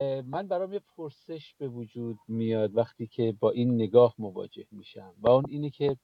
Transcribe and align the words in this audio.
من 0.00 0.48
برام 0.48 0.72
یه 0.72 0.80
پرسش 0.96 1.54
به 1.58 1.68
وجود 1.68 2.18
میاد 2.28 2.76
وقتی 2.76 3.06
که 3.06 3.34
با 3.40 3.50
این 3.50 3.74
نگاه 3.74 4.14
مواجه 4.18 4.66
میشم 4.70 5.14
و 5.18 5.30
اون 5.30 5.44
اینه 5.48 5.70
که 5.70 5.96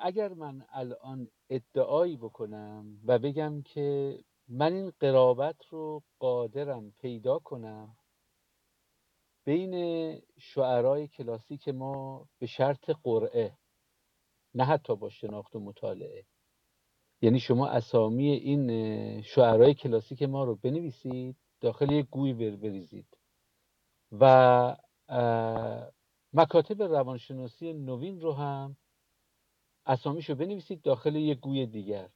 اگر 0.00 0.32
من 0.32 0.66
الان 0.72 1.28
ادعایی 1.50 2.16
بکنم 2.16 3.00
و 3.04 3.18
بگم 3.18 3.62
که 3.62 4.18
من 4.48 4.72
این 4.72 4.92
قرابت 5.00 5.66
رو 5.70 6.02
قادرم 6.18 6.92
پیدا 7.00 7.38
کنم 7.38 7.96
بین 9.44 9.74
شعرهای 10.38 11.08
کلاسیک 11.08 11.68
ما 11.68 12.26
به 12.38 12.46
شرط 12.46 12.90
قرعه 13.02 13.58
نه 14.54 14.64
حتی 14.64 14.96
با 14.96 15.08
شناخت 15.08 15.56
و 15.56 15.60
مطالعه. 15.60 16.24
یعنی 17.22 17.40
شما 17.40 17.66
اسامی 17.68 18.30
این 18.30 19.22
شعرهای 19.22 19.74
کلاسیک 19.74 20.22
ما 20.22 20.44
رو 20.44 20.56
بنویسید 20.56 21.36
داخل 21.64 21.92
یک 21.92 22.06
گوی 22.10 22.32
بریزید. 22.56 23.18
و 24.12 24.76
مکاتب 26.32 26.82
روانشناسی 26.82 27.72
نوین 27.72 28.20
رو 28.20 28.32
هم 28.32 28.76
اسامیشو 29.86 30.34
بنویسید 30.34 30.82
داخل 30.82 31.16
یک 31.16 31.38
گوی 31.38 31.66
دیگر. 31.66 32.10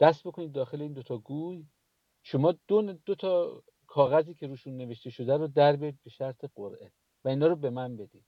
دست 0.00 0.26
بکنید 0.26 0.52
داخل 0.52 0.82
این 0.82 0.92
دوتا 0.92 1.18
گوی. 1.18 1.66
شما 2.22 2.54
دو, 2.68 2.82
دو 2.92 3.14
تا 3.14 3.62
کاغذی 3.86 4.34
که 4.34 4.46
روشون 4.46 4.76
نوشته 4.76 5.10
شده 5.10 5.36
رو 5.36 5.48
در 5.48 5.76
به 5.76 5.94
شرط 6.10 6.44
قرعه 6.54 6.92
و 7.24 7.28
اینا 7.28 7.46
رو 7.46 7.56
به 7.56 7.70
من 7.70 7.96
بدید. 7.96 8.26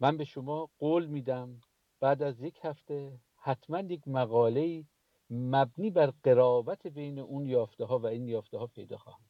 من 0.00 0.16
به 0.16 0.24
شما 0.24 0.70
قول 0.78 1.06
میدم 1.06 1.60
بعد 2.00 2.22
از 2.22 2.40
یک 2.40 2.58
هفته 2.62 3.20
حتما 3.36 3.80
یک 3.80 4.08
مقاله 4.08 4.84
مبنی 5.32 5.90
بر 5.90 6.12
قرابت 6.22 6.86
بین 6.86 7.18
اون 7.18 7.46
یافته 7.46 7.84
ها 7.84 7.98
و 7.98 8.06
این 8.06 8.28
یافته 8.28 8.58
ها 8.58 8.66
پیدا 8.66 8.96
خواهم 8.96 9.24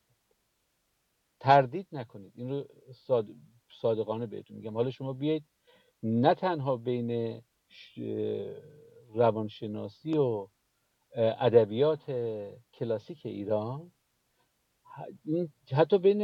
تردید 1.41 1.87
نکنید. 1.92 2.33
این 2.37 2.51
رو 2.51 2.65
صادقانه 3.80 4.27
بهتون 4.27 4.56
میگم. 4.56 4.75
حالا 4.75 4.91
شما 4.91 5.12
بیایید 5.12 5.44
نه 6.03 6.34
تنها 6.34 6.77
بین 6.77 7.42
روانشناسی 9.14 10.19
و 10.19 10.48
ادبیات 11.17 12.11
کلاسیک 12.75 13.27
ایران 13.27 13.92
حتی 15.72 15.98
بین 15.98 16.20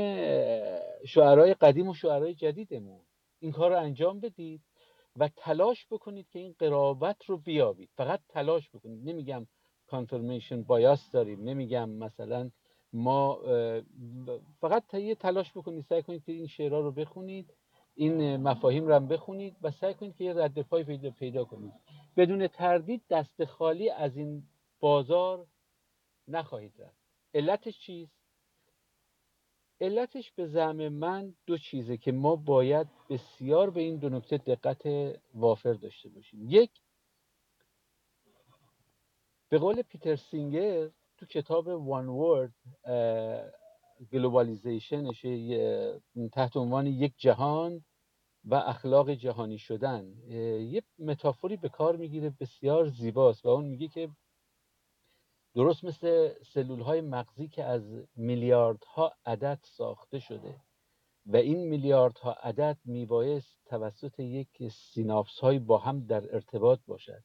شعرهای 1.07 1.55
قدیم 1.55 1.89
و 1.89 1.95
شعرهای 1.95 2.35
جدیدمون 2.35 3.07
این 3.39 3.53
کار 3.53 3.71
رو 3.71 3.79
انجام 3.81 4.21
بدید 4.21 4.63
و 5.17 5.29
تلاش 5.37 5.87
بکنید 5.91 6.29
که 6.29 6.39
این 6.39 6.55
قرابت 6.59 7.25
رو 7.25 7.39
بیابید. 7.39 7.91
فقط 7.97 8.21
تلاش 8.29 8.71
بکنید. 8.71 9.09
نمیگم 9.09 9.47
کانفرمیشن 9.91 10.63
بایاس 10.63 11.11
داریم. 11.11 11.43
نمیگم 11.43 11.91
مثلا 11.91 12.51
ما 12.93 13.41
فقط 14.61 14.87
تا 14.89 14.99
یه 14.99 15.15
تلاش 15.15 15.53
بکنید 15.53 15.85
سعی 15.89 16.03
کنید 16.03 16.25
که 16.25 16.33
این 16.33 16.47
شعرها 16.47 16.81
رو 16.81 16.93
بخونید 16.93 17.55
این 17.95 18.37
مفاهیم 18.37 18.87
رو 18.87 18.95
هم 18.95 19.09
بخونید 19.09 19.57
و 19.63 19.71
سعی 19.71 19.95
کنید 19.95 20.17
که 20.17 20.25
یه 20.25 20.35
رد 20.35 20.63
پای 20.63 20.85
پیدا, 20.85 21.11
پیدا 21.11 21.45
کنید. 21.45 21.73
بدون 22.17 22.47
تردید 22.47 23.03
دست 23.11 23.45
خالی 23.45 23.91
از 23.91 24.17
این 24.17 24.43
بازار 24.81 25.47
نخواهید 26.29 26.73
رفت. 26.79 26.97
علتش 27.35 27.79
چیست؟ 27.79 28.19
علتش 29.81 30.33
به 30.33 30.47
زعم 30.47 30.89
من 30.89 31.35
دو 31.47 31.59
چیزه 31.59 31.97
که 31.97 32.13
ما 32.13 32.37
باید 32.37 32.87
بسیار 33.11 33.71
به 33.71 33.81
این 33.81 33.97
دو 33.97 34.09
نکته 34.09 34.37
دقت 34.37 34.87
وافر 35.35 35.73
داشته 35.73 36.09
باشیم. 36.09 36.41
یک 36.49 36.71
به 39.49 39.59
قول 39.59 39.83
پیتر 39.83 40.17
سینگر 40.17 40.91
تو 41.17 41.27
کتاب 41.27 41.67
One 41.67 42.09
World 42.09 42.55
globalization 44.13 45.12
ش 45.12 45.27
تحت 46.33 46.57
عنوان 46.57 46.87
یک 46.87 47.13
جهان 47.17 47.85
و 48.45 48.55
اخلاق 48.55 49.11
جهانی 49.11 49.59
شدن 49.59 50.15
یه 50.73 50.83
metaphor 50.99 51.50
ی 51.50 51.57
به 51.57 51.69
کار 51.69 51.97
می‌گیره 51.97 52.35
بسیار 52.41 52.89
زیباست 52.89 53.45
و 53.45 53.49
اون 53.49 53.65
میگه 53.65 53.89
که 53.89 54.11
درست 55.55 55.85
مثل 55.85 56.35
سلول 56.43 56.81
های 56.81 57.01
مغزی 57.01 57.49
که 57.49 57.65
از 57.65 57.83
میلیاردها 58.17 59.13
عدد 59.27 59.59
ساخته 59.63 60.19
شده 60.19 60.61
و 61.27 61.37
این 61.37 61.69
میلیاردها 61.69 62.33
عدد 62.33 62.79
میبایست 62.85 63.59
توسط 63.67 64.21
یک 64.21 64.69
سیناپس 64.69 65.39
های 65.41 65.59
با 65.59 65.79
هم 65.79 66.07
در 66.07 66.35
ارتباط 66.35 66.81
باشد. 66.87 67.23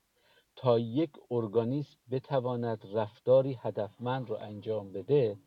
تا 0.64 0.80
یک 0.80 1.12
ارگانیسم 1.32 1.98
بتواند 2.12 2.82
رفتاری 2.94 3.60
هدفمند 3.62 4.30
رو 4.30 4.36
انجام 4.36 4.92
بده 4.92 5.38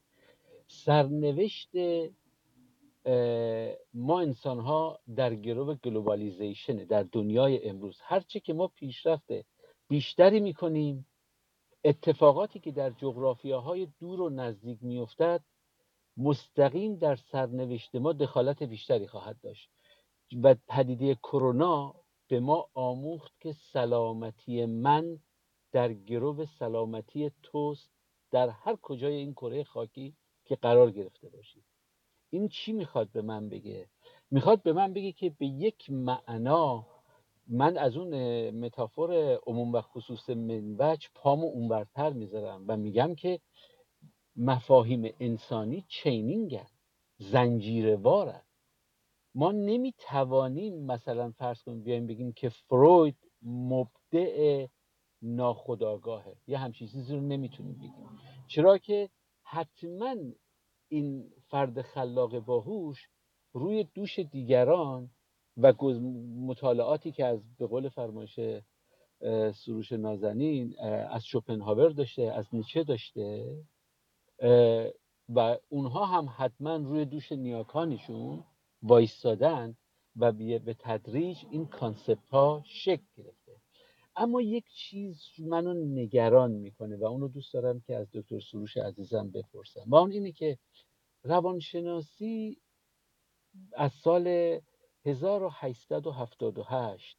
سرنوشت 0.69 1.71
ما 3.95 4.21
انسان 4.21 4.61
ها 4.61 4.99
در 5.17 5.35
گروه 5.35 5.75
گلوبالیزیشنه 5.75 6.85
در 6.85 7.03
دنیای 7.03 7.69
امروز 7.69 7.99
هرچه 8.03 8.41
که 8.41 8.53
ما 8.53 8.69
پیشرفت 8.69 9.27
بیشتری 9.89 10.41
می‌کنیم 10.41 11.07
اتفاقاتی 11.85 12.61
که 12.61 12.73
در 12.73 12.91
جغرافیاهای 12.91 13.89
دور 14.01 14.21
و 14.21 14.29
نزدیک 14.31 14.79
میافتد 14.83 15.41
مستقیم 16.17 16.97
در 16.97 17.17
سرنوشت 17.17 17.95
ما 17.95 18.13
دخالت 18.13 18.63
بیشتری 18.63 19.07
خواهد 19.07 19.37
داشت. 19.43 19.71
و 20.43 20.55
پدیده 20.69 21.15
کرونا 21.15 21.95
به 22.29 22.41
ما 22.41 22.69
آموخت 22.75 23.41
که 23.41 23.53
سلامتی 23.73 24.67
من 24.67 25.19
در 25.73 25.93
گروه 25.93 26.45
سلامتی 26.59 27.31
توست 27.43 27.91
در 28.31 28.49
هر 28.49 28.77
کجای 28.77 29.15
این 29.15 29.33
کره 29.33 29.65
خاکی 29.65 30.17
که 30.45 30.57
قرار 30.57 30.91
گرفته 30.91 31.29
باشید 31.29 31.65
این 32.31 32.49
چی 32.49 32.73
می‌خواد 32.73 33.09
به 33.13 33.23
من 33.23 33.49
بگه؟ 33.49 33.89
می‌خواد 34.31 34.63
به 34.63 34.73
من 34.73 34.93
بگه 34.93 35.13
که 35.13 35.31
به 35.31 35.47
یک 35.47 35.91
معنا 35.91 36.87
من 37.49 37.79
از 37.79 37.97
اون 37.97 38.51
متافور 38.51 39.35
عموم 39.47 39.73
و 39.73 39.81
خصوص 39.81 40.31
منوج 40.31 41.07
پامو 41.15 41.47
اونورتر 41.47 42.13
می‌ذارم 42.13 42.65
و 42.69 42.77
میگم 42.77 43.15
که 43.15 43.41
مفاهیم 44.37 45.15
انسانی 45.21 45.85
چینینگن 45.89 46.67
زنجیروارن. 47.19 48.43
ما 49.37 49.53
نمی‌توانیم 49.53 50.87
مثلا 50.87 51.31
فرض 51.31 51.63
کنیم 51.63 51.83
بیایم 51.83 52.07
بگیم 52.07 52.33
که 52.33 52.49
فروید 52.49 53.17
مبدع 53.43 54.67
ناخداگاهه 55.23 56.37
یه 56.47 56.59
همچین 56.59 56.89
چیزی 56.89 57.15
رو 57.15 57.21
نمی‌تونیم 57.21 57.75
بگیم. 57.79 58.09
چرا 58.47 58.79
که 58.79 59.11
حتما 59.43 60.15
این 60.89 61.33
فرد 61.49 61.83
خلاق 61.83 62.39
باهوش 62.41 63.09
روی 63.53 63.85
دوش 63.85 64.19
دیگران 64.19 65.11
و 65.57 65.73
مطالعاتی 66.47 67.13
که 67.13 67.27
از 67.27 67.57
به 67.57 67.67
قول 67.67 67.89
فرمایش 67.89 68.41
سروش 69.55 69.93
نازنین 69.93 70.79
از 71.11 71.27
شوپنهاور 71.27 71.89
داشته 71.89 72.23
از 72.23 72.47
نیچه 72.53 72.85
داشته 72.85 73.57
و 75.29 75.59
اونها 75.69 76.07
هم 76.07 76.35
حتما 76.37 76.77
روی 76.77 77.05
دوش 77.05 77.33
نیاکانشون 77.33 78.45
وایستادن 78.87 79.77
و 80.17 80.33
به 80.33 80.77
تدریج 80.79 81.45
این 81.51 81.67
کانسپت 81.67 82.29
ها 82.29 82.63
شکل 82.67 83.05
گرفته. 83.17 83.53
اما 84.17 84.41
یک 84.41 84.65
چیز 84.69 85.23
منو 85.39 85.75
نگران 85.75 86.51
می‌کنه 86.51 86.97
و 86.97 87.05
اونو 87.05 87.29
دوست 87.29 87.55
دارم 87.55 87.81
که 87.81 87.97
از 87.97 88.11
دکتر 88.13 88.41
سروش 88.41 88.77
عزیزم 88.77 89.31
بپرسم. 89.31 89.85
و 89.87 89.95
اون 89.95 90.11
اینه 90.11 90.33
که 90.33 90.59
روانشناسی 91.23 92.61
از 93.73 93.93
سال 93.93 94.59
1878 95.05 97.19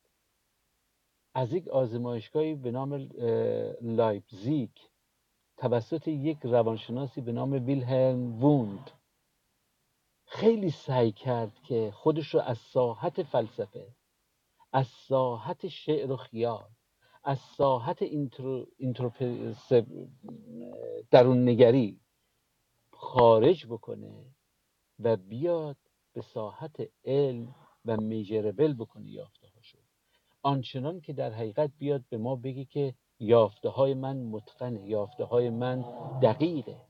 از 1.34 1.54
یک 1.54 1.68
آزمایشگاهی 1.68 2.56
به 2.56 2.72
نام 2.72 2.94
لایپزیگ 3.82 4.70
توسط 5.58 6.08
یک 6.08 6.38
روانشناسی 6.44 7.22
به 7.22 7.32
نام 7.32 7.52
ویلهلم 7.52 8.44
ووند 8.44 8.92
خیلی 10.28 10.70
سعی 10.70 11.12
کرد 11.12 11.60
که 11.64 11.92
خودش 11.96 12.28
رو 12.34 12.40
از 12.40 12.58
ساحت 12.58 13.24
فلسفه 13.24 13.88
از 14.74 14.88
ساحت 14.88 15.68
شعر 15.68 16.12
و 16.12 16.18
خیال 16.18 16.70
از 17.24 17.40
ساحت 17.40 18.04
درون 21.12 21.50
نگری 21.50 22.00
خارج 22.92 23.66
بکنه 23.66 24.26
و 25.00 25.18
بیاد 25.18 25.78
به 26.14 26.22
ساحت 26.22 26.76
علم 27.06 27.56
و 27.86 27.98
میجربل 27.98 28.74
بکنه 28.74 29.10
یافته 29.10 29.48
هاشو 29.48 29.78
آنچنان 30.44 31.02
که 31.02 31.14
در 31.14 31.32
حقیقت 31.34 31.72
بیاد 31.78 32.04
به 32.10 32.18
ما 32.18 32.36
بگی 32.36 32.66
که 32.66 32.94
یافته 33.20 33.70
های 33.70 33.94
من 33.94 34.18
متقنه 34.18 34.90
یافته 34.90 35.24
های 35.24 35.50
من 35.50 35.82
دقیقه. 36.22 36.87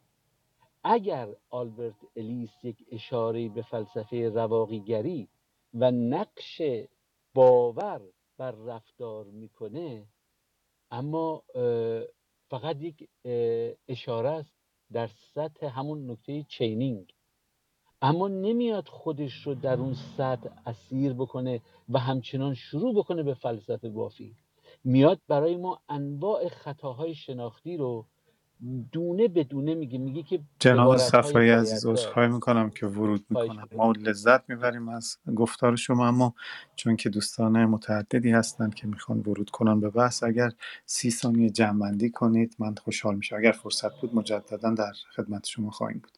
اگر 0.83 1.35
آلبرت 1.49 1.95
الیس 2.15 2.49
یک 2.63 2.85
اشاره 2.91 3.49
به 3.49 3.61
فلسفه 3.61 4.29
رواقیگری 4.29 5.29
و 5.73 5.91
نقش 5.91 6.61
باور 7.33 8.01
بر 8.37 8.51
رفتار 8.51 9.25
می‌کنه 9.25 10.05
اما 10.91 11.43
فقط 12.49 12.81
یک 12.81 13.09
اشاره 13.87 14.29
است 14.29 14.53
در 14.91 15.09
سطح 15.33 15.65
همون 15.65 16.11
نکته 16.11 16.43
چینینگ. 16.43 17.13
اما 18.01 18.27
نمیاد 18.27 18.87
خودش 18.87 19.33
رو 19.33 19.55
در 19.55 19.79
اون 19.79 19.93
سطح 20.17 20.49
اسیر 20.65 21.13
بکنه 21.13 21.61
و 21.89 21.99
همچنان 21.99 22.53
شروع 22.53 22.95
بکنه 22.95 23.23
به 23.23 23.33
فلسفه 23.33 23.89
بافی. 23.89 24.35
میاد 24.83 25.19
برای 25.27 25.55
ما 25.55 25.79
انواع 25.89 26.47
خطاهای 26.47 27.15
شناختی 27.15 27.77
رو 27.77 28.05
دونه 28.91 29.27
به 29.27 29.43
دونه 29.43 29.75
میگه 29.75 29.97
میگه 29.97 30.23
که 30.23 30.39
جناب 30.59 30.97
صفایی 30.97 31.49
عزیز 31.49 31.85
عذرخواهی 31.85 32.29
می‌کنم 32.29 32.69
که 32.69 32.85
ورود 32.85 33.25
می‌کنم. 33.29 33.67
ما 33.75 33.91
لذت 33.91 34.49
می‌بریم 34.49 34.89
از 34.89 35.17
گفتار 35.35 35.75
شما 35.75 36.07
اما 36.07 36.33
چون 36.75 36.95
که 36.95 37.09
دوستان 37.09 37.65
متعددی 37.65 38.31
هستند 38.31 38.75
که 38.75 38.87
می‌خوان 38.87 39.19
ورود 39.19 39.49
کنن 39.49 39.79
به 39.79 39.89
بحث 39.89 40.23
اگر 40.23 40.51
سی 40.85 41.11
ثانیه 41.11 41.49
جمعبندی 41.49 42.09
کنید 42.09 42.55
من 42.59 42.75
خوشحال 42.75 43.15
میشم. 43.15 43.35
اگر 43.35 43.51
فرصت 43.51 44.01
بود 44.01 44.15
مجددا 44.15 44.73
در 44.73 44.93
خدمت 45.15 45.45
شما 45.45 45.69
خواهیم 45.69 45.99
بود. 45.99 46.17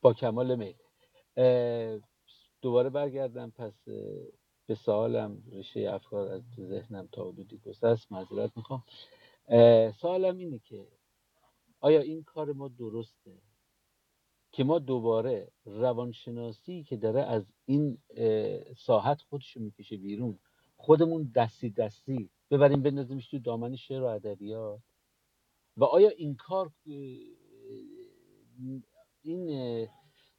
با 0.00 0.12
کمال 0.12 0.56
میل. 0.56 0.74
دوباره 2.62 2.90
برگردم. 2.90 3.50
پس 3.50 3.72
به 4.66 4.74
سوالم 4.74 5.42
ریشه 5.52 5.80
افکار 5.80 6.28
از 6.28 6.42
ذهنم 6.60 7.08
تا 7.12 7.28
حدودی 7.28 7.60
گسست 7.66 8.12
معذرت 8.12 8.50
می‌خوام. 8.56 8.82
سوالم 10.00 10.38
اینه 10.38 10.60
که 10.64 10.86
آیا 11.84 12.00
این 12.00 12.22
کار 12.22 12.52
ما 12.52 12.68
درسته؟ 12.68 13.42
که 14.52 14.64
ما 14.64 14.78
دوباره 14.78 15.52
روانشناسی 15.64 16.84
که 16.84 16.96
داره 16.96 17.22
از 17.22 17.52
این 17.64 17.98
ساحت 18.78 19.22
خودشو 19.22 19.60
می‌کشه 19.60 19.96
بیرون 19.96 20.38
خودمون 20.76 21.32
دستی 21.36 21.70
دستی 21.70 22.30
ببریم 22.50 22.82
بندازیمش 22.82 23.28
تو 23.30 23.38
دامن 23.38 23.76
شعر 23.76 24.02
و 24.02 24.06
ادبیات؟ 24.06 24.80
و 25.76 25.84
آیا 25.84 26.08
این 26.08 26.36
کار 26.36 26.72
این 29.22 29.88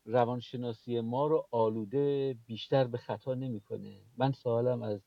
روانشناسی 0.06 1.02
ما 1.02 1.28
رو 1.28 1.48
آلوده 1.52 2.38
بیشتر 2.48 2.88
به 2.88 2.98
خطا 2.98 3.34
نمی‌کنه؟ 3.34 4.02
من 4.18 4.32
سوالم 4.32 4.82
از 4.82 5.02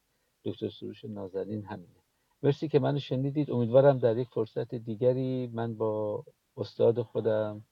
دکتر 0.44 0.68
سروش 0.68 1.04
نازنین 1.04 1.64
همینه. 1.64 1.97
مرسی 2.42 2.68
که 2.68 2.78
منو 2.78 2.98
شنیدید. 2.98 3.50
امیدوارم 3.50 3.98
در 3.98 4.16
یک 4.18 4.28
فرصت 4.28 4.74
دیگری 4.74 5.50
من 5.54 5.74
با 5.74 6.24
استاد 6.56 7.02
خودم 7.02 7.64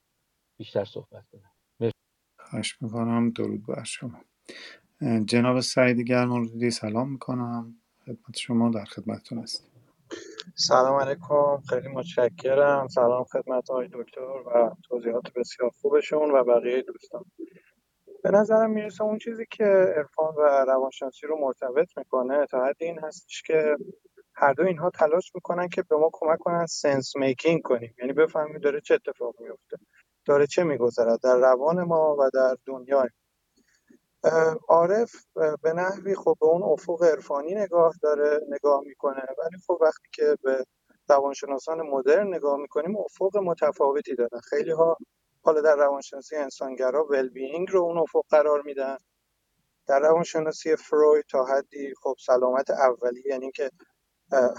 بیشتر 0.59 0.85
صحبت 0.85 1.25
کنم. 1.33 1.53
مرسی 1.81 1.95
خواهش 2.39 2.83
می‌کنم. 2.83 3.31
درود 3.31 3.67
بر 3.67 3.85
شما. 3.85 4.21
جناب 5.27 5.61
سعید 5.61 6.01
گرمالودی 6.01 6.71
سلام 6.71 7.13
می‌کنم. 7.13 7.77
خدمت 8.05 8.37
شما 8.37 8.71
در 8.71 8.85
خدمتتون 8.85 9.39
هستیم 9.39 9.71
سلام 10.55 11.01
علیکم. 11.01 11.61
خیلی 11.69 11.89
متشکرم. 11.89 12.89
سلام 12.89 13.25
خدمت 13.25 13.71
آقای 13.71 13.89
دکتر 13.93 14.21
و 14.21 14.77
توضیحات 14.89 15.33
بسیار 15.37 15.71
خوبشون 15.71 16.31
و 16.31 16.45
بقیه 16.45 16.83
دوستان. 16.83 17.25
به 18.23 18.31
نظرم 18.31 18.71
می‌رسه 18.71 19.05
اون 19.05 19.19
چیزی 19.19 19.47
که 19.51 19.65
عرفان 19.97 20.35
و 20.35 20.65
روانشناسی 20.69 21.27
رو 21.27 21.39
مرتبط 21.41 21.99
می‌کنه 21.99 22.47
تا 22.47 22.65
حد 22.67 22.77
این 22.81 22.99
هستش 22.99 23.43
که 23.43 23.77
هر 24.37 24.53
دو 24.53 24.65
اینها 24.65 24.91
تلاش 24.91 25.33
می‌کنن 25.35 25.69
که 25.69 25.83
به 25.83 25.97
ما 25.97 26.11
کمک 26.13 26.39
کنن 26.41 26.67
سنس 26.67 27.17
میکینگ 27.17 27.63
کنیم. 27.63 27.95
یعنی 28.01 28.15
بفهمیم 28.15 28.59
داره 28.59 28.83
چه 28.83 28.95
اتفاق 28.95 29.35
میفته 29.41 29.77
داره 30.27 30.47
چه 30.47 30.65
میگذرد 30.65 31.21
در 31.23 31.37
روان 31.39 31.83
ما 31.85 32.17
و 32.21 32.31
در 32.35 32.57
دنیای 32.67 33.09
عارف 34.69 35.13
به 35.63 35.73
نحوی 35.75 36.15
خب 36.15 36.37
به 36.41 36.47
اون 36.47 36.63
افق 36.63 37.03
عرفانی 37.05 37.55
نگاه 37.55 37.95
داره 38.03 38.41
نگاه 38.51 38.81
می‌کنه. 38.87 39.23
ولی 39.23 39.59
خب 39.67 39.79
وقتی 39.83 40.09
که 40.15 40.37
به 40.45 40.65
روانشناسان 41.09 41.83
مدرن 41.83 42.35
نگاه 42.35 42.59
می‌کنیم 42.59 42.97
افق 42.97 43.37
متفاوتی 43.39 44.15
دارن. 44.15 44.41
خیلی 44.51 44.71
ها 44.73 44.97
حالا 45.43 45.61
در 45.61 45.77
روانشناسی 45.77 46.37
انسانگرا 46.37 47.07
ول 47.11 47.29
بینگ 47.29 47.73
رو 47.73 47.81
اون 47.83 47.99
افق 47.99 48.25
قرار 48.31 48.63
میدن. 48.63 48.97
در 49.89 50.01
روانشناسی 50.01 50.77
فروید 50.77 51.27
تا 51.31 51.45
حدی 51.47 51.95
خب 52.03 52.15
سلامت 52.27 52.71
اولیه 52.71 53.25
یعنی 53.27 53.53
که 53.53 53.71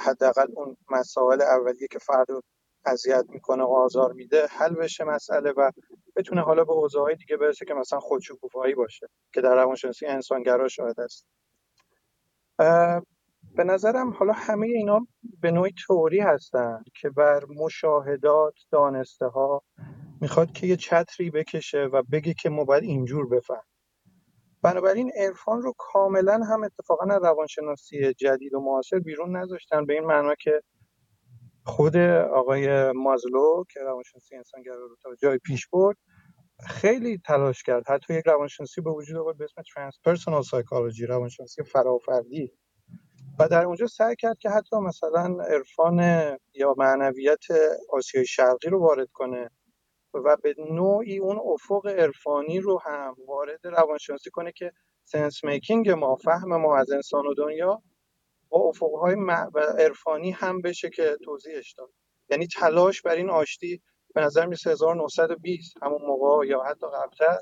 حداقل 0.05 0.47
اون 0.55 0.77
مسائل 0.91 1.41
اولیه 1.41 1.87
که 1.91 1.99
فرد 1.99 2.31
رو 2.31 2.41
اذیت 2.85 3.25
می‌کنه 3.29 3.63
و 3.63 3.67
آزار 3.67 4.13
میده 4.13 4.47
حل 4.47 4.75
بشه 4.75 5.03
مسئله 5.03 5.51
و 5.51 5.71
بتونه 6.15 6.41
حالا 6.41 6.63
به 6.63 6.71
اوضاعهای 6.71 7.15
دیگه 7.15 7.37
برسه 7.37 7.65
که 7.65 7.73
مثلا 7.73 7.99
خودشکوفایی 7.99 8.75
باشه 8.75 9.07
که 9.33 9.41
در 9.41 9.55
روانشناسی 9.55 10.05
انسانگرا 10.05 10.67
شاهد 10.67 10.99
است. 10.99 11.27
به 13.55 13.63
نظرم 13.63 14.09
حالا 14.13 14.33
همه 14.33 14.67
اینا 14.67 15.07
به 15.41 15.51
نوعی 15.51 15.73
تئوری 15.87 16.19
هستن 16.19 16.83
که 17.01 17.09
بر 17.09 17.45
مشاهدات 17.45 18.53
دانسته 18.71 19.25
ها 19.25 19.63
می‌خواد 20.21 20.51
که 20.51 20.67
یه 20.67 20.75
چتری 20.75 21.29
بکشه 21.29 21.89
و 21.93 22.03
بگه 22.11 22.33
که 22.33 22.49
ما 22.49 22.63
باید 22.63 22.83
اینجور 22.83 23.29
بفهم 23.29 23.63
بنابراین 24.71 25.11
عرفان 25.17 25.63
رو 25.63 25.73
کاملا 25.79 26.33
هم 26.51 26.63
اتفاقا 26.63 27.05
روانشناسی 27.05 28.13
جدید 28.13 28.55
و 28.55 28.61
معاصر 28.61 28.99
بیرون 28.99 29.37
نذاشتن 29.37 29.87
به 29.87 29.93
این 29.93 30.05
معنا 30.05 30.35
که 30.35 30.61
خود 31.65 31.97
آقای 32.33 32.93
مازلو 32.93 33.63
که 33.73 33.79
روانشناسی 33.81 34.35
انسانگرا 34.35 34.75
رو 34.87 34.97
تا 35.03 35.15
جایی 35.15 35.37
پیش 35.39 35.67
برد 35.67 35.97
خیلی 36.67 37.19
تلاش 37.25 37.63
کرد. 37.63 37.83
حتی 37.89 38.13
یک 38.13 38.23
روانشناسی 38.27 38.81
به 38.81 38.91
وجود 38.91 39.17
آورد 39.17 39.37
به 39.37 39.43
اسم 39.45 39.61
transpersonal 39.75 40.43
psychology 40.43 41.05
روانشناسی 41.05 41.63
فرافردی. 41.63 42.53
و 43.39 43.49
در 43.49 43.65
اونجا 43.65 43.87
سعی 43.87 44.15
کرد 44.15 44.39
که 44.39 44.49
حتی 44.49 44.77
مثلا 44.77 45.43
عرفان 45.43 45.99
یا 46.55 46.75
معنویت 46.77 47.45
آسیای 47.89 48.25
شرقی 48.25 48.69
رو 48.69 48.79
وارد 48.81 49.09
کنه. 49.13 49.51
و 50.25 50.37
به 50.43 50.55
نوعی 50.71 51.19
اون 51.19 51.39
افق 51.45 51.87
عرفانی 51.87 52.59
رو 52.59 52.79
هم 52.85 53.15
وارد 53.27 53.67
روانشناسی 53.67 54.29
کنه 54.29 54.51
که 54.51 54.71
sense 55.05 55.43
making 55.43 55.89
ما 55.89 56.15
فهم 56.15 56.57
ما 56.57 56.77
از 56.77 56.91
انسان 56.91 57.27
و 57.27 57.33
دنیا 57.33 57.83
با 58.49 58.59
افقهای 58.59 59.15
عرفانی 59.79 60.31
هم 60.31 60.61
بشه 60.61 60.89
که 60.89 61.17
توضیحش 61.25 61.73
داد. 61.73 61.89
یعنی 62.31 62.47
تلاش 62.47 63.01
بر 63.01 63.15
این 63.15 63.31
آشتی 63.31 63.81
به 64.15 64.21
نظر 64.21 64.45
میسه 64.45 64.71
1920 64.71 65.75
همون 65.83 66.01
موقع 66.01 66.47
یا 66.47 66.63
حتی 66.63 66.87
قبلتر 66.87 67.39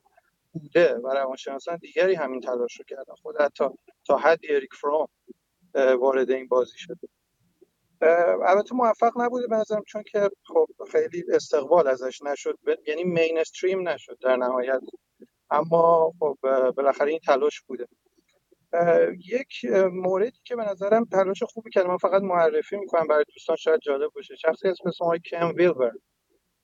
بوده 0.53 0.95
و 0.95 1.07
روانشناسان 1.09 1.77
دیگری 1.77 2.15
همین 2.15 2.41
تلاش 2.41 2.77
رو 2.79 2.85
کردن. 2.89 3.15
خود 3.21 3.41
حتی 3.41 3.65
تا 4.07 4.17
حد 4.17 4.39
اریک 4.49 4.73
فروم 4.73 5.07
وارد 5.99 6.31
این 6.31 6.47
بازی 6.47 6.77
شده. 6.77 7.07
البته 8.47 8.75
موفق 8.75 9.11
نبوده 9.21 9.47
به 9.47 9.55
نظرم 9.55 9.83
چون 9.87 10.03
که 10.11 10.29
خب 10.43 10.67
خیلی 10.91 11.23
استقبال 11.33 11.87
ازش 11.87 12.21
نشد. 12.21 12.59
یعنی 12.87 13.03
مینستریم 13.03 13.89
نشد 13.89 14.17
در 14.21 14.35
نهایت. 14.35 14.81
اما 15.49 16.11
خب 16.19 16.37
بالاخره 16.77 17.11
این 17.11 17.19
تلاش 17.19 17.61
بوده. 17.61 17.87
یک 19.25 19.65
موردی 19.91 20.39
که 20.43 20.55
به 20.55 20.63
نظرم 20.63 21.05
تلاش 21.05 21.43
خوبی 21.43 21.69
کرد 21.69 21.85
من 21.85 21.97
فقط 21.97 22.21
معرفی 22.21 22.77
می‌کنم 22.77 23.07
برای 23.07 23.25
دوستان 23.33 23.55
شاید 23.55 23.79
جالب 23.81 24.11
باشه. 24.15 24.35
شخصی 24.35 24.67
اسم 24.67 24.89
آقای 25.01 25.19
کم 25.19 25.53
ویلبر 25.55 25.91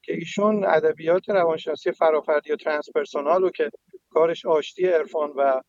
که 0.01 0.13
ایشون 0.13 0.65
ادبیات 0.65 1.29
روانشناسی 1.29 1.91
فرافردی 1.91 2.51
و 2.51 2.55
ترانسپرسونال 2.55 3.41
رو 3.41 3.51
که 3.51 3.71
کارش 4.09 4.45
آشتی 4.45 4.87
عرفان 4.87 5.33
و 5.37 5.61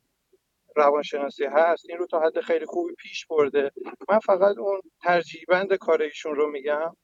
روانشناسی 0.76 1.44
هست 1.44 1.84
این 1.88 1.98
رو 1.98 2.06
تا 2.06 2.20
حد 2.20 2.40
خیلی 2.40 2.66
خوبی 2.66 2.94
پیش 2.94 3.26
برده. 3.26 3.70
من 4.08 4.18
فقط 4.18 4.58
اون 4.58 4.80
ترجیبند 5.02 5.74
کار 5.74 6.02
ایشون 6.02 6.34
رو 6.34 6.50
میگم 6.50 6.96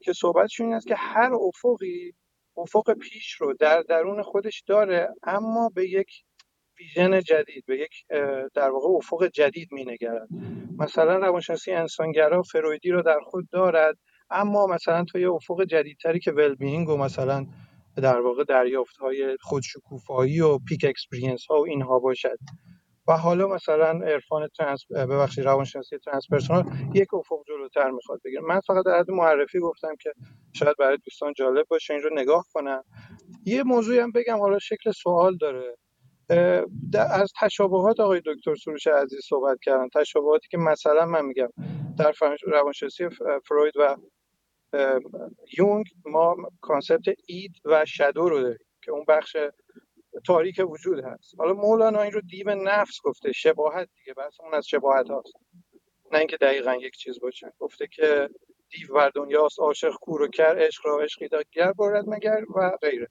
که 0.00 0.12
صحبتشون 0.12 0.66
این 0.66 0.74
است 0.74 0.86
که 0.86 0.94
هر 0.94 1.30
افقی 1.34 2.14
افق 2.56 2.94
پیش 2.94 3.32
رو 3.32 3.54
در 3.54 3.82
درون 3.82 4.22
خودش 4.22 4.62
داره 4.66 5.08
اما 5.22 5.70
به 5.74 5.88
یک 5.88 6.10
vision 6.80 7.20
جدید 7.20 7.64
به 7.66 7.78
یک 7.78 8.04
در 8.54 8.70
واقع 8.70 8.88
افق 8.88 9.26
جدید 9.26 9.68
مینگرد. 9.72 10.28
مثلا 10.78 11.16
روانشناسی 11.16 11.72
انسانگرا 11.72 12.42
فرویدی 12.42 12.90
رو 12.90 13.02
در 13.02 13.20
خود 13.20 13.48
دارد 13.50 13.96
اما 14.30 14.66
مثلا 14.66 15.04
تو 15.04 15.18
یه 15.18 15.30
افق 15.30 15.64
جدیدتری 15.64 16.20
که 16.20 16.32
well-being 16.32 16.88
و 16.88 16.96
مثلا 16.96 17.46
در 17.96 18.20
واقع 18.20 18.44
دریافت 18.44 18.96
های 18.96 19.36
خودشکوفایی 19.40 20.40
و 20.40 20.58
peak 20.58 20.84
experience 20.88 21.46
ها 21.46 21.60
و 21.60 21.66
اینها 21.66 21.98
باشد. 21.98 22.38
و 23.08 23.12
حالا 23.16 23.48
مثلا 23.48 23.90
عرفان 24.06 24.48
trans 24.58 24.86
ببخشید 24.92 25.44
روانشناسی 25.44 25.98
transpersonal 25.98 26.64
یک 26.94 27.14
افق 27.14 27.44
جلوتر 27.48 27.90
می‌خواد 27.90 28.20
بگیره. 28.24 28.42
من 28.42 28.60
فقط 28.60 28.84
در 28.84 28.98
حد 28.98 29.10
معرفی 29.10 29.60
گفتم 29.60 29.96
که 30.00 30.12
شاید 30.52 30.76
برای 30.78 30.98
دوستان 31.04 31.32
جالب 31.36 31.66
باشه 31.68 31.94
این 31.94 32.02
رو 32.02 32.10
نگاه 32.14 32.46
کنن 32.54 32.82
یه 33.46 33.62
موضوعی 33.62 33.98
هم 33.98 34.12
بگم 34.12 34.38
حالا 34.38 34.58
شکل 34.58 34.90
سوال 34.92 35.36
داره. 35.36 35.76
از 36.94 37.32
تشابهات 37.40 38.00
آقای 38.00 38.22
دکتر 38.26 38.54
سروش 38.54 38.86
عزیز 38.86 39.20
صحبت 39.28 39.58
کردن. 39.62 39.88
تشابهاتی 39.94 40.48
که 40.50 40.58
مثلا 40.58 41.06
من 41.06 41.24
میگم 41.24 41.48
در 41.98 42.14
روانشناسی 42.46 43.08
فروید 43.46 43.74
و 43.76 43.96
یونگ 45.58 45.86
ما 46.06 46.36
concept 46.60 47.06
id 47.28 47.52
و 47.64 47.84
shadow 47.84 48.28
رو 48.28 48.40
داریم 48.42 48.66
که 48.82 48.92
اون 48.92 49.04
بخش 49.08 49.36
تاریک 50.26 50.60
وجود 50.68 51.04
هست. 51.04 51.34
حالا 51.38 51.52
مولانا 51.52 52.02
این 52.02 52.12
رو 52.12 52.20
دیو 52.20 52.54
نفس 52.54 52.98
گفته 53.04 53.32
شباهت 53.32 53.88
دیگه 53.98 54.14
بحث 54.14 54.40
اون 54.40 54.54
از 54.54 54.66
شباهت 54.66 55.10
هاست. 55.10 55.32
نه 56.12 56.18
اینکه 56.18 56.36
دقیقا 56.36 56.74
یک 56.74 56.96
چیز 56.96 57.20
باشه. 57.20 57.52
گفته 57.58 57.86
که 57.86 58.28
دیو 58.70 58.94
بر 58.94 59.10
دنیاست 59.14 59.60
عاشق 59.60 59.92
کور 59.94 60.22
و 60.22 60.28
کر 60.28 60.56
عشق 60.58 60.86
را 60.86 61.00
عشقی 61.00 61.28
دادگر 61.28 61.72
بارد 61.72 62.04
مگر 62.08 62.44
و 62.56 62.76
غیره. 62.82 63.08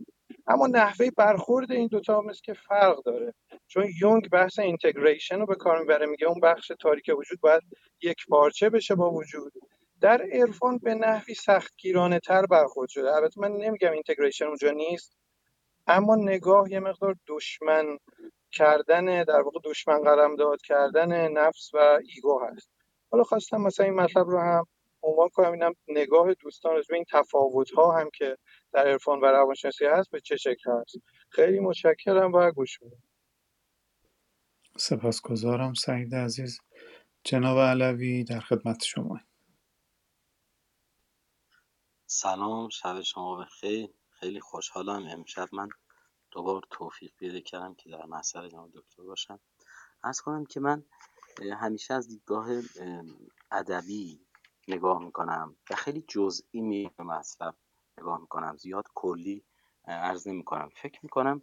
اما 0.48 0.68
نحوه 0.68 1.10
برخورد 1.18 1.72
این 1.72 1.88
دوتا 1.88 2.22
مثل 2.22 2.42
که 2.44 2.54
فرق 2.54 3.04
داره. 3.04 3.34
چون 3.68 3.86
یونگ 4.02 4.30
بحث 4.30 4.60
اینتگریشن 4.60 5.40
رو 5.40 5.46
به 5.46 5.56
کار 5.56 5.80
می‌بره 5.80 6.06
میگه 6.06 6.28
اون 6.28 6.40
بخش 6.40 6.72
تاریک 6.80 7.12
وجود 7.18 7.40
باید 7.42 7.62
یک 8.02 8.18
پارچه 8.30 8.70
بشه 8.70 8.96
با 8.96 9.12
وجود. 9.12 9.54
در 10.02 10.22
عرفان 10.32 10.78
به 10.78 10.96
نحوی 10.96 11.34
سختگیرانه 11.34 12.20
تر 12.20 12.46
برخورد 12.46 12.90
شده. 12.90 13.16
البته 13.16 13.42
من 13.42 13.52
نمیگم 13.52 13.92
اینتگریشن 13.92 14.46
اونجا 14.46 14.72
نیست. 14.72 15.18
اما 15.88 16.16
نگاه 16.16 16.72
یه 16.72 16.80
مقدار 16.80 17.16
دشمن 17.28 17.98
کردن 18.52 19.24
در 19.24 19.42
واقع 19.42 19.60
دشمن 19.64 20.04
قلمداد 20.04 20.62
کردن 20.62 21.32
نفس 21.32 21.74
و 21.74 22.00
ایگو 22.16 22.40
هست. 22.46 22.70
حالا 23.12 23.24
خواستم 23.24 23.62
مثلا 23.62 23.86
این 23.86 23.96
مطلب 23.96 24.28
رو 24.30 24.40
هم 24.40 24.66
عنوان 25.04 25.30
کنم 25.30 25.52
اینم 25.52 25.74
نگاه 25.88 26.34
دوستان 26.34 26.72
راجع 26.72 26.96
این 26.96 27.06
تفاوت 27.12 27.72
ها 27.72 28.00
هم 28.00 28.10
که 28.14 28.38
در 28.74 28.88
عرفان 28.88 29.20
و 29.20 29.26
روانشناسی 29.26 29.86
هست 29.86 30.12
به 30.12 30.20
چه 30.20 30.38
شکل 30.38 30.72
هست. 30.72 30.98
خیلی 31.30 31.60
متشکرم 31.60 32.34
و 32.34 32.52
گوش 32.52 32.82
میدم 32.82 33.04
سپاسگزارم 34.78 35.74
سعید 35.74 36.16
عزیز. 36.16 36.60
جناب 37.24 37.60
علوی 37.60 38.24
در 38.24 38.40
خدمت 38.40 38.84
شما. 38.84 39.20
سلام 42.06 42.70
شب 42.70 43.02
شما 43.02 43.36
بخیر. 43.38 43.90
خیلی 44.20 44.40
خوشحالم. 44.40 45.08
امشب 45.08 45.50
من 45.52 45.70
دوبار 46.32 46.62
توفیق 46.70 47.12
پیدا 47.20 47.40
کردم 47.40 47.74
که 47.74 47.90
در 47.90 48.06
محضر 48.06 48.48
جناب 48.48 48.72
دکتر 48.74 49.04
باشم. 49.04 49.40
عرض 50.04 50.22
کنم 50.22 50.46
که 50.46 50.60
من 50.60 50.84
همیشه 51.60 51.94
از 51.94 52.08
دیدگاه 52.08 52.50
ادبی 53.52 54.20
نگاه 54.68 55.04
می‌کنم 55.04 55.56
و 55.70 55.76
خیلی 55.76 56.06
جزئی 56.08 56.62
می 56.62 56.92
به 56.98 57.04
مطلب 57.04 57.56
نگاه 57.98 58.22
می‌کنم. 58.22 58.58
زیاد 58.58 58.86
کلی 58.96 59.44
عرض 59.86 60.28
نمی 60.28 60.44
کنم 60.44 60.70
فکر 60.76 61.00
می‌کنم 61.04 61.42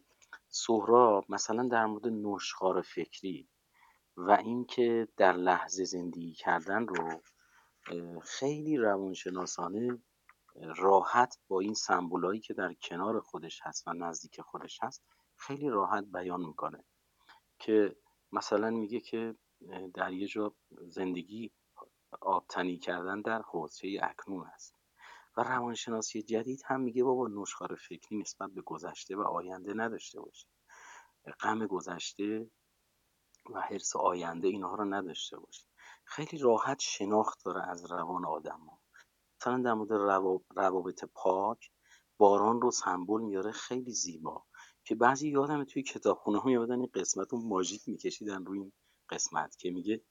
سهراب 0.49 1.25
مثلا 1.29 1.69
در 1.69 1.87
مورد 1.87 2.07
نشخار 2.07 2.83
فکری 2.83 3.49
و 4.17 4.31
اینکه 4.31 5.09
در 5.17 5.33
لحظه 5.33 5.85
زندگی 5.85 6.33
کردن 6.33 6.87
رو 6.87 7.23
خیلی 8.21 8.77
روانشناسانه 8.77 9.99
راحت 10.55 11.39
با 11.49 11.61
این 11.61 11.75
سمبولایی 11.75 12.41
که 12.41 12.55
در 12.55 12.75
کنار 12.75 13.21
خودش 13.21 13.61
هست 13.63 13.89
و 13.89 13.93
نزدیک 13.93 14.41
خودش 14.41 14.79
هست 14.83 15.05
خیلی 15.37 15.69
راحت 15.69 16.05
بیان 16.05 16.41
می‌کنه. 16.41 16.85
که 17.59 17.97
مثلا 18.33 18.71
میگه 18.71 19.01
که 19.01 19.35
در 19.95 20.13
یه 20.13 20.27
جا 20.27 20.55
زندگی 20.89 21.53
آبتنی 22.21 22.79
کردن 22.79 23.21
در 23.21 23.43
حوزه 23.43 23.99
اکنون 24.03 24.47
است. 24.47 24.75
و 25.37 25.43
روانشناسی 25.43 26.23
جدید 26.23 26.63
هم 26.67 26.81
میگه 26.81 27.05
بابا 27.05 27.29
نشخار 27.29 27.75
فکری 27.75 28.19
نسبت 28.19 28.51
به 28.51 28.63
گذشته 28.63 29.17
و 29.17 29.21
آینده 29.21 29.75
نداشته 29.75 30.21
باشی 30.21 30.47
غم 31.41 31.67
گذشته 31.67 32.51
و 33.55 33.61
حرس 33.61 33.97
آینده 33.97 34.49
اینها 34.49 34.75
رو 34.75 34.85
نداشته 34.85 35.39
باشی 35.39 35.67
خیلی 36.05 36.39
راحت 36.39 36.81
شناخت 36.81 37.45
داره 37.45 37.71
از 37.71 37.93
روان 37.93 38.25
آدم 38.25 38.61
ها. 38.61 38.84
مثلا 39.45 39.63
در 39.63 39.75
مورد 39.75 39.93
روابط 40.57 41.05
پاک 41.05 41.71
باران 42.19 42.61
رو 42.61 42.71
سمبل 42.71 43.21
میاره 43.21 43.53
خیلی 43.53 43.91
زیبا. 43.93 44.45
که 44.85 44.95
بعضی 44.95 45.29
یادم 45.29 45.65
توی 45.65 45.83
کتابخونه 45.83 46.39
ها 46.39 46.51
یادن 46.51 46.81
این 46.81 46.91
قسمت 46.95 47.33
رو 47.33 47.39
ماژیک 47.39 47.89
میکشیدن 47.89 48.45
روی 48.45 48.59
این 48.59 48.73
قسمت 49.09 49.57
که 49.57 49.71
میگه 49.71 50.03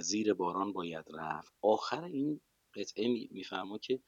زیر 0.00 0.34
باران 0.34 0.72
باید 0.72 1.04
رفت. 1.14 1.52
آخر 1.62 2.04
این 2.04 2.40
قطعه 2.74 3.28
میفرما 3.30 3.78
که 3.78 4.02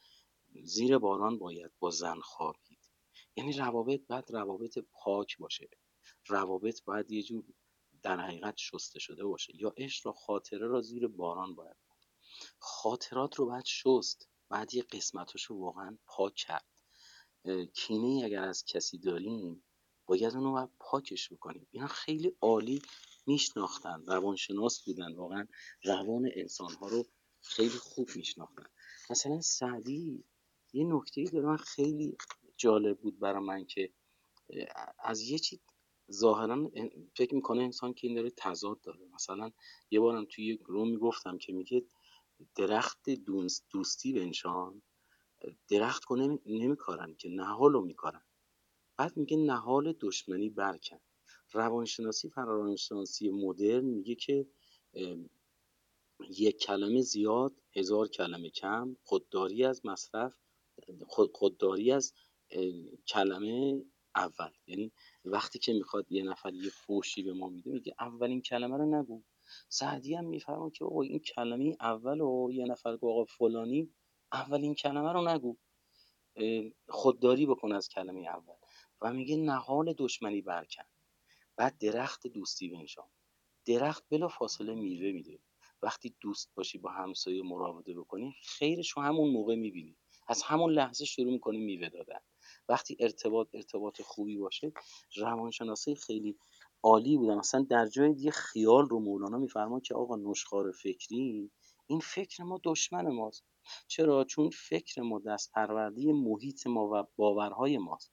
زیر 0.65 0.99
باران 0.99 1.39
باید 1.39 1.73
با 1.79 1.91
زن 1.91 2.21
خوابید. 2.21 2.81
یعنی 3.37 3.53
روابط 3.53 4.01
باید 4.07 4.31
روابط 4.31 4.79
پاک 4.93 5.39
باشه. 5.39 5.69
روابط 6.29 6.85
باید 6.85 7.11
یه 7.11 7.23
جور 7.23 7.45
در 8.03 8.21
حقیقت 8.21 8.55
شسته 8.57 8.99
شده 8.99 9.25
باشه. 9.25 9.53
یا 9.57 9.75
عشق 9.77 10.07
را 10.07 10.13
خاطره 10.13 10.67
را 10.67 10.81
زیر 10.83 11.09
باران 11.09 11.55
باید 11.55 11.77
خاطرات 12.59 13.35
رو 13.37 13.47
باید 13.47 13.65
شست. 13.67 14.30
باید 14.51 14.75
یه 14.75 14.83
قسمتاش 14.83 15.45
رو 15.45 15.57
واقعا 15.57 15.99
پاک 16.07 16.35
کرد. 16.35 16.65
کینه 17.75 18.25
اگر 18.25 18.43
از 18.43 18.65
کسی 18.65 18.99
داریم 18.99 19.65
باید 20.07 20.35
اونو 20.35 20.53
باید 20.53 20.69
پاکش 20.81 21.33
بکنیم. 21.33 21.67
اینا 21.71 21.87
خیلی 21.87 22.37
عالی 22.41 22.83
میشناختن 23.27 24.03
روانشناس 24.07 24.85
بودن 24.85 25.15
واقعا 25.15 25.47
روان 25.85 26.29
انسان 26.35 26.75
ها 26.75 26.89
رو 26.89 27.07
خیلی 27.43 27.69
خوب 27.69 28.09
میشناختن. 28.17 28.67
مثلا 29.11 29.41
سعدی 29.41 30.25
یه 30.73 30.85
نکته 30.85 31.25
داره 31.25 31.57
خیلی 31.57 32.17
جالب 32.57 33.01
بود 33.01 33.19
برای 33.19 33.43
من 33.43 33.65
که 33.65 33.93
از 34.99 35.21
یه 35.21 35.39
چیز 35.39 35.61
ظاهرا 36.13 36.71
فکر 37.17 37.35
می‌کنه 37.35 37.63
انسان 37.63 37.95
که 37.95 38.07
این 38.07 38.17
داره 38.17 38.31
تضاد 38.37 38.81
داره. 38.81 39.01
مثلا 39.15 39.51
یه 39.91 40.01
بارم 40.01 40.25
توی 40.31 40.47
یک 40.47 40.61
روم 40.67 40.91
می‌گفتم 40.91 41.39
که 41.39 41.53
میگه 41.53 41.85
درخت 42.55 43.11
دوستی 43.71 44.13
بنشان. 44.13 44.83
درخت 45.69 46.05
رو 46.05 46.39
نمیکارن 46.47 47.15
که 47.15 47.29
نهال 47.29 47.73
رو 47.73 47.81
میکارن. 47.85 48.23
بعد 48.97 49.17
میگه 49.17 49.37
نهال 49.37 49.95
دشمنی 50.01 50.51
برکن. 50.51 51.01
روانشناسی 51.53 52.31
فرارانشناسی 52.31 53.31
مدرن 53.31 53.85
میگه 53.85 54.15
که 54.15 54.47
یک 56.31 56.59
کلمه 56.59 57.03
زیاد 57.03 57.61
هزار 57.77 58.09
کلمه 58.09 58.51
کم 58.51 58.97
خودداری 59.03 59.65
از 59.65 59.87
مصرف 59.87 60.35
خودداری 61.35 61.93
از 61.93 62.15
کلمه 63.09 63.83
اول. 64.15 64.51
یعنی 64.67 64.93
وقتی 65.25 65.59
که 65.59 65.73
می‌خواد 65.73 66.13
یه 66.13 66.23
نفر 66.23 66.55
یه 66.55 66.71
فوشی 66.71 67.23
به 67.23 67.33
ما 67.33 67.49
میده 67.49 67.71
میگه 67.71 67.95
اولین 68.01 68.43
کلمه 68.43 68.77
رو 68.77 69.01
نگو. 69.03 69.23
سعدی 69.69 70.15
هم 70.15 70.25
میفرما 70.25 70.71
که 70.71 70.85
آقا 70.85 71.03
این 71.03 71.19
کلمه 71.19 71.77
اول 71.81 72.21
و 72.21 72.51
یه 72.53 72.65
نفر 72.65 72.93
گفت 72.93 73.05
آقا 73.05 73.25
فلانی 73.25 73.95
اولین 74.33 74.75
کلمه 74.75 75.13
رو 75.13 75.29
نگو. 75.29 75.57
خودداری 76.89 77.47
بکن 77.47 77.73
از 77.73 77.89
کلمه 77.89 78.29
اول. 78.29 78.55
و 79.03 79.13
میگه 79.13 79.37
نهال 79.37 79.95
دشمنی 79.99 80.41
برکن. 80.41 80.85
بعد 81.57 81.79
درخت 81.79 82.27
دوستی 82.27 82.69
بنشان 82.69 83.09
درخت 83.67 84.05
بلا 84.11 84.29
فاصله 84.29 84.75
میوه 84.75 85.13
میده. 85.13 85.39
وقتی 85.83 86.17
دوست 86.21 86.55
باشی 86.55 86.79
با 86.79 86.91
همسایه 86.91 87.43
مراوده 87.43 87.95
بکنی 87.95 88.35
خیرش 88.43 88.91
رو 88.91 89.03
همون 89.03 89.31
موقع 89.31 89.55
می‌بینی. 89.55 89.97
از 90.29 90.43
همون 90.43 90.73
لحظه 90.73 91.05
شروع 91.05 91.33
می‌کنی 91.33 91.59
میوه 91.59 91.89
دادن. 91.89 92.21
وقتی 92.69 92.97
ارتباط 93.01 93.49
ارتباط 93.55 94.03
خوبی 94.03 94.37
باشه 94.37 94.73
روانشناسی 95.17 95.95
خیلی 95.95 96.39
عالی 96.83 97.17
بودن. 97.17 97.35
مثلا 97.35 97.67
در 97.71 97.87
جای 97.87 98.15
دیگه 98.15 98.31
خیال 98.31 98.89
رو 98.89 99.01
مولانا 99.01 99.39
میفرما 99.39 99.81
که 99.81 99.95
آقا 99.95 100.17
نشخار 100.17 100.73
فکری 100.73 101.51
این 101.87 102.01
فکر 102.01 102.43
ما 102.43 102.61
دشمن 102.65 103.09
ماست. 103.09 103.45
چرا؟ 103.87 104.25
چون 104.25 104.51
فکر 104.51 105.03
ما 105.03 105.19
دست 105.19 105.53
پروردی 105.53 106.13
محیط 106.13 106.67
ما 106.67 106.91
و 106.93 107.07
باورهای 107.17 107.79
ماست. 107.79 108.13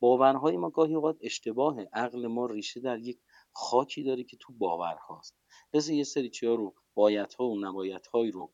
باورهای 0.00 0.56
ما 0.56 0.70
گاهی 0.70 0.94
اوقات 0.94 1.16
اشتباهه. 1.20 1.88
عقل 1.92 2.26
ما 2.26 2.46
ریشه 2.46 2.80
در 2.80 2.98
یک 2.98 3.20
خاکی 3.52 4.02
داره 4.02 4.24
که 4.24 4.36
تو 4.40 4.52
باورهاست. 4.52 5.36
لذا 5.74 5.92
یه 5.92 6.04
سری 6.04 6.30
چیا 6.30 6.54
رو 6.54 6.74
بایدها 6.94 7.44
و 7.44 7.60
نبایدهایی 7.60 8.30
رو 8.30 8.52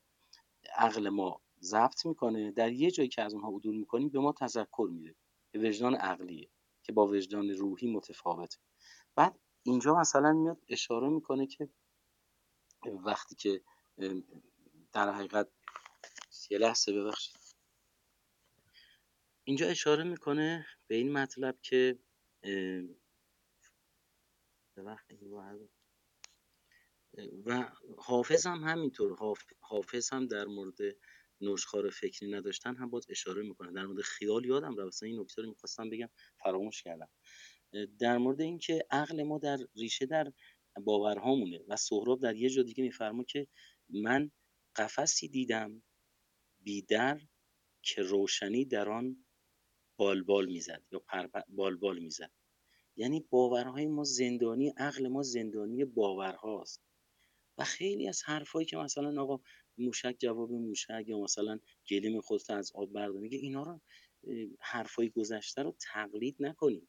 عقل 0.77 1.09
ما 1.09 1.43
ضبط 1.61 2.07
می‌کنه. 2.07 2.51
در 2.51 2.73
یه 2.73 2.91
جایی 2.91 3.09
که 3.09 3.23
از 3.23 3.35
اونها 3.35 3.49
عدول 3.49 3.77
می‌کنیم 3.77 4.09
به 4.09 4.19
ما 4.19 4.33
تذکر 4.33 4.89
میده. 4.93 5.15
به 5.51 5.69
وجدان 5.69 5.95
عقلیه 5.95 6.51
که 6.83 6.93
با 6.93 7.07
وجدان 7.07 7.51
روحی 7.51 7.93
متفاوته. 7.93 8.59
بعد 9.17 9.39
اینجا 9.63 9.95
مثلا 9.95 10.33
میاد 10.33 10.59
اشاره 10.69 11.09
می‌کنه 11.09 11.47
که 11.47 11.69
وقتی 13.05 13.35
که 13.35 13.63
در 14.93 15.13
حقیقت 15.13 15.49
یه 16.51 16.59
لحظه 16.59 16.93
ببخشید. 16.93 17.37
اینجا 19.45 19.67
اشاره 19.67 20.05
می‌کنه 20.05 20.67
به 20.87 20.95
این 20.95 21.13
مطلب 21.13 21.59
که 21.63 21.99
و 27.45 27.71
حافظ 27.99 28.47
هم 28.47 28.65
همینطور 28.65 29.17
حافظ 29.61 30.13
هم 30.13 30.27
در 30.27 30.45
مورد 30.45 30.77
نشخار 31.41 31.91
فکری 31.91 32.31
نداشتن 32.31 32.77
هم 32.77 32.91
باز 32.91 33.07
اشاره 33.11 33.43
می‌کنه. 33.43 33.73
در 33.73 33.87
مورد 33.87 34.01
خیال 34.01 34.45
یادم 34.45 34.77
رفت. 34.77 35.03
این 35.03 35.21
نکته 35.21 35.43
رو 35.43 35.49
می‌خواستم 35.49 35.91
بگم 35.91 36.09
فراموش 36.45 36.83
کردم. 36.83 37.09
در 37.99 38.19
مورد 38.19 38.41
اینکه 38.41 38.87
عقل 38.91 39.23
ما 39.23 39.39
در 39.39 39.59
ریشه 39.77 40.07
در 40.07 40.33
باورهامونه 40.85 41.61
و 41.69 41.77
سهراب 41.77 42.23
در 42.23 42.37
یه 42.37 42.51
جا 42.51 42.63
دیگه 42.63 42.85
میفرما 42.85 43.25
که 43.25 43.47
من 43.89 44.31
قفسی 44.77 45.29
دیدم 45.29 45.83
بیدر 46.61 47.21
که 47.83 48.03
روشنی 48.03 48.65
در 48.65 48.89
آن 48.89 49.25
بالبال 49.97 50.47
می‌زد 50.47 50.83
یا 50.93 51.03
بالبال 51.49 51.99
می‌زد. 51.99 52.31
یعنی 52.97 53.21
باورهای 53.21 53.87
ما 53.87 54.05
زندانی 54.05 54.69
عقل 54.69 55.09
ما 55.09 55.23
زندانی 55.23 55.85
باورهاست. 55.85 56.83
و 57.59 57.65
خیلی 57.65 58.09
از 58.09 58.23
حرفایی 58.25 58.67
که 58.67 58.77
مثلا 58.77 59.23
آقا 59.23 59.41
موشک 59.79 60.17
جواب 60.19 60.53
موشک 60.53 61.05
یا 61.07 61.19
مثلا 61.19 61.59
گلیم 61.91 62.21
خودت 62.21 62.51
از 62.51 62.73
آب 62.75 62.93
بردار 62.93 63.21
میگه 63.21 63.39
اینا 63.39 63.63
رو 63.63 63.81
حرفای 64.61 65.11
گذشته 65.11 65.63
رو 65.63 65.77
تقلید 65.81 66.37
نکنید 66.41 66.89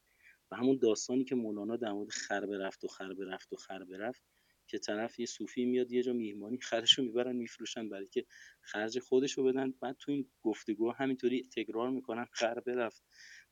همون 0.54 0.78
داستانی 0.82 1.24
که 1.24 1.34
مولانا 1.34 1.76
در 1.76 1.92
مورد 1.92 2.10
خر 2.10 2.40
رفت 2.40 2.84
و 2.84 2.88
خر 2.88 3.14
رفت 3.18 3.52
و 3.52 3.56
خر 3.56 3.78
رفت 3.78 4.22
که 4.66 4.78
طرف 4.78 5.20
یه 5.20 5.26
صوفی 5.26 5.64
میاد 5.64 5.92
یه 5.92 6.02
جا 6.02 6.12
میهمانی 6.12 6.58
خرشو 6.58 7.02
می‌برن 7.02 7.36
میفروشن 7.36 7.88
برای 7.88 8.06
که 8.06 8.26
خرج 8.60 8.98
خودشو 8.98 9.44
بدن. 9.44 9.70
بعد 9.70 9.96
تو 9.98 10.12
این 10.12 10.30
گفتگو 10.42 10.92
همینطوری 10.92 11.48
تکرار 11.56 11.90
می‌کنن 11.90 12.26
خر 12.32 12.60
برفت 12.60 13.04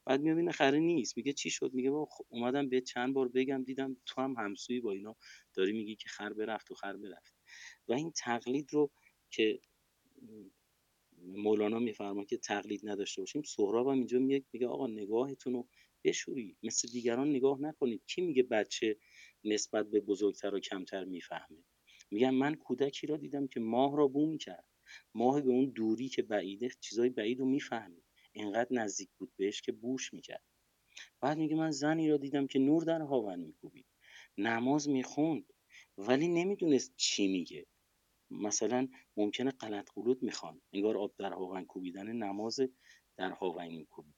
بعد 0.04 0.21
می‌بینه 0.21 0.52
خره 0.52 0.78
نیست. 0.78 1.16
میگه 1.16 1.32
چی 1.32 1.50
شد؟ 1.50 1.75
میگه 1.75 1.90
با 1.90 2.09
اومدم 2.28 2.68
به 2.68 2.80
چند 2.80 3.14
بار 3.14 3.28
بگم 3.28 3.64
دیدم 3.64 3.97
تو 4.06 4.21
هم 4.21 4.35
همسوی 4.38 4.80
با 4.80 4.92
اینا 4.92 5.16
داری 5.54 5.73
میگی 5.73 5.97
که 5.97 6.09
خر 6.09 6.32
برفت 6.32 6.71
و 6.71 6.75
خر 6.75 6.97
برفت 6.97 7.35
و 7.88 7.92
این 7.92 8.12
تقلید 8.16 8.73
رو 8.73 8.90
که 9.30 9.61
مولانا 11.23 11.78
میفرما 11.78 12.25
که 12.25 12.37
تقلید 12.37 12.88
نداشته 12.88 13.23
باشیم 13.23 13.42
سهراب 13.42 13.88
هم 13.88 13.94
اینجا 13.94 14.18
میگه 14.18 14.44
میگه 14.52 14.66
آقا 14.66 14.87
نگاهتون 14.87 15.52
رو 15.52 15.68
بشوری 16.04 16.56
مثل 16.62 16.88
دیگران 16.88 17.30
نگاه 17.30 17.61
نکنید. 17.61 18.02
کی 18.06 18.23
میگه 18.23 18.42
بچه 18.42 18.97
نسبت 19.44 19.90
به 19.90 20.00
بزرگتر 20.00 20.54
و 20.54 20.61
کمتر 20.61 21.04
می‌فهمه؟ 21.04 21.64
میگم 22.11 22.35
من 22.35 22.54
کودکی 22.54 23.06
را 23.06 23.16
دیدم 23.16 23.47
که 23.47 23.61
ماه 23.61 23.97
را 23.97 24.09
بو 24.09 24.26
می‌کرد 24.26 24.64
ماه 25.14 25.40
به 25.40 25.50
اون 25.50 25.71
دوری 25.71 26.09
که 26.09 26.23
بعیده 26.23 26.68
چیزای 26.80 27.11
بعید 27.11 27.40
رو 27.40 27.47
می‌فهمید 27.47 28.04
انقدر 28.35 28.68
نزدیک 28.71 29.09
بود 29.18 29.32
بهش 29.37 29.62
که 29.62 29.73
بوش 29.73 30.14
می‌کرد. 30.14 30.44
بعد 31.21 31.38
میگه 31.38 31.56
من 31.56 31.71
زنی 31.71 32.09
را 32.11 32.16
دیدم 32.16 32.47
که 32.47 32.59
نور 32.59 32.85
در 32.85 33.00
هاون 33.00 33.40
میکوبید. 33.40 33.87
نماز 34.38 34.88
می‌خوند 34.88 35.52
ولی 35.99 36.28
نمی‌دونست 36.28 36.92
چی 36.97 37.28
میگه. 37.28 37.66
مثلا 38.30 38.88
ممکنه 39.16 39.50
غلط 39.50 39.90
قلوت 39.94 40.23
می‌خوان. 40.23 40.61
انگار 40.73 40.99
آب 40.99 41.14
در 41.18 41.32
هاون 41.32 41.64
کوبیدن 41.64 42.12
نماز 42.12 42.61
در 43.16 43.30
هاون 43.30 43.68
میکوبید. 43.68 44.14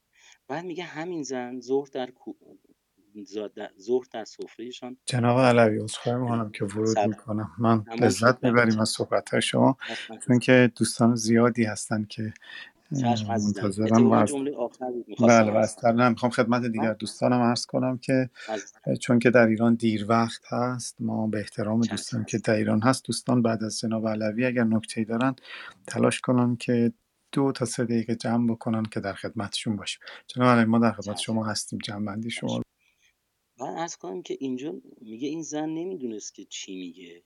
بعد 0.48 0.64
میگه 0.64 0.84
همین 0.84 1.22
زن 1.22 1.60
ظهر 1.60 1.88
در 1.92 2.08
ظهر 3.80 4.04
در 4.12 4.24
سفرهشان 4.24 4.96
جناب 5.06 5.38
علوی 5.38 5.78
عذرخواهی 5.78 6.18
می‌کنم 6.18 6.50
که 6.50 6.64
ورود 6.64 6.86
سب 6.86 7.06
می‌کنم. 7.06 7.50
من 7.58 7.84
شد 7.96 8.04
لذت 8.04 8.44
می‌بریم 8.44 8.80
از 8.80 8.88
صحبت 8.88 9.40
شما 9.40 9.76
چون 10.26 10.38
که 10.38 10.72
دوستان 10.76 11.14
زیادی 11.14 11.64
هستن 11.64 12.04
که 12.04 12.32
چشم 13.00 13.26
اه، 13.26 13.34
عزیزم. 13.34 13.62
منتظرم 13.62 14.06
و 14.06 14.12
اتفاقا 14.12 14.16
از 14.16 14.28
جمله 14.28 14.56
آخر 14.56 14.90
بود 14.90 15.04
بله 15.06 15.42
می‌خواستم 15.42 15.54
و 15.54 15.58
عرض 15.58 15.64
از 15.64 15.76
کنم 15.76 16.00
نه 16.00 16.08
می‌خوام 16.08 16.32
خدمت 16.32 16.62
دیگر 16.62 16.86
من 16.88 16.92
دوستانم 16.92 17.40
عرض 17.42 17.66
کنم 17.66 17.98
که 17.98 18.30
عزیزم. 18.48 18.94
چون 19.00 19.18
که 19.18 19.30
در 19.30 19.46
ایران 19.46 19.74
دیر 19.74 20.06
وقت 20.08 20.42
هست 20.52 20.96
ما 21.00 21.26
به 21.26 21.38
احترام 21.38 21.80
چشم 21.80 21.90
دوستان 21.90 22.24
که 22.24 22.36
عزیزم. 22.36 22.52
در 22.52 22.58
ایران 22.58 22.82
هست 22.82 23.04
دوستان 23.04 23.42
بعد 23.42 23.64
از 23.64 23.80
جناب 23.80 24.08
علوی 24.08 24.44
اگر 24.44 24.64
نکته 24.64 25.04
دارن 25.04 25.34
تلاش 25.86 26.20
کنن 26.20 26.56
که 26.56 26.92
دو 27.34 27.52
تا 27.52 27.64
سه 27.64 27.84
دقیقه 27.84 28.14
جمع 28.14 28.52
بکنن 28.52 28.82
که 28.82 29.00
در 29.00 29.12
خدمتشون 29.12 29.76
باشیم. 29.76 30.00
جناب 30.26 30.58
ما 30.58 30.78
در 30.78 30.92
خدمت 30.92 31.16
چشم 31.16 31.22
شما 31.22 31.46
هستیم. 31.46 31.78
جمع 31.78 32.06
بندی 32.06 32.30
شما 32.30 32.62
من 33.60 33.76
عرض 33.76 33.96
کنم 33.96 34.22
که 34.22 34.36
اینجا 34.40 34.74
میگه 35.00 35.28
این 35.28 35.42
زن 35.42 35.68
نمی‌دونست 35.68 36.34
که 36.34 36.44
چی 36.44 36.76
میگه 36.76 37.24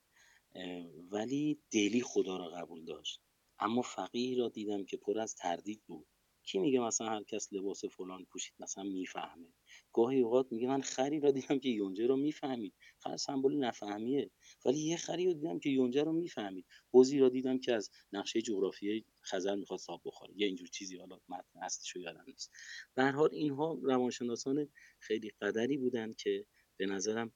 ولی 1.10 1.58
دلی 1.70 2.02
خدا 2.02 2.36
را 2.36 2.48
قبول 2.48 2.84
داشت. 2.84 3.22
اما 3.58 3.82
فقیهی 3.82 4.34
را 4.34 4.48
دیدم 4.48 4.84
که 4.84 4.96
پر 4.96 5.18
از 5.18 5.34
تردید 5.34 5.82
بود. 5.86 6.06
کی 6.48 6.58
میگه 6.58 6.80
مثلا 6.80 7.06
هر 7.06 7.22
کس 7.22 7.52
لباس 7.52 7.84
فلان 7.84 8.24
پوشید 8.24 8.54
مثلا 8.60 8.84
می‌فهمه؟ 8.84 9.52
گاهی 9.92 10.20
اوقات 10.20 10.52
میگه 10.52 10.68
من 10.68 10.80
خری 10.82 11.20
را 11.20 11.30
دیدم 11.30 11.58
که 11.58 11.68
یونجه 11.68 12.06
رو 12.06 12.16
می‌فهمید. 12.16 12.74
خر 12.98 13.16
سمبل 13.16 13.56
نفهمیه. 13.56 14.30
ولی 14.64 14.78
یه 14.78 14.96
خری 14.96 15.26
رو 15.26 15.32
دیدم 15.32 15.58
که 15.58 15.70
یونجه 15.70 16.02
رو 16.02 16.12
می‌فهمید. 16.12 16.66
بزی 16.92 17.18
را 17.18 17.28
دیدم 17.28 17.58
که 17.58 17.74
از 17.74 17.90
نقشه 18.12 18.42
جغرافیایی 18.42 19.04
خزر 19.22 19.54
می‌خواد 19.54 19.80
آب 19.88 20.02
بخوره. 20.04 20.32
یه 20.36 20.46
اینجور 20.46 20.68
چیزی 20.68 20.96
حالا 20.96 21.18
متن 21.28 21.58
اصلیشو 21.62 22.00
یادم 22.00 22.24
نیست. 22.26 22.52
به 22.94 23.02
هر 23.02 23.12
حال 23.12 23.28
اینها 23.32 23.78
روانشناسان 23.82 24.68
خیلی 24.98 25.30
قدری 25.40 25.76
بودند 25.76 26.16
که 26.16 26.46
به 26.76 26.86
نظرم 26.86 27.32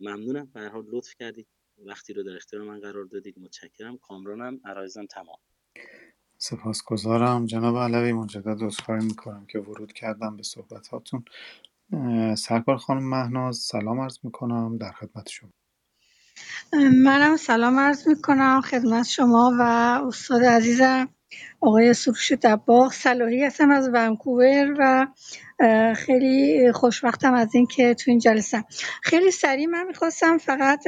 ممنونم. 0.00 0.46
به 0.54 0.60
هر 0.60 0.68
حال 0.68 0.84
لطف 0.92 1.14
کردید. 1.18 1.46
وقتی 1.78 2.12
رو 2.12 2.22
در 2.22 2.36
اختیار 2.36 2.62
من 2.62 2.80
قرار 2.80 3.04
دادید 3.04 3.38
متشکرم. 3.38 3.98
کامرانم 3.98 4.60
عرایزم 4.64 5.06
تمام. 5.06 5.38
سپاسگزارم. 6.38 7.46
جناب 7.46 7.76
علوی 7.76 8.12
مجدد 8.12 8.62
عذرخواهی 8.62 9.04
می‌کنم 9.04 9.46
که 9.46 9.58
ورود 9.58 9.92
کردم 9.92 10.36
به 10.36 10.42
صحبت 10.42 10.88
هاتون 10.88 11.24
سرکار 12.34 12.76
خانم 12.76 13.10
مهناز 13.10 13.56
سلام 13.56 14.00
عرض 14.00 14.18
می‌کنم 14.22 14.78
در 14.78 14.92
خدمت 14.92 15.28
شما. 15.28 15.50
منم 17.04 17.36
سلام 17.36 17.78
عرض 17.78 18.08
می‌کنم 18.08 18.60
خدمت 18.60 19.06
شما 19.06 19.52
و 19.58 19.62
استاد 20.06 20.44
عزیزم 20.44 21.08
آقای 21.60 21.94
سروش 21.94 22.32
دباغ. 22.32 22.92
صلاحی 22.92 23.44
هستم 23.44 23.70
از 23.70 23.90
ونکوور 23.92 24.74
و 24.78 25.06
خیلی 25.94 26.72
خوشبختم 26.72 27.34
از 27.34 27.54
اینکه 27.54 27.94
تو 27.94 28.10
این 28.10 28.18
جلسه. 28.18 28.64
خیلی 29.02 29.30
سریع 29.30 29.66
من 29.66 29.86
می‌خواستم 29.86 30.38
فقط 30.38 30.84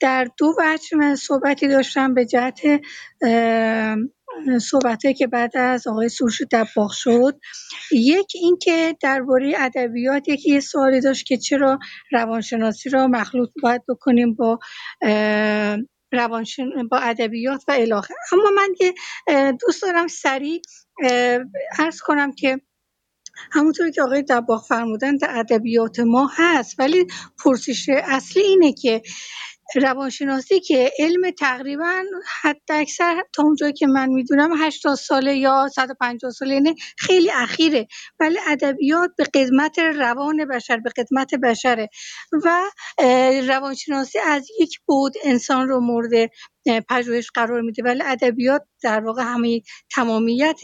در 0.00 0.28
دو 0.36 0.54
بچه 0.58 0.96
من 0.96 1.16
صحبتی 1.16 1.68
داشتم 1.68 2.14
به 2.14 2.26
جهت 2.26 2.60
صحبتهایی 4.60 5.14
که 5.14 5.26
بعد 5.26 5.56
از 5.56 5.86
آقای 5.86 6.08
سروش 6.08 6.42
دباغ 6.52 6.90
شد. 6.92 7.40
یک 7.92 8.32
اینکه 8.34 8.96
درباره 9.00 9.54
ادبیات 9.58 10.28
یکی 10.28 10.50
یه 10.52 10.60
سوالی 10.60 11.00
داشت 11.00 11.26
که 11.26 11.36
چرا 11.36 11.78
روانشناسی 12.12 12.90
را 12.90 13.06
مخلوط 13.06 13.50
باید 13.62 13.82
بکنیم 13.88 14.34
با 14.34 14.58
روانشن 16.12 16.64
با 16.90 16.98
ادبیات 16.98 17.64
و 17.68 17.72
الاخر 17.72 18.14
اما 18.32 18.50
من 18.56 18.68
یه 18.80 18.94
دوست 19.52 19.82
دارم 19.82 20.06
سریع 20.08 20.62
عرض 21.78 22.00
کنم 22.00 22.32
که 22.32 22.60
همونطوری 23.52 23.92
که 23.92 24.02
آقای 24.02 24.22
دباغ 24.22 24.66
فرمودن 24.66 25.16
در 25.16 25.38
ادبیات 25.38 26.00
ما 26.00 26.30
هست 26.36 26.80
ولی 26.80 27.06
پرسش 27.44 27.88
اصلی 27.88 28.42
اینه 28.42 28.72
که 28.72 29.02
روانشناسی 29.74 30.60
که 30.60 30.92
علم 30.98 31.30
تقریبا 31.30 32.02
حداکثر 32.42 33.22
تا 33.34 33.42
اونجایی 33.42 33.72
که 33.72 33.86
من 33.86 34.08
می‌دونم 34.08 34.50
80 34.64 34.94
ساله 34.94 35.36
یا 35.36 35.68
150 35.74 36.30
ساله 36.30 36.54
اینه 36.54 36.74
خیلی 36.98 37.30
اخیره. 37.30 37.86
ولی 38.20 38.38
ادبیات 38.48 39.10
به 39.18 39.24
قدمت 39.24 39.78
روان 39.78 40.44
بشر 40.44 40.76
به 40.76 40.90
قدمت 40.96 41.34
بشره. 41.34 41.88
و 42.44 42.62
روانشناسی 43.48 44.18
از 44.18 44.48
یک 44.60 44.80
بود 44.86 45.14
انسان 45.24 45.68
رو 45.68 45.80
مورد 45.80 46.30
پژوهش 46.88 47.30
قرار 47.34 47.60
میده. 47.60 47.82
ولی 47.82 48.02
ادبیات 48.06 48.62
در 48.82 49.00
واقع 49.00 49.22
همه 49.22 49.60
تمامیت 49.94 50.60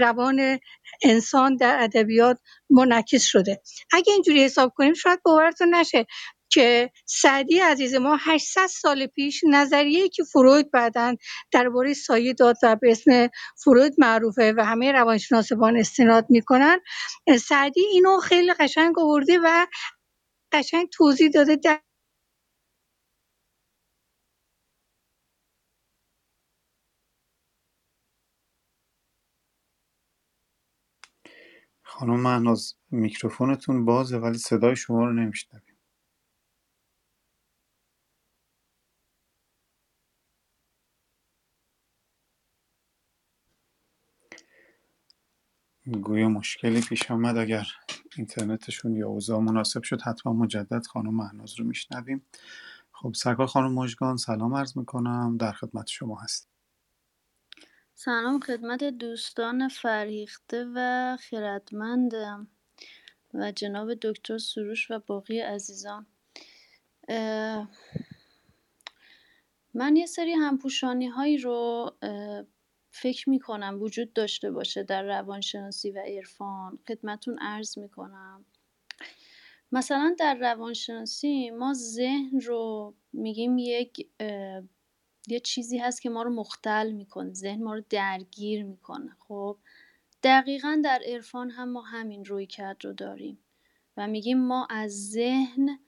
روان 0.00 0.58
انسان 1.04 1.56
در 1.56 1.76
ادبیات 1.82 2.38
منعکس 2.70 3.22
شده. 3.22 3.62
اگه 3.92 4.12
اینجوری 4.12 4.44
حساب 4.44 4.72
کنیم 4.76 4.94
شاید 4.94 5.20
باورتون 5.24 5.74
نشه. 5.74 6.06
که 6.50 6.90
سعدی 7.06 7.60
عزیز 7.60 7.94
ما 7.94 8.18
800 8.20 8.66
سال 8.66 9.06
پیش 9.06 9.44
نظریه‌ای 9.50 10.08
که 10.08 10.24
فروید 10.24 10.70
بعداً 10.70 11.16
درباره 11.52 11.94
سایه 11.94 12.34
داد 12.34 12.56
و 12.62 12.76
به 12.76 12.92
اسم 12.92 13.28
فروید 13.64 13.94
معروفه 13.98 14.54
و 14.58 14.64
همه 14.64 14.92
روانشناسان 14.92 15.76
استناد 15.78 16.26
می‌کنن. 16.30 16.80
سعدی 17.40 17.80
اینو 17.92 18.20
خیلی 18.20 18.54
قشنگ 18.54 18.98
آورده 18.98 19.38
و 19.44 19.66
قشنگ 20.52 20.88
توضیح 20.92 21.30
داده. 21.30 21.56
در 21.56 21.80
خانم 31.84 32.20
مهناز 32.20 32.74
میکروفونتون 32.92 33.84
بازه 33.84 34.18
ولی 34.18 34.38
صدای 34.38 34.76
شما 34.76 35.04
رو 35.06 35.12
نمیشنویم 35.12 35.65
گویا 45.92 46.28
مشکلی 46.28 46.80
پیش 46.80 47.10
آمد. 47.10 47.36
اگر 47.36 47.66
اینترنتشون 48.16 48.96
یا 48.96 49.08
اوضاع 49.08 49.40
مناسب 49.40 49.82
شد 49.82 50.02
حتما 50.02 50.32
مجدد 50.32 50.86
خانم 50.86 51.14
مهناز 51.14 51.60
رو 51.60 51.66
میشنویم. 51.66 52.26
خب 52.92 53.14
سرکار 53.14 53.46
خانم 53.46 53.74
مژگان 53.74 54.16
سلام 54.16 54.54
عرض 54.54 54.76
می‌کنم. 54.76 55.36
در 55.40 55.52
خدمت 55.52 55.86
شما 55.86 56.20
هست 56.20 56.48
سلام 57.94 58.40
خدمت 58.40 58.84
دوستان 58.84 59.68
فرهیخته 59.68 60.66
و 60.74 61.16
خیرتمندم 61.20 62.48
و 63.34 63.52
جناب 63.52 63.94
دکتر 63.94 64.38
سروش 64.38 64.90
و 64.90 64.98
باقی 65.06 65.40
عزیزان. 65.40 66.06
من 69.74 69.96
یه 69.96 70.06
سری 70.06 70.32
همپوشانی 70.32 71.06
هایی 71.06 71.38
رو 71.38 71.92
فکر 73.00 73.30
می 73.30 73.38
کنم 73.38 73.78
وجود 73.82 74.12
داشته 74.12 74.50
باشه 74.50 74.82
در 74.82 75.02
روانشناسی 75.02 75.90
و 75.90 75.98
عرفان. 75.98 76.78
خدمتون 76.88 77.38
عرض 77.38 77.78
می 77.78 77.88
کنم 77.88 78.44
مثلا 79.72 80.16
در 80.18 80.34
روانشناسی 80.34 81.50
ما 81.50 81.74
ذهن 81.74 82.40
رو 82.40 82.94
میگیم 83.12 83.58
یک 83.58 84.08
یه 85.28 85.40
چیزی 85.40 85.78
هست 85.78 86.02
که 86.02 86.10
ما 86.10 86.22
رو 86.22 86.30
مختل 86.30 86.92
می‌کنه. 86.92 87.32
ذهن 87.32 87.62
ما 87.62 87.74
رو 87.74 87.82
درگیر 87.90 88.64
می‌کنه. 88.64 89.16
خب 89.18 89.58
دقیقا 90.22 90.80
در 90.84 91.02
عرفان 91.06 91.50
هم 91.50 91.68
ما 91.68 91.82
همین 91.82 92.24
روی 92.24 92.46
کرد 92.46 92.84
رو 92.84 92.92
داریم 92.92 93.38
و 93.96 94.08
میگیم 94.08 94.38
ما 94.38 94.66
از 94.70 95.10
ذهن 95.10 95.78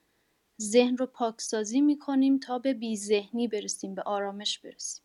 ذهن 0.61 0.97
رو 0.97 1.05
پاکسازی 1.05 1.81
می‌کنیم 1.81 2.39
تا 2.39 2.59
به 2.59 2.73
بی 2.73 2.97
ذهنی 2.97 3.47
برسیم 3.47 3.95
به 3.95 4.01
آرامش 4.01 4.59
برسیم. 4.59 5.03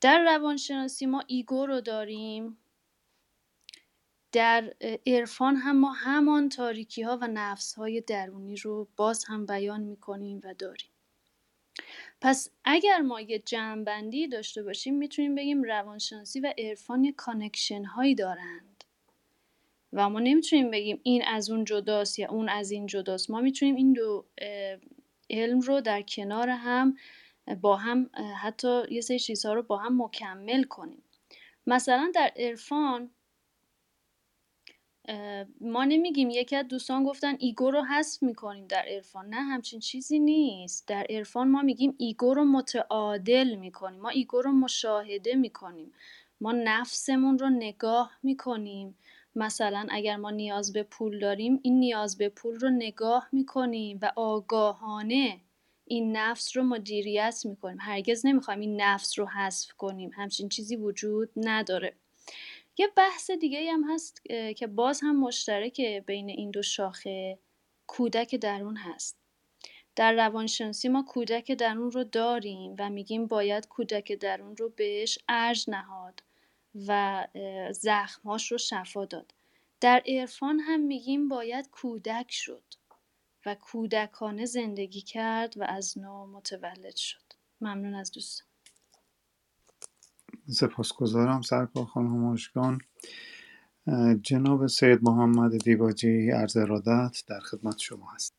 در 0.00 0.24
روانشناسی 0.24 1.06
ما 1.06 1.22
ego 1.26 1.66
رو 1.66 1.80
داریم. 1.80 2.58
در 4.32 4.74
عرفان 5.06 5.56
هم 5.56 5.76
ما 5.76 5.92
همان 5.92 6.48
تاریکی 6.48 7.02
ها 7.02 7.18
و 7.22 7.26
نفس 7.26 7.74
های 7.74 8.00
درونی 8.00 8.56
رو 8.56 8.88
باز 8.96 9.24
هم 9.24 9.46
بیان 9.46 9.80
می‌کنیم 9.80 10.40
و 10.44 10.54
داریم. 10.54 10.90
پس 12.20 12.50
اگر 12.64 12.98
ما 13.00 13.20
یه 13.20 13.38
جمعبندی 13.38 14.28
داشته 14.28 14.62
باشیم 14.62 14.94
می‌تونیم 14.94 15.34
بگیم 15.34 15.62
روانشناسی 15.62 16.40
و 16.40 16.54
عرفان 16.58 17.04
یه 17.04 17.12
connection 17.12 17.84
هایی 17.84 18.14
دارند. 18.14 18.84
و 19.92 20.08
ما 20.08 20.20
نمی‌تونیم 20.20 20.70
بگیم 20.70 21.00
این 21.02 21.24
از 21.24 21.50
اون 21.50 21.64
جداست 21.64 22.18
یا 22.18 22.28
اون 22.28 22.48
از 22.48 22.70
این 22.70 22.86
جداست. 22.86 23.30
ما 23.30 23.40
می‌تونیم 23.40 23.74
این 23.74 23.92
دو 23.92 24.24
علم 25.30 25.60
رو 25.60 25.80
در 25.80 26.02
کنار 26.02 26.48
هم 26.48 26.96
با 27.54 27.76
هم 27.76 28.10
حتی 28.42 28.82
یه 28.90 29.00
سری 29.00 29.18
چیزها 29.18 29.52
رو 29.52 29.62
با 29.62 29.76
هم 29.76 30.02
مکمل 30.02 30.62
کنیم. 30.62 31.02
مثلا 31.66 32.12
در 32.14 32.32
عرفان 32.36 33.10
ما 35.60 35.84
نمیگیم 35.84 36.30
یکی 36.30 36.56
از 36.56 36.68
دوستان 36.68 37.04
گفتن 37.04 37.36
ego 37.38 37.70
رو 37.70 37.84
حذف 37.84 38.22
می‌کنیم 38.22 38.66
در 38.66 38.84
عرفان. 38.88 39.28
نه 39.28 39.36
همچین 39.36 39.80
چیزی 39.80 40.18
نیست. 40.18 40.88
در 40.88 41.06
عرفان 41.10 41.48
ما 41.48 41.62
میگیم 41.62 41.94
ego 41.98 42.34
رو 42.34 42.44
متعادل 42.44 43.54
می‌کنیم. 43.54 44.00
ما 44.00 44.08
ego 44.08 44.42
رو 44.42 44.52
مشاهده 44.52 45.34
می‌کنیم. 45.34 45.92
ما 46.40 46.52
نفسمون 46.52 47.38
رو 47.38 47.48
نگاه 47.48 48.12
می‌کنیم. 48.22 48.98
مثلا 49.34 49.86
اگر 49.90 50.16
ما 50.16 50.30
نیاز 50.30 50.72
به 50.72 50.82
پول 50.82 51.18
داریم 51.18 51.60
این 51.62 51.80
نیاز 51.80 52.18
به 52.18 52.28
پول 52.28 52.58
رو 52.58 52.70
نگاه 52.70 53.28
می‌کنیم 53.32 53.98
و 54.02 54.12
آگاهانه 54.16 55.40
این 55.88 56.16
نفس 56.16 56.56
رو 56.56 56.62
مدیریت 56.62 57.40
می‌کنیم. 57.44 57.78
هرگز 57.80 58.26
نمی‌خوایم 58.26 58.60
این 58.60 58.80
نفس 58.80 59.18
رو 59.18 59.26
حذف 59.26 59.72
کنیم. 59.72 60.10
همچین 60.14 60.48
چیزی 60.48 60.76
وجود 60.76 61.30
نداره. 61.36 61.96
یه 62.78 62.88
بحث 62.96 63.30
دیگه 63.30 63.72
هم 63.72 63.94
هست 63.94 64.22
که 64.56 64.66
باز 64.66 65.00
هم 65.02 65.20
مشترک 65.20 65.80
بین 65.80 66.28
این 66.28 66.50
دو 66.50 66.62
شاخه 66.62 67.38
کودک 67.86 68.34
درون 68.34 68.76
هست. 68.76 69.18
در 69.96 70.12
روانشناسی 70.12 70.88
ما 70.88 71.02
کودک 71.02 71.52
درون 71.52 71.90
رو 71.90 72.04
داریم 72.04 72.76
و 72.78 72.90
میگیم 72.90 73.26
باید 73.26 73.68
کودک 73.68 74.12
درون 74.12 74.56
رو 74.56 74.68
بهش 74.68 75.18
ارج 75.28 75.64
نهاد 75.70 76.22
و 76.86 77.26
زخمهاش 77.70 78.52
رو 78.52 78.58
شفا 78.58 79.04
داد. 79.04 79.34
در 79.80 80.02
عرفان 80.06 80.60
هم 80.60 80.80
میگیم 80.80 81.28
باید 81.28 81.70
کودک 81.70 82.26
شد. 82.30 82.62
و 83.46 83.54
کودکانه 83.54 84.46
زندگی 84.46 85.00
کرد 85.00 85.56
و 85.56 85.64
از 85.68 85.98
نو 85.98 86.26
متولد 86.26 86.96
شد. 86.96 87.32
ممنون 87.60 87.94
از 87.94 88.12
دوستان. 88.12 88.48
سپاسگزارم 90.46 91.42
سرکار 91.42 91.84
خانم 91.84 92.10
مشکان. 92.10 92.78
جناب 94.22 94.66
سید 94.66 94.98
محمد 95.02 95.64
دیباجی 95.64 96.30
عرض 96.30 96.56
ارادت 96.56 97.22
در 97.26 97.40
خدمت 97.40 97.78
شما 97.78 98.10
هست 98.14 98.34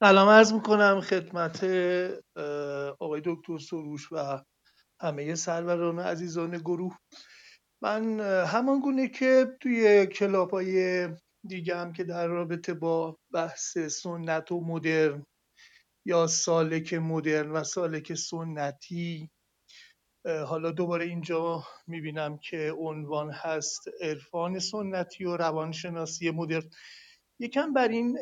سلام 0.00 0.28
عرض 0.28 0.52
می‌کنم 0.52 1.00
خدمت 1.00 1.64
آقای 2.98 3.22
دکتر 3.24 3.58
سروش 3.58 4.12
و 4.12 4.44
همه 5.00 5.34
سروران 5.34 5.98
عزیزان 5.98 6.58
گروه. 6.58 6.98
من 7.82 8.20
همان 8.46 8.80
گونه 8.80 9.08
که 9.08 9.56
توی 9.60 10.06
کلاب 10.06 10.50
های 10.50 11.08
دیگه 11.46 11.76
هم 11.76 11.92
که 11.92 12.04
در 12.04 12.26
رابطه 12.26 12.74
با 12.74 13.18
بحث 13.32 13.78
سنت 13.78 14.52
و 14.52 14.60
مدرن 14.60 15.26
یا 16.04 16.26
سالک 16.26 16.94
مدرن 16.94 17.50
و 17.50 17.64
سالک 17.64 18.14
سنتی 18.14 19.30
حالا 20.46 20.70
دوباره 20.70 21.04
اینجا 21.04 21.64
می‌بینم 21.86 22.38
که 22.38 22.74
عنوان 22.78 23.30
هست 23.30 23.80
عرفان 24.00 24.58
سنتی 24.58 25.24
و 25.24 25.36
روانشناسی 25.36 26.30
مدرن. 26.30 26.70
یکم 27.38 27.72
بر 27.72 27.88
این 27.88 28.18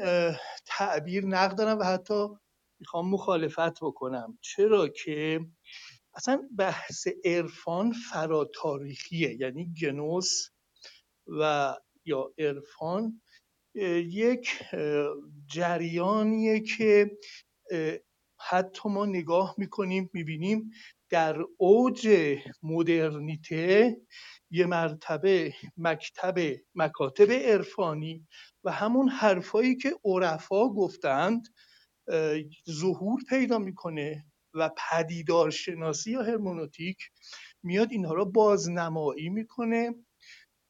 تعبیر 0.66 1.26
نقد 1.26 1.58
دارم 1.58 1.78
و 1.78 1.82
حتی 1.82 2.28
می‌خوام 2.80 3.10
مخالفت 3.10 3.80
بکنم. 3.80 4.38
چرا 4.40 4.88
که 4.88 5.46
اصلا 6.14 6.48
بحث 6.58 7.08
عرفان 7.24 7.92
فراتاریخیه 7.92 9.36
یعنی 9.40 9.74
گنوس 9.80 10.48
و 11.26 11.74
یا 12.06 12.32
عرفان 12.38 13.20
یک 14.04 14.50
جریانیه 15.46 16.60
که 16.60 17.10
حتی 18.40 18.88
ما 18.88 19.06
نگاه 19.06 19.54
می‌کنیم 19.58 20.10
می‌بینیم 20.12 20.70
در 21.10 21.36
اوج 21.56 22.08
مدرنیته 22.62 23.96
یه 24.50 24.66
مرتبه 24.66 25.54
مکتب 25.76 26.56
مکاتب 26.74 27.30
عرفانی 27.32 28.26
و 28.64 28.72
همون 28.72 29.08
حرفایی 29.08 29.76
که 29.76 29.94
عرفا 30.04 30.68
گفتند 30.68 31.48
ظهور 32.70 33.20
پیدا 33.28 33.58
می‌کنه 33.58 34.24
و 34.54 34.70
پدیدارشناسی 34.90 36.10
یا 36.10 36.22
هرمونوتیک 36.22 36.98
میاد 37.62 37.92
اینها 37.92 38.14
را 38.14 38.24
بازنمایی 38.24 39.28
می‌کنه 39.28 39.94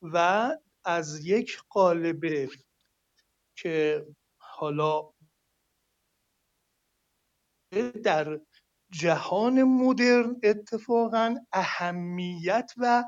و 0.03 0.51
از 0.85 1.27
یک 1.27 1.59
قالب 1.71 2.51
که 3.57 4.07
حالا 4.39 5.11
در 8.05 8.41
جهان 8.93 9.63
مدرن 9.63 10.41
اتفاقا 10.43 11.37
اهمیت 11.53 12.73
و 12.77 13.05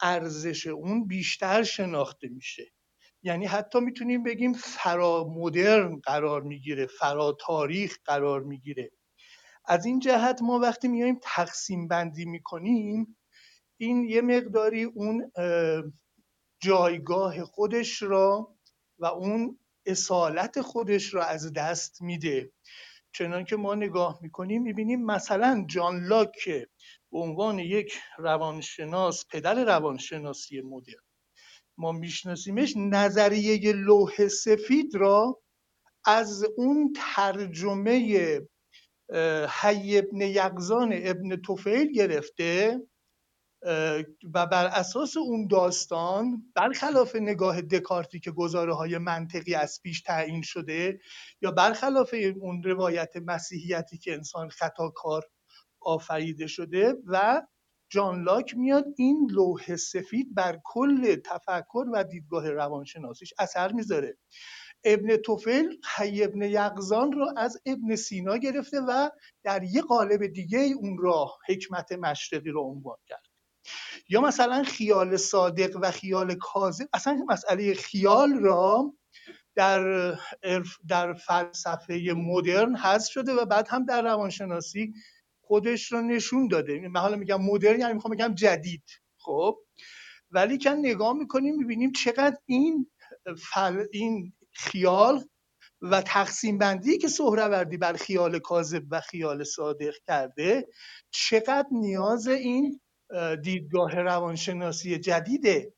ارزش 0.00 0.66
اون 0.66 1.06
بیشتر 1.06 1.62
شناخته 1.62 2.28
میشه. 2.28 2.72
یعنی 3.22 3.46
حتی 3.46 3.80
می‌تونیم 3.80 4.22
بگیم 4.22 4.52
فرا 4.52 5.24
مدرن 5.36 6.00
قرار 6.00 6.42
می‌گیره 6.42 6.86
فرا 6.86 7.36
تاریخ 7.40 7.98
قرار 8.04 8.42
می‌گیره. 8.42 8.90
از 9.64 9.86
این 9.86 9.98
جهت 9.98 10.42
ما 10.42 10.58
وقتی 10.58 10.88
میایم 10.88 11.20
تقسیم 11.22 11.88
بندی 11.88 12.24
می‌کنیم 12.24 13.18
این 13.80 14.04
یه 14.04 14.20
مقداری 14.20 14.84
اون 14.84 15.32
جایگاه 16.62 17.44
خودش 17.44 18.02
را 18.02 18.54
و 18.98 19.06
اون 19.06 19.58
اصالت 19.86 20.60
خودش 20.60 21.14
را 21.14 21.24
از 21.24 21.52
دست 21.52 22.02
میده. 22.02 22.52
چنان 23.12 23.44
که 23.44 23.56
ما 23.56 23.74
نگاه 23.74 24.18
می‌کنیم 24.22 24.62
می‌بینیم 24.62 25.04
مثلا 25.04 25.64
جان 25.68 26.04
لاک 26.04 26.32
که 26.44 26.68
به 27.12 27.18
عنوان 27.18 27.58
یک 27.58 27.94
روانشناس 28.18 29.26
پدر 29.30 29.64
روانشناسی 29.64 30.60
مدرن. 30.60 31.02
ما 31.78 31.92
میشناسیمش 31.92 32.74
نظریه 32.76 33.72
لوح 33.72 34.28
سفید 34.28 34.94
را 34.94 35.42
از 36.04 36.44
اون 36.56 36.92
ترجمه 36.96 38.40
حی 39.48 39.98
ابن 39.98 40.20
یقزان 40.20 40.90
ابن 40.92 41.36
توفیل 41.36 41.92
گرفته. 41.92 42.80
و 44.34 44.46
بر 44.46 44.66
اساس 44.66 45.16
اون 45.16 45.46
داستان 45.46 46.52
برخلاف 46.54 47.16
نگاه 47.16 47.62
دکارتی 47.62 48.20
که 48.20 48.30
گزاره 48.30 48.74
های 48.74 48.98
منطقی 48.98 49.54
از 49.54 49.80
پیش 49.82 50.02
تعیین 50.02 50.42
شده 50.42 51.00
یا 51.42 51.50
برخلاف 51.50 52.14
اون 52.40 52.62
روایت 52.62 53.16
مسیحیتی 53.16 53.98
که 53.98 54.14
انسان 54.14 54.48
خطاکار 54.48 55.22
آفریده 55.80 56.46
شده 56.46 56.94
و 57.06 57.42
جان 57.90 58.22
لاک 58.22 58.56
میاد 58.56 58.84
این 58.96 59.28
لوح 59.30 59.76
سفید 59.76 60.34
بر 60.34 60.60
کل 60.64 61.16
تفکر 61.16 61.86
و 61.92 62.04
دیدگاه 62.04 62.50
روانشناسیش 62.50 63.34
اثر 63.38 63.72
می‌ذاره. 63.72 64.18
ابن 64.84 65.16
توفیل 65.16 65.80
حی 65.96 66.24
ابن 66.24 66.42
یقزان 66.42 67.12
رو 67.12 67.32
از 67.36 67.60
ابن 67.66 67.96
سینا 67.96 68.36
گرفته 68.36 68.80
و 68.80 69.10
در 69.42 69.62
یه 69.62 69.82
قالب 69.82 70.26
دیگه 70.26 70.58
اون 70.58 70.98
راه 70.98 71.38
حکمت 71.48 71.92
مشرقی 71.92 72.50
رو 72.50 72.60
عنوان 72.60 72.96
کرد. 73.06 73.31
یا 74.08 74.20
مثلا 74.20 74.62
خیال 74.62 75.16
صادق 75.16 75.78
و 75.82 75.90
خیال 75.90 76.34
کاذب 76.34 76.88
اصلا 76.92 77.24
مسئله 77.28 77.74
خیال 77.74 78.32
را 78.32 78.94
در 79.54 80.14
در 80.88 81.12
فلسفه 81.12 82.14
مدرن 82.16 82.76
هست 82.76 83.10
شده 83.10 83.32
و 83.32 83.44
بعد 83.44 83.68
هم 83.68 83.84
در 83.84 84.02
روانشناسی 84.02 84.92
خودش 85.40 85.92
رو 85.92 86.02
نشون 86.02 86.48
داده. 86.48 86.88
من 86.88 87.00
حالا 87.00 87.16
میگم 87.16 87.42
مدرن 87.42 87.80
یعنی 87.80 87.92
می‌خوام 87.92 88.14
بگم 88.14 88.34
جدید. 88.34 88.84
خب؟ 89.18 89.58
ولی 90.30 90.58
که 90.58 90.70
نگاه 90.70 91.12
می‌کنیم 91.12 91.56
می‌بینیم 91.56 91.92
چقدر 91.92 92.36
این 92.46 92.90
فل... 93.38 93.84
این 93.92 94.32
خیال 94.52 95.24
و 95.82 96.02
تقسیم 96.02 96.58
بندی 96.58 96.98
که 96.98 97.08
سهروردی 97.08 97.76
بر 97.76 97.92
خیال 97.92 98.38
کاذب 98.38 98.82
و 98.90 99.00
خیال 99.00 99.44
صادق 99.44 99.94
کرده 100.06 100.68
چقدر 101.10 101.66
نیاز 101.70 102.28
این 102.28 102.80
دیدگاه 103.42 103.94
روانشناسی 104.00 104.98
جدیده 104.98 105.74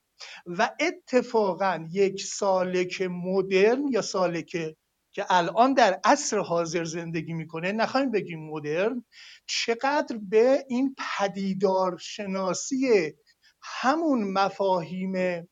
و 0.46 0.70
اتفاقا 0.80 1.88
یک 1.92 2.22
سالک 2.22 3.02
مدرن 3.10 3.88
یا 3.92 4.02
سالک 4.02 4.74
که 5.12 5.26
الان 5.30 5.74
در 5.74 6.00
عصر 6.04 6.38
حاضر 6.38 6.84
زندگی 6.84 7.32
می‌کنه 7.32 7.72
نخواهیم 7.72 8.10
بگیم 8.10 8.50
مدرن 8.50 9.04
چقدر 9.46 10.18
به 10.28 10.64
این 10.68 10.96
پدیدار 11.18 11.98
شناسی 11.98 13.12
همون 13.62 14.32
مفاهیم 14.32 15.46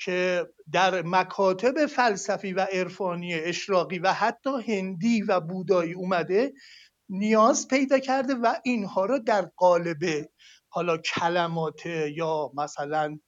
که 0.00 0.46
در 0.72 1.02
مکاتب 1.02 1.86
فلسفی 1.86 2.52
و 2.52 2.60
عرفانی 2.60 3.34
اشراقی 3.34 3.98
و 3.98 4.12
حتی 4.12 4.50
هندی 4.66 5.22
و 5.22 5.40
بودایی 5.40 5.92
اومده 5.92 6.52
نیاز 7.08 7.68
پیدا 7.68 7.98
کرده 7.98 8.34
و 8.34 8.54
اینها 8.64 9.04
رو 9.04 9.18
در 9.18 9.42
قالب 9.56 10.30
حالا 10.68 10.96
کلمات 10.98 11.86
یا 11.86 12.50
مثلا 12.54 13.18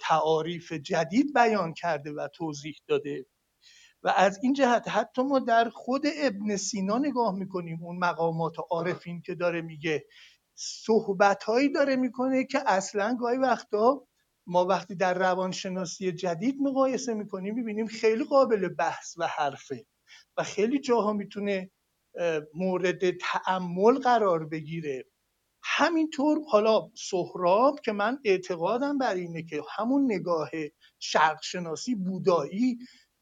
تعاریف 0.00 0.72
جدید 0.72 1.34
بیان 1.34 1.74
کرده 1.74 2.12
و 2.12 2.28
توضیح 2.34 2.74
داده. 2.88 3.26
و 4.02 4.12
از 4.16 4.38
این 4.42 4.52
جهت 4.52 4.88
حتی 4.88 5.22
ما 5.22 5.38
در 5.38 5.68
خود 5.68 6.02
ابن 6.22 6.56
سینا 6.56 6.98
نگاه 6.98 7.34
می‌کنیم 7.34 7.78
اون 7.82 7.98
مقامات 7.98 8.54
عارفین 8.70 9.22
که 9.22 9.34
داره 9.34 9.62
میگه. 9.62 10.06
صحبتهایی 10.54 11.72
داره 11.72 11.96
می‌کنه 11.96 12.44
که 12.44 12.62
اصلا 12.66 13.16
گاهی 13.20 13.38
وقتا 13.38 14.06
ما 14.46 14.64
وقتی 14.64 14.94
در 14.94 15.14
روانشناسی 15.14 16.12
جدید 16.12 16.56
مقایسه 16.60 17.14
می‌کنیم 17.14 17.54
می‌بینیم 17.54 17.86
خیلی 17.86 18.24
قابل 18.24 18.68
بحث 18.68 19.14
و 19.18 19.26
حرفه 19.26 19.86
و 20.36 20.42
خیلی 20.42 20.80
جاها 20.80 21.12
می‌تونه 21.12 21.70
مورد 22.54 23.10
تعمل 23.10 23.98
قرار 23.98 24.46
بگیره. 24.46 25.04
همینطور 25.62 26.38
حالا 26.48 26.90
سهراب 26.94 27.80
که 27.80 27.92
من 27.92 28.18
اعتقادم 28.24 28.98
بر 28.98 29.14
اینه 29.14 29.42
که 29.42 29.62
همون 29.76 30.12
نگاه 30.12 30.50
شرق 30.98 31.42
شناسی 31.42 31.94
بودایی 31.94 32.78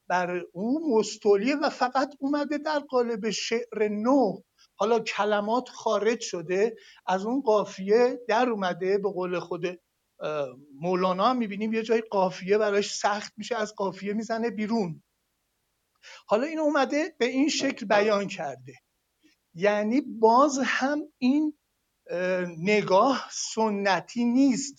بر 0.09 0.43
اون 0.53 0.83
مستولیه 0.99 1.57
و 1.57 1.71
فقط 1.71 2.15
اومده 2.19 2.59
در 2.59 2.79
قالب 2.79 3.31
شعر 3.31 3.89
نو. 3.89 4.41
حالا 4.77 4.99
کلمات 4.99 5.69
خارج 5.69 6.21
شده 6.21 6.77
از 7.07 7.27
اون 7.27 7.41
قافیه 7.41 8.21
در 8.29 8.49
اومده. 8.49 8.99
به 8.99 9.11
قول 9.13 9.39
خود 9.39 9.81
مولانا 10.81 11.25
هم 11.25 11.37
می‌بینیم 11.37 11.73
یه 11.73 11.83
جای 11.83 12.01
قافیه 12.01 12.59
براش 12.59 12.95
سخت 12.95 13.33
میشه 13.37 13.57
از 13.57 13.75
قافیه 13.75 14.13
می‌زنه 14.13 14.51
بیرون. 14.51 15.03
حالا 16.27 16.47
این 16.47 16.59
اومده 16.59 17.15
به 17.19 17.27
این 17.27 17.49
شکل 17.49 17.87
بیان 17.87 18.29
کرده. 18.29 18.75
یعنی 19.55 20.01
باز 20.01 20.59
هم 20.65 20.99
این 21.19 21.59
نگاه 22.59 23.29
سنتی 23.33 24.25
نیست. 24.25 24.75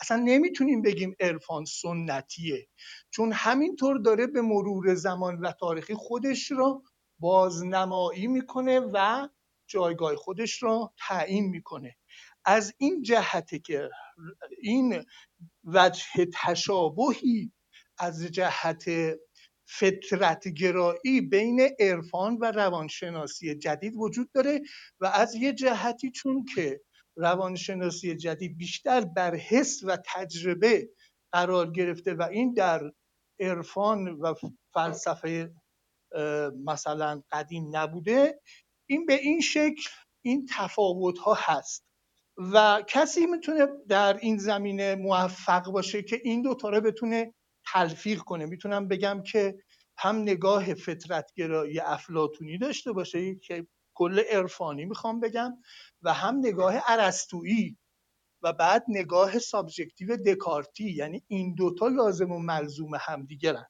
اصلا 0.00 0.16
نمی‌تونیم 0.16 0.82
بگیم 0.82 1.16
عرفان 1.20 1.64
سنتیه. 1.64 2.66
چون 3.10 3.32
همینطور 3.32 3.98
داره 3.98 4.26
به 4.26 4.42
مرور 4.42 4.94
زمان 4.94 5.38
و 5.38 5.52
تاریخی 5.52 5.94
خودش 5.94 6.50
را 6.50 6.82
بازنمایی 7.18 8.26
می‌کنه 8.26 8.80
و 8.80 9.28
جایگاه 9.66 10.16
خودش 10.16 10.62
را 10.62 10.94
تعیین 10.98 11.44
می‌کنه. 11.48 11.96
از 12.44 12.74
این 12.78 13.02
جهته 13.02 13.58
که 13.58 13.90
این 14.62 15.04
وجه 15.64 16.04
تشابهی 16.42 17.52
از 17.98 18.22
جهت 18.24 18.84
فطرتگرایی 19.66 21.20
بین 21.20 21.70
عرفان 21.80 22.38
و 22.40 22.52
روانشناسی 22.52 23.54
جدید 23.54 23.94
وجود 23.96 24.32
داره 24.32 24.60
و 25.00 25.06
از 25.06 25.34
یه 25.34 25.52
جهتی 25.52 26.10
چون 26.10 26.44
که 26.54 26.80
روانشناسی 27.16 28.16
جدید 28.16 28.58
بیشتر 28.58 29.00
بر 29.00 29.34
حس 29.34 29.80
و 29.84 29.98
تجربه 30.06 30.88
قرار 31.32 31.70
گرفته 31.70 32.14
و 32.14 32.22
این 32.22 32.54
در 32.54 32.92
عرفان 33.40 34.08
و 34.08 34.34
فلسفه 34.74 35.54
مثلا 36.64 37.22
قدیم 37.32 37.76
نبوده 37.76 38.40
این 38.86 39.06
به 39.06 39.14
این 39.14 39.40
شکل 39.40 39.82
این 40.22 40.48
تفاوت 40.56 41.18
ها 41.18 41.34
هست. 41.38 41.84
و 42.36 42.82
کسی 42.88 43.26
می‌تونه 43.26 43.66
در 43.88 44.16
این 44.16 44.38
زمینه 44.38 44.94
موفق 44.94 45.70
باشه 45.70 46.02
که 46.02 46.20
این 46.24 46.42
دو 46.42 46.56
رو 46.62 46.80
بتونه 46.80 47.34
تلفیق 47.72 48.18
کنه. 48.20 48.46
می‌تونم 48.46 48.88
بگم 48.88 49.22
که 49.22 49.58
هم 49.98 50.16
نگاه 50.16 50.74
فطرتگرایی 50.74 51.80
افلاتونی 51.80 52.58
داشته 52.58 52.92
باشه 52.92 53.34
که 53.34 53.66
کل 53.94 54.20
عرفانی 54.20 54.84
می‌خوام 54.84 55.20
بگم 55.20 55.52
و 56.02 56.12
هم 56.14 56.36
نگاه 56.38 56.74
ارسطویی 56.88 57.78
و 58.42 58.52
بعد 58.52 58.84
نگاه 58.88 59.38
subjective 59.38 60.16
دکارتی. 60.16 60.92
یعنی 60.92 61.24
این 61.28 61.54
دوتا 61.54 61.88
لازم 61.88 62.32
و 62.32 62.38
ملزوم 62.38 62.90
همدیگرن. 63.00 63.66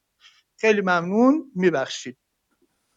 خیلی 0.61 0.81
ممنون. 0.81 1.53
میبخشید. 1.57 2.17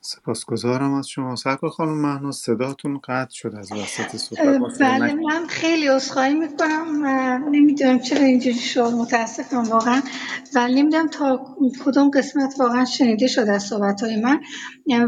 سپاسگزارم 0.01 0.93
از 0.93 1.07
شما. 1.07 1.35
سرکار 1.35 1.69
خانم 1.69 2.01
مهناز 2.01 2.35
صداتون 2.35 2.99
قطع 3.03 3.33
شد 3.33 3.55
از 3.59 3.71
وسط 3.71 4.15
صحبت. 4.15 4.79
بله 4.79 5.13
من 5.13 5.47
خیلی 5.47 5.87
عذرخواهی 5.87 6.33
می‌کنم 6.33 7.05
نمی‌دونم 7.51 7.99
چرا 7.99 8.21
اینجوری 8.25 8.59
شد 8.59 8.81
متاسفم 8.81 9.63
واقعا. 9.63 10.01
ولی 10.55 10.81
نمی‌دونم 10.81 11.07
تا 11.07 11.55
کدوم 11.85 12.09
قسمت 12.09 12.53
واقعا 12.59 12.85
شنیده 12.85 13.27
شده 13.27 13.51
از 13.51 13.63
صحبت 13.63 14.03
های 14.03 14.21
من. 14.21 14.39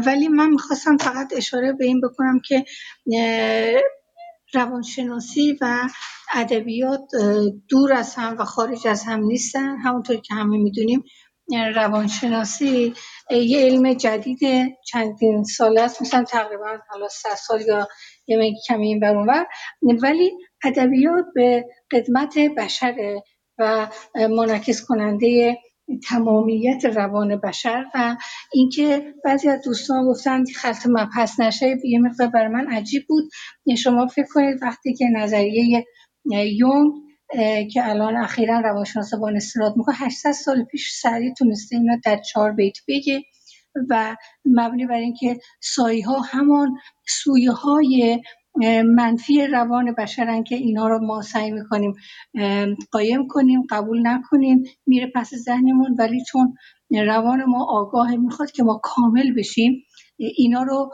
ولی 0.06 0.28
من 0.28 0.50
می‌خواستم 0.50 0.96
فقط 0.96 1.32
اشاره 1.36 1.72
به 1.72 1.84
این 1.84 2.00
بکنم 2.00 2.40
که 2.44 2.64
روانشناسی 4.54 5.58
و 5.60 5.88
ادبیات 6.34 7.00
دور 7.68 7.92
از 7.92 8.14
هم 8.14 8.36
و 8.38 8.44
خارج 8.44 8.86
از 8.86 9.04
هم 9.04 9.20
نیستن. 9.24 9.76
همونطور 9.76 10.16
که 10.16 10.34
همه 10.34 10.58
می‌دونیم 10.58 11.04
روانشناسی 11.74 12.94
یه 13.30 13.60
علم 13.60 13.92
جدید 13.94 14.38
چندین 14.86 15.44
سال 15.44 15.78
است 15.78 16.02
مثلا 16.02 16.24
تقریبا 16.24 16.78
حالا 16.88 17.08
100 17.08 17.28
سال 17.34 17.60
یا 17.60 17.88
یه 18.26 18.54
کمی 18.68 18.88
این 18.88 19.00
بر 19.00 19.46
ولی 20.02 20.32
ادبیات 20.64 21.24
به 21.34 21.64
قدمت 21.92 22.38
بشر 22.38 23.20
و 23.58 23.88
منعکس 24.16 24.84
کننده 24.84 25.58
تمامیت 26.08 26.84
روان 26.84 27.36
بشر 27.36 27.84
و 27.94 28.16
اینکه 28.52 29.14
بعضی 29.24 29.48
از 29.48 29.62
دوستان 29.64 30.06
گفتن 30.06 30.44
خط 30.56 30.86
مبحث 30.86 31.40
نشه 31.40 31.76
یه 31.84 31.98
مقدار 32.00 32.28
برای 32.28 32.48
من 32.48 32.66
عجیب 32.72 33.02
بود. 33.08 33.30
شما 33.78 34.06
فکر 34.06 34.26
کنید 34.34 34.62
وقتی 34.62 34.94
که 34.94 35.04
نظریه 35.04 35.84
یونگ 36.30 36.92
که 37.72 37.88
الان 37.88 38.16
اخیرا 38.16 38.60
روانشناسا 38.60 39.16
با 39.16 39.28
استناد 39.28 39.76
می‌کنه. 39.76 39.94
800 39.98 40.32
سال 40.32 40.64
پیش 40.64 40.90
سریع 40.92 41.34
تونسته 41.34 41.76
اینا 41.76 41.96
در 42.04 42.16
چهار 42.16 42.52
بیت 42.52 42.76
بگه 42.88 43.22
و 43.90 44.16
مبنی 44.44 44.86
بر 44.86 44.94
اینکه 44.94 45.38
سایه 45.62 46.06
ها 46.06 46.20
همان 46.20 46.76
سویه 47.08 47.50
های 47.50 48.20
منفی 48.96 49.46
روان 49.46 49.94
بشرن 49.98 50.44
که 50.44 50.56
اینا 50.56 50.88
رو 50.88 51.06
ما 51.06 51.22
سعی 51.22 51.50
می‌کنیم 51.50 51.94
قایم 52.92 53.26
کنیم 53.28 53.62
قبول 53.70 54.06
نکنیم 54.06 54.62
میره 54.86 55.12
پس 55.14 55.30
ذهنمون. 55.34 55.96
ولی 55.98 56.24
چون 56.24 56.54
روان 57.06 57.44
ما 57.44 57.66
آگاه 57.70 58.16
می‌خواد 58.16 58.50
که 58.50 58.62
ما 58.62 58.80
کامل 58.82 59.34
بشیم 59.34 59.82
اینا 60.16 60.62
رو 60.62 60.90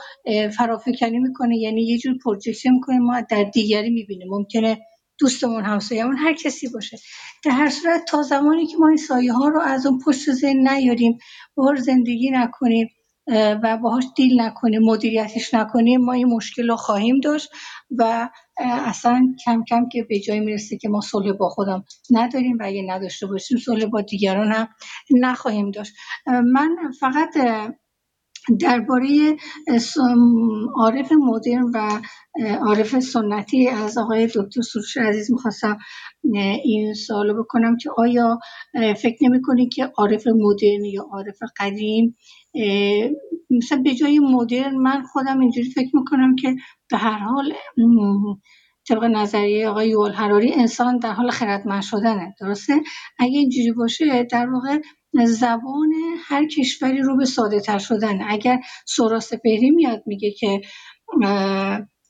فرافکنی 0.56 1.18
می‌کنه. 1.18 1.56
یعنی 1.58 1.82
یه 1.82 1.98
جور 1.98 2.14
projection 2.24 2.70
می‌کنه 2.72 2.98
ما 2.98 3.20
در 3.20 3.44
دیگری 3.44 3.90
می‌بینیم. 3.90 4.28
ممکنه 4.30 4.78
دوستمون 5.18 5.64
همسایه‌مون 5.64 6.16
هر 6.16 6.34
کسی 6.34 6.68
باشه. 6.68 6.98
در 7.44 7.50
هر 7.50 7.70
صورت 7.70 8.04
تا 8.08 8.22
زمانی 8.22 8.66
که 8.66 8.76
ما 8.76 8.88
این 8.88 8.96
سایه 8.96 9.32
ها 9.32 9.48
رو 9.48 9.60
از 9.60 9.86
اون 9.86 9.98
پشت 10.06 10.32
ذهن 10.32 10.68
نیاریم 10.68 11.18
باهاش 11.54 11.78
زندگی 11.78 12.30
نکنیم 12.30 12.88
و 13.62 13.76
باهاش 13.76 14.04
deal 14.16 14.40
نکنیم 14.40 14.82
مدیریتش 14.82 15.54
نکنیم 15.54 16.00
ما 16.00 16.12
این 16.12 16.26
مشکل 16.26 16.68
رو 16.68 16.76
خواهیم 16.76 17.20
داشت 17.20 17.48
و 17.98 18.28
اصلا 18.58 19.34
کم 19.44 19.64
کم 19.68 19.88
که 19.92 20.02
به 20.08 20.20
جایی 20.20 20.40
می‌رسه 20.40 20.76
که 20.76 20.88
ما 20.88 21.00
صلح 21.00 21.32
با 21.32 21.48
خودم 21.48 21.84
نداریم 22.10 22.56
و 22.60 22.62
اگه 22.64 22.82
نداشته 22.88 23.26
باشیم 23.26 23.58
صلح 23.58 23.86
با 23.86 24.00
دیگران 24.00 24.52
هم 24.52 24.68
نخواهیم 25.10 25.70
داشت. 25.70 25.92
من 26.26 26.76
فقط 27.00 27.28
درباره 28.60 29.36
عارف 30.76 31.12
مدرن 31.12 31.70
و 31.74 32.00
عارف 32.66 32.98
سنتی 33.00 33.68
از 33.68 33.98
آقای 33.98 34.26
دکتر 34.26 34.62
سروش 34.62 34.96
عزیز 34.96 35.32
می‌خواستم 35.32 35.78
این 36.64 36.94
سوالو 36.94 37.42
بکنم 37.42 37.76
که 37.76 37.90
آیا 37.98 38.38
فکر 38.74 39.16
نمی 39.22 39.68
که 39.68 39.84
عارف 39.84 40.26
مدرن 40.26 40.84
یا 40.84 41.02
عارف 41.12 41.38
قدیم 41.58 42.16
مثلا 43.50 43.82
به 43.84 43.94
جای 43.94 44.18
مدرن 44.18 44.76
من 44.76 45.02
خودم 45.02 45.40
اینجوری 45.40 45.70
فکر 45.70 45.96
می‌کنم 45.96 46.36
که 46.36 46.54
به 46.90 46.96
هر 46.96 47.18
حال 47.18 47.52
طبق 48.88 49.04
نظریه 49.04 49.68
آقای 49.68 49.88
یوال 49.88 50.12
حراری 50.12 50.52
انسان 50.52 50.98
در 50.98 51.12
حال 51.12 51.30
خردمند 51.30 51.82
شدنه. 51.82 52.34
درسته؟ 52.40 52.74
اگه 53.18 53.38
اینجوری 53.38 53.72
باشه 53.72 54.22
در 54.22 54.50
واقع 54.50 54.78
زبان 55.24 55.92
هر 56.24 56.46
کشوری 56.46 56.98
رو 56.98 57.16
به 57.16 57.24
ساده 57.24 57.60
تر 57.60 57.78
شدن 57.78 58.18
اگر 58.28 58.60
سورا 58.86 59.20
سپهری 59.20 59.70
میاد 59.70 60.02
میگه 60.06 60.30
که 60.30 60.60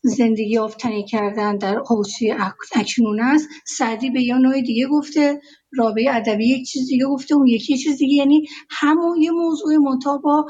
زندگی 0.02 0.50
یافتنی 0.50 1.04
کردن 1.04 1.56
در 1.56 1.78
حوزه 1.88 2.36
اکنون 2.74 3.20
است 3.20 3.48
سعدی 3.66 4.10
به 4.10 4.22
یا 4.22 4.38
نوع 4.38 4.60
دیگه 4.60 4.86
گفته 4.86 5.40
رابعه 5.72 6.14
ادبی 6.14 6.48
یک 6.48 6.66
چیز 6.66 6.88
دیگه 6.88 7.06
گفته 7.06 7.34
اون 7.34 7.46
یکی 7.46 7.78
چیز 7.78 7.98
دیگه. 7.98 8.14
یعنی 8.14 8.46
همون 8.70 9.22
یه 9.22 9.30
موضوع 9.30 9.76
منتها 9.76 10.18
با 10.18 10.46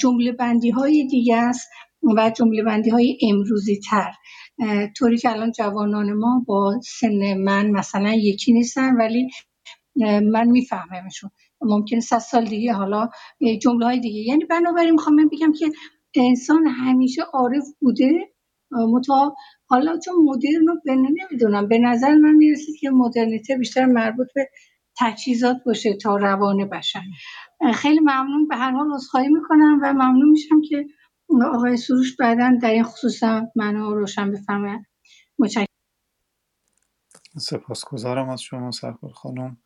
جمله 0.00 0.32
بندی 0.32 0.70
های 0.70 1.06
دیگه 1.06 1.36
است 1.36 1.68
و 2.16 2.30
جمله 2.30 2.62
بندی 2.62 2.90
های 2.90 3.18
امروزی 3.22 3.80
تر 3.90 4.12
طوری 4.96 5.18
که 5.18 5.30
الان 5.30 5.52
جوانان 5.52 6.12
ما 6.12 6.44
با 6.46 6.80
سن 7.00 7.34
من 7.34 7.70
مثلا 7.70 8.12
یکی 8.14 8.52
نیستن 8.52 8.96
ولی 8.96 9.30
من 10.32 10.48
میفهممشون. 10.48 11.30
ممکن 11.60 12.00
صد 12.00 12.18
سال 12.18 12.44
دیگه 12.44 12.72
حالا 12.72 13.08
جمله 13.62 13.86
های 13.86 14.00
دیگه. 14.00 14.20
یعنی 14.20 14.44
بنابراین 14.44 14.90
می‌خوام 14.90 15.28
بگم 15.32 15.52
که 15.52 15.72
انسان 16.14 16.66
همیشه 16.66 17.22
عارف 17.22 17.64
بوده 17.80 18.10
متا 18.70 19.34
حالا 19.66 19.98
چون 19.98 20.14
مدرن 20.24 20.66
رو 20.66 20.80
نمی‌دونم. 20.86 21.68
به 21.68 21.78
نظر 21.78 22.14
من 22.14 22.32
می‌رسید 22.32 22.76
که 22.80 22.90
مدرنیته 22.90 23.56
بیشتر 23.56 23.86
مربوط 23.86 24.26
به 24.34 24.48
تجهیزات 25.00 25.56
باشه 25.66 25.94
تا 25.96 26.16
روان 26.16 26.68
بشر. 26.68 27.00
خیلی 27.74 28.00
ممنون. 28.00 28.48
به 28.48 28.56
هر 28.56 28.70
حال 28.70 28.92
عذرخواهی 28.94 29.28
می‌کنم 29.28 29.80
و 29.82 29.92
ممنون 29.92 30.28
میشم 30.30 30.60
که 30.68 30.86
آقای 31.42 31.76
سروش 31.76 32.16
بعدا 32.16 32.58
در 32.62 32.70
این 32.70 32.84
خصوص 32.84 33.22
منو 33.54 33.94
روشن 33.94 34.32
بفرمایند 34.32 34.86
متشکرم. 35.38 35.66
سپاسگزارم 37.38 38.28
از 38.28 38.42
شما 38.42 38.70
سرکار 38.70 39.10
خانم. 39.10 39.56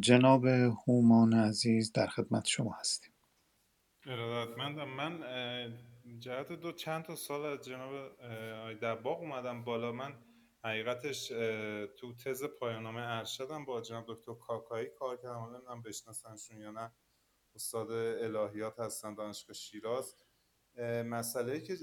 جناب 0.00 0.44
هومان 0.46 1.34
عزیز 1.34 1.92
در 1.92 2.06
خدمت 2.06 2.46
شما 2.46 2.72
هستیم. 2.72 3.12
ارادتمندم. 4.06 4.88
من 4.88 5.20
جهت 6.18 6.52
دو 6.52 6.72
چند 6.72 7.04
تا 7.04 7.16
سال 7.16 7.44
از 7.44 7.64
جناب 7.64 7.94
آقای 8.60 8.74
دباغ 8.74 9.20
اومدم 9.20 9.64
بالا. 9.64 9.92
من 9.92 10.12
حقیقتش 10.64 11.28
تو 11.98 12.14
تز 12.24 12.44
پایانامه 12.44 13.00
ارشدم 13.00 13.64
با 13.64 13.80
جناب 13.80 14.04
دکتر 14.08 14.34
کاکایی 14.34 14.88
کار 14.98 15.16
کردم. 15.16 15.38
حالا 15.38 15.58
نمی‌دونم 15.58 15.82
بشناسنشون 15.82 16.60
یا 16.60 16.70
نه. 16.70 16.92
استاد 17.54 17.90
الهیات 17.90 18.80
هستن 18.80 19.14
دانشگاه 19.14 19.54
شیراز. 19.54 20.16
مسئله 21.06 21.60
که 21.60 21.76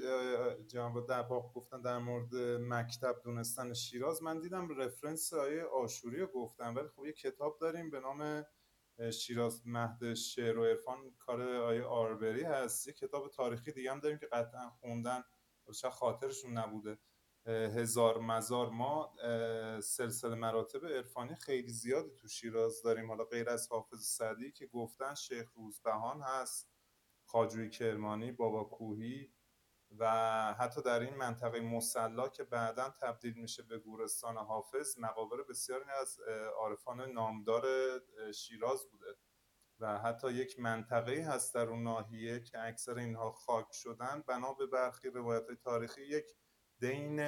جناب 0.67 1.08
دباغ 1.12 1.54
گفتن 1.54 1.82
در 1.82 1.97
مورد 1.97 2.36
مکتب 2.60 3.15
دونستن 3.23 3.73
شیراز 3.73 4.23
من 4.23 4.39
دیدم 4.39 4.69
رفرنس 4.77 5.34
آیه 5.34 5.63
آشوری 5.63 6.19
رو 6.19 6.27
گفتم 6.27 6.75
ولی 6.75 6.88
خب 6.88 7.06
یه 7.06 7.13
کتاب 7.13 7.58
داریم 7.62 7.89
به 7.89 7.99
نام 7.99 8.45
شیراز 9.13 9.67
مهد 9.67 10.13
شعر 10.13 10.60
و 10.60 10.65
عرفان 10.65 10.97
کار 11.19 11.41
آیه 11.41 11.84
آربری 11.84 12.43
هست. 12.43 12.88
یه 12.88 12.93
کتاب 12.93 13.32
تاریخی 13.32 13.71
دیگه 13.71 13.91
هم 13.91 13.99
داریم 13.99 14.17
که 14.17 14.25
قطعا 14.25 14.69
خوندن 14.69 15.23
شاید 15.73 15.93
خاطرشون 15.93 16.58
نبوده. 16.58 16.99
هزار 17.45 18.19
مزار 18.19 18.69
ما 18.69 19.15
سلسله 19.84 20.36
مراتب 20.36 20.86
عرفانی 20.86 21.36
خیلی 21.36 21.69
زیادی 21.69 22.15
تو 22.15 22.27
شیراز 22.27 22.82
داریم. 22.84 23.08
حالا 23.08 23.23
غیر 23.23 23.49
از 23.49 23.67
حافظ 23.71 24.06
سعدی 24.06 24.51
که 24.51 24.67
گفتن 24.67 25.13
شیخ 25.13 25.51
روزبهان 25.56 26.21
هست. 26.21 26.71
خاجوی 27.32 27.70
کرمانی 27.70 28.32
بابا 28.32 28.63
کوهی 28.63 29.32
و 30.00 30.06
حتی 30.60 30.82
در 30.82 31.00
این 31.00 31.15
منطقه 31.15 31.60
مسلا 31.62 32.30
که 32.30 32.44
بعدا 32.44 32.89
تبدیل 33.02 33.34
میشه 33.34 33.63
به 33.63 33.78
گورستان 33.78 34.38
حافظ 34.38 35.00
مقابر 35.00 35.38
بسیاری 35.50 35.84
از 36.02 36.20
عارفان 36.58 37.12
نامدار 37.12 37.63
شیراز 38.32 38.88
بوده. 38.91 39.15
و 39.80 39.98
حتی 40.00 40.32
یک 40.32 40.60
منطقه 40.60 41.22
هست 41.22 41.56
در 41.56 41.67
اون 41.70 41.84
ناحیه 41.84 42.39
که 42.39 42.60
اکثر 42.60 42.98
اینها 42.98 43.32
خاک 43.32 43.67
شدن. 43.72 44.24
بنا 44.28 44.54
به 44.54 44.67
برخی 44.67 45.10
روایت 45.10 45.52
تاریخی 45.52 46.02
یک 46.02 46.26
دین 46.80 47.20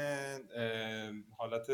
حالت 1.37 1.71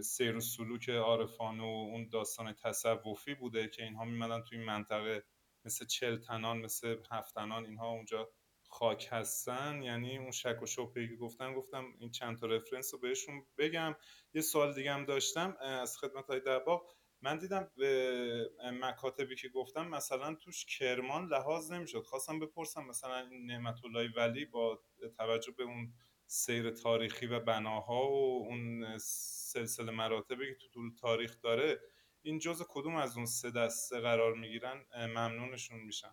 سیر 0.00 0.36
و 0.36 0.40
سلوک 0.40 0.88
عارفان 0.88 1.60
و 1.60 1.64
اون 1.64 2.08
داستان 2.08 2.52
تصوفی 2.52 3.34
بوده 3.34 3.68
که 3.68 3.82
اینها 3.82 4.04
میمدن 4.04 4.42
توی 4.42 4.58
این 4.58 4.66
منطقه 4.66 5.24
مثل 5.68 5.86
چلتنان 5.86 6.58
مثل 6.58 6.96
هفتنان 7.10 7.66
اینها 7.66 7.88
اونجا 7.90 8.28
خاک 8.68 9.08
هستن. 9.10 9.82
یعنی 9.82 10.18
اون 10.18 10.30
شک 10.30 10.62
و 10.62 10.66
شبهی 10.66 11.08
که 11.08 11.16
گفتن 11.16 11.54
گفتم 11.54 11.84
این 11.98 12.10
چند 12.10 12.38
تا 12.38 12.46
رفرنس 12.46 12.94
رو 12.94 13.00
بهشون 13.00 13.46
بگم. 13.58 13.96
یه 14.34 14.40
سوال 14.40 14.74
دیگه 14.74 14.92
هم 14.92 15.04
داشتم 15.04 15.56
از 15.60 15.98
خدمت 15.98 16.26
های 16.26 16.40
دباغ 16.40 16.82
من 17.22 17.38
دیدم 17.38 17.70
به 17.76 18.50
مکاتبی 18.72 19.36
که 19.36 19.48
گفتم 19.48 19.88
مثلا 19.88 20.34
توش 20.34 20.66
کرمان 20.78 21.26
لحاظ 21.26 21.72
نمی‌شد. 21.72 22.02
خواستم 22.02 22.38
بپرسم 22.38 22.84
مثلا 22.84 23.18
این 23.30 23.46
نعمت 23.46 23.84
الله 23.84 24.12
ولی 24.16 24.44
با 24.44 24.80
توجه 25.18 25.52
به 25.52 25.62
اون 25.62 25.92
سیر 26.26 26.70
تاریخی 26.70 27.26
و 27.26 27.40
بناها 27.40 28.10
و 28.10 28.46
اون 28.48 28.98
سلسله 28.98 29.92
مراتبی 29.92 30.46
که 30.46 30.54
تو 30.54 30.68
طول 30.68 30.90
تاریخ 31.00 31.40
داره 31.42 31.80
این 32.28 32.38
جزء 32.38 32.64
کدوم 32.68 32.96
از 32.96 33.16
اون 33.16 33.26
سه 33.26 33.50
دسته 33.50 34.00
قرار 34.00 34.34
می‌گیرن 34.34 34.84
ممنونشون 34.96 35.78
میشن 35.78 36.10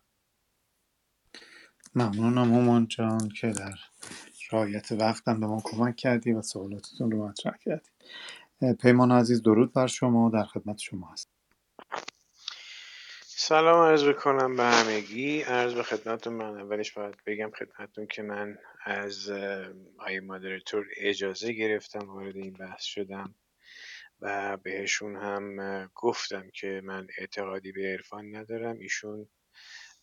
ممنونم 1.95 2.54
هومان 2.54 2.88
جان 2.88 3.30
که 3.30 3.47
در 3.47 3.73
رعایت 4.51 4.91
وقتم 4.91 5.39
به 5.39 5.47
ما 5.47 5.62
کمک 5.63 5.95
کردی 5.95 6.34
و 6.34 6.41
سوالاتتون 6.41 7.12
رو 7.12 7.28
مطرح 7.28 7.58
کردی. 7.58 7.89
پیمان 8.82 9.12
عزیز 9.12 9.41
درود 9.43 9.73
بر 9.73 9.88
شما. 9.88 10.30
در 10.30 10.43
خدمت 10.43 10.78
شما 10.78 11.08
هست 11.08 11.30
سلام 13.21 13.82
عرض 13.88 14.04
بکنم 14.04 14.56
به 14.56 14.63
همگی. 14.63 15.41
عرض 15.41 15.73
به 15.73 15.84
خدمتتون 15.84 16.34
من 16.34 16.60
اولش 16.60 16.91
باید 16.91 17.15
بگم 17.25 17.51
خدمتتون 17.60 18.08
که 18.08 18.21
من 18.21 18.58
از 18.86 19.30
آی 19.97 20.19
مادراتور 20.19 20.86
اجازه 20.97 21.54
گرفتم 21.54 22.10
وارد 22.10 22.36
این 22.36 22.54
بحث 22.54 22.84
شدم. 22.84 23.36
و 24.21 24.58
بهشون 24.58 25.15
هم 25.15 25.58
گفتم 25.95 26.49
که 26.54 26.82
من 26.84 27.08
اعتقادی 27.17 27.71
به 27.71 27.82
عرفان 27.82 28.36
ندارم. 28.36 28.78
ایشون 28.80 29.30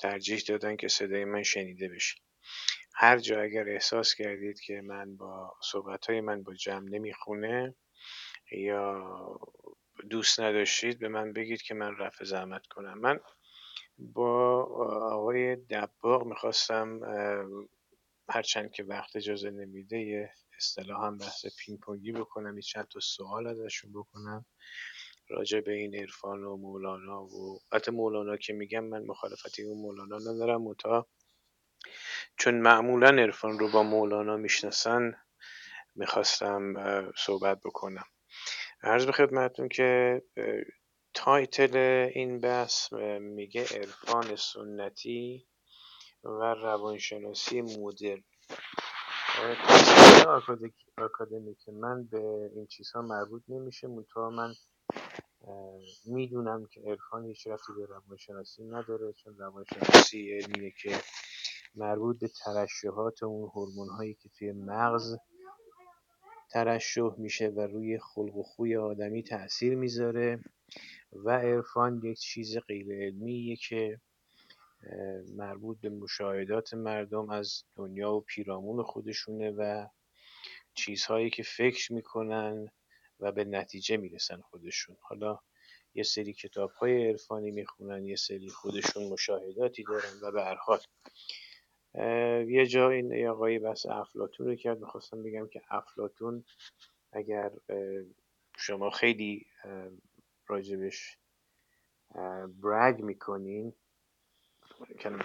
ترجیح 0.00 0.42
دادن 0.48 0.76
که 0.76 0.88
صدای 0.88 1.24
من 1.24 1.42
شنیده 1.42 1.88
بشه. 1.88 2.18
هر 2.94 3.18
جا 3.18 3.42
اگر 3.42 3.68
احساس 3.68 4.14
کردید 4.14 4.60
که 4.60 4.80
من 4.80 5.16
با 5.16 5.54
صحبت 5.62 6.10
من 6.10 6.42
با 6.42 6.54
جمع 6.54 6.88
نمی‌خونه 6.90 7.74
یا 8.52 9.40
دوست 10.10 10.40
نداشتید 10.40 10.98
به 10.98 11.08
من 11.08 11.32
بگید 11.32 11.62
که 11.62 11.74
من 11.74 11.96
رفع 11.96 12.24
زحمت 12.24 12.66
کنم. 12.66 12.98
من 12.98 13.20
با 13.98 14.62
آقای 15.12 15.56
دباغ 15.56 16.26
می‌خواستم 16.26 17.00
هرچند 18.30 18.72
که 18.72 18.84
وقت 18.84 19.16
اجازه 19.16 19.50
نمیده 19.50 19.98
یه 20.00 20.30
اصطلاح 20.62 21.06
هم 21.06 21.18
بحث 21.18 21.46
پینگ 21.58 21.80
پونگی 21.80 22.12
بکنم 22.12 22.56
یه 22.56 22.62
چند 22.62 22.88
تا 22.88 23.00
سوال 23.00 23.46
ازشون 23.46 23.92
بکنم. 23.92 24.46
راجع 25.28 25.60
به 25.60 25.72
این 25.72 25.94
عرفان 25.94 26.44
و 26.44 26.56
مولانا 26.56 27.24
و 27.24 27.60
حتی 27.72 27.90
مولانا 27.90 28.36
که 28.36 28.52
میگم 28.52 28.84
من 28.84 29.02
مخالفتی 29.02 29.62
اون 29.62 29.78
مولانا 29.78 30.18
ندارم 30.18 30.62
منتها 30.62 31.06
چون 32.36 32.54
معمولا 32.54 33.08
عرفان 33.08 33.58
رو 33.58 33.70
با 33.70 33.82
مولانا 33.82 34.36
می‌شناسن 34.36 35.14
می‌خواستم 35.94 36.74
صحبت 37.16 37.60
بکنم. 37.64 38.04
عرض 38.82 39.06
به 39.06 39.12
خدمتون 39.12 39.68
که 39.68 40.22
title 41.14 41.76
این 42.14 42.40
بحث 42.40 42.92
میگه 43.20 43.64
عرفان 43.64 44.36
سنتی 44.36 45.46
و 46.24 46.54
روانشناسی 46.54 47.62
مدرن. 47.62 48.24
آکادمیک 50.98 51.68
من 51.68 52.04
به 52.04 52.50
این 52.54 52.66
چیزها 52.66 53.02
مربوط 53.02 53.42
نمیشه 53.48 53.88
منتها 53.88 54.30
من 54.30 54.54
می‌دونم 56.04 56.66
که 56.66 56.80
عرفان 56.80 57.24
هیچ 57.24 57.46
رفتی 57.46 57.72
به 57.72 57.86
روانشناسی 57.86 58.64
نداره 58.64 59.12
چون 59.12 59.38
روانشناسی 59.38 60.32
علمیه 60.32 60.72
که 60.82 60.96
مربوط 61.74 62.20
به 62.20 62.28
ترشحات 62.28 63.22
اون 63.22 63.50
هورمون 63.54 63.88
هایی 63.88 64.14
که 64.14 64.28
توی 64.28 64.52
مغز 64.52 65.16
ترشح 66.50 67.10
میشه 67.18 67.48
و 67.48 67.60
روی 67.60 67.98
خلق 67.98 68.36
و 68.36 68.42
خوی 68.42 68.76
آدمی 68.76 69.22
تاثیر 69.22 69.74
می‌ذاره. 69.74 70.40
و 71.12 71.30
عرفان 71.30 72.00
یک 72.04 72.18
چیز 72.18 72.58
غیر 72.58 72.86
علمیه 72.92 73.56
که 73.56 74.00
مربوط 75.36 75.80
به 75.80 75.88
مشاهدات 75.90 76.74
مردم 76.74 77.30
از 77.30 77.64
دنیا 77.76 78.12
و 78.12 78.20
پیرامون 78.20 78.82
خودشونه 78.82 79.50
و 79.50 79.86
چیزهایی 80.74 81.30
که 81.30 81.42
فکر 81.42 81.92
می‌کنن 81.92 82.70
و 83.20 83.32
به 83.32 83.44
نتیجه 83.44 83.96
می‌رسن 83.96 84.40
خودشون. 84.40 84.96
حالا 85.00 85.38
یه 85.94 86.02
سری 86.02 86.32
کتاب 86.32 86.70
های 86.70 87.08
عرفانی 87.08 87.50
می‌خونن 87.50 88.04
یه 88.04 88.16
سری 88.16 88.48
خودشون 88.48 89.08
مشاهداتی 89.08 89.84
دارن 89.84 90.20
و 90.22 90.32
به 90.32 90.44
هر 90.44 90.54
حال 90.54 90.80
یه 92.48 92.66
جا 92.66 92.90
این 92.90 93.26
آقایی 93.26 93.58
بحث 93.58 93.86
افلاتون 93.86 94.46
رو 94.46 94.54
کرد. 94.54 94.78
می‌خواستم 94.78 95.22
بگم 95.22 95.48
که 95.48 95.62
افلاتون 95.68 96.44
اگر 97.12 97.50
شما 98.56 98.90
خیلی 98.90 99.46
راجبش 100.46 101.18
برگ 102.62 103.02
می‌کنین 103.02 103.74
کلمه 105.00 105.24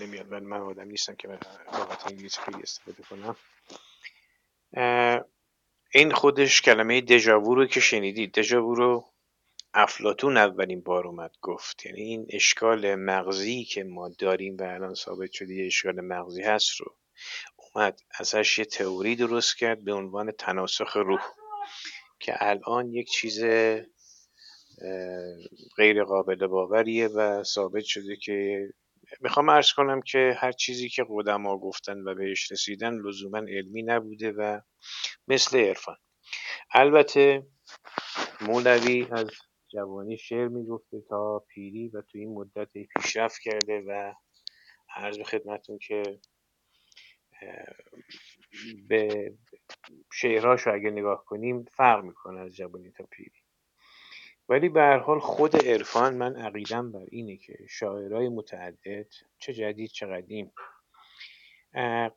نمیاد 0.00 0.32
ولی 0.32 0.46
من 0.46 0.60
آدم 0.60 0.88
نیستم 0.88 1.14
که 1.14 1.28
لغت 1.28 2.06
انگلیسی 2.06 2.40
خیلی 2.40 2.62
استفاده 2.62 3.02
کنم. 3.02 3.36
این 5.92 6.12
خودش 6.12 6.62
کلمه 6.62 7.00
دژاوو 7.00 7.54
رو 7.54 7.66
که 7.66 7.80
شنیدید. 7.80 8.32
دژاوو 8.32 8.74
رو 8.74 9.04
افلاتون 9.74 10.36
اولین 10.36 10.80
بار 10.80 11.06
اومد 11.06 11.36
گفت. 11.40 11.86
یعنی 11.86 12.00
این 12.00 12.26
اشکال 12.30 12.94
مغزی 12.94 13.64
که 13.64 13.84
ما 13.84 14.08
داریم 14.08 14.56
و 14.56 14.62
الان 14.62 14.94
ثابت 14.94 15.32
شده 15.32 15.54
یه 15.54 15.66
اشکال 15.66 16.00
مغزی 16.00 16.42
هست 16.42 16.80
رو 16.80 16.96
اومد 17.56 18.00
ازش 18.18 18.58
یه 18.58 18.64
تئوری 18.64 19.16
درست 19.16 19.56
کرد 19.56 19.84
به 19.84 19.92
عنوان 19.92 20.30
تناسخ 20.30 20.96
روح. 20.96 21.22
که 22.20 22.34
الان 22.40 22.92
یک 22.92 23.10
چیز 23.10 23.44
غیر 25.76 26.04
قابل 26.04 26.46
باوریه 26.46 27.08
و 27.08 27.42
ثابت 27.44 27.84
شده 27.84 28.16
که 28.16 28.68
می‌خوام 29.20 29.48
ارز 29.48 29.72
کنم 29.72 30.02
که 30.02 30.34
هر 30.38 30.52
چیزی 30.52 30.88
که 30.88 31.06
قدما 31.10 31.58
گفتن 31.58 31.98
و 31.98 32.14
بهش 32.14 32.52
رسیدن 32.52 32.94
لزوما 32.94 33.38
علمی 33.38 33.82
نبوده 33.82 34.32
و 34.32 34.60
مثل 35.28 35.58
عرفان. 35.58 35.96
البته 36.70 37.46
مولوی 38.40 39.06
از 39.10 39.30
جوانی 39.72 40.16
شعر 40.16 40.48
می‌گفته 40.48 41.00
تا 41.08 41.44
پیری 41.48 41.88
و 41.88 42.02
تو 42.02 42.18
این 42.18 42.34
مدت 42.34 42.68
پیشرفت 42.72 43.40
کرده 43.42 43.80
و 43.86 44.12
عرض 44.96 45.18
به 45.18 45.24
خدمتون 45.24 45.78
که 45.78 46.02
به 48.88 49.34
شعرهاش 50.12 50.62
رو 50.66 50.74
اگه 50.74 50.90
نگاه 50.90 51.24
کنیم 51.24 51.64
فرق 51.64 52.04
می‌کنه 52.04 52.40
از 52.40 52.56
جوانی 52.56 52.90
تا 52.90 53.04
پیری. 53.10 53.43
ولی 54.48 54.68
به 54.68 54.80
هر 54.80 54.98
حال 54.98 55.18
خود 55.20 55.56
عرفان 55.66 56.16
من 56.16 56.36
عقیدم 56.36 56.92
بر 56.92 57.06
اینه 57.10 57.36
که 57.36 57.58
شاعرای 57.68 58.28
متعدد 58.28 59.06
چه 59.38 59.52
جدید 59.52 59.90
چه 59.90 60.06
قدیم. 60.06 60.52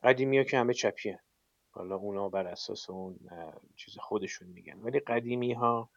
قدیمی 0.02 0.38
ها 0.38 0.44
که 0.44 0.58
همه 0.58 0.74
چپی 0.74 1.10
هن. 1.10 1.18
حالا 1.70 1.96
اونا 1.96 2.28
بر 2.28 2.46
اساس 2.46 2.90
اون 2.90 3.18
چیز 3.76 3.98
خودشون 3.98 4.48
میگن. 4.48 4.78
ولی 4.78 5.00
قدیمی 5.00 5.52
ها 5.52 5.90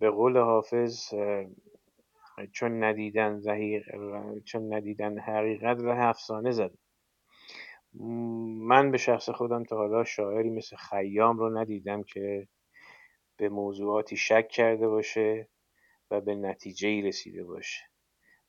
به 0.00 0.10
قول 0.10 0.38
حافظ 0.38 1.14
چون 2.52 2.84
ندیدن 2.84 3.40
چون 4.44 4.74
ندیدن 4.74 5.18
حقیقت 5.18 5.80
و 5.80 5.88
افسانه 5.88 6.50
زدن. 6.50 6.78
من 8.68 8.90
به 8.90 8.98
شخص 8.98 9.30
خودم 9.30 9.64
تا 9.64 9.76
حالا 9.76 10.04
شاعری 10.04 10.50
مثل 10.50 10.76
خیام 10.76 11.38
رو 11.38 11.58
ندیدم 11.58 12.02
که 12.02 12.48
به 13.36 13.48
موضوعاتی 13.48 14.16
شک 14.16 14.48
کرده 14.48 14.88
باشه 14.88 15.48
و 16.10 16.20
به 16.20 16.34
نتیجه 16.34 16.88
ای 16.88 17.02
رسیده 17.02 17.44
باشه. 17.44 17.84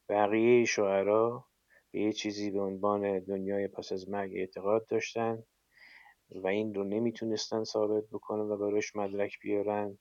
بقیه 0.09 0.65
شعرا 0.65 1.45
به 1.91 1.99
یه 1.99 2.13
چیزی 2.13 2.51
به 2.51 2.61
عنوان 2.61 3.19
دنیای 3.19 3.67
پس 3.67 3.91
از 3.91 4.09
مرگ 4.09 4.31
اعتقاد 4.35 4.87
داشتن 4.87 5.43
و 6.29 6.47
این 6.47 6.73
رو 6.73 6.83
نمی‌تونستن 6.83 7.63
ثابت 7.63 8.03
بکنن 8.11 8.51
و 8.51 8.57
براش 8.57 8.95
مدرک 8.95 9.39
بیارن 9.41 9.97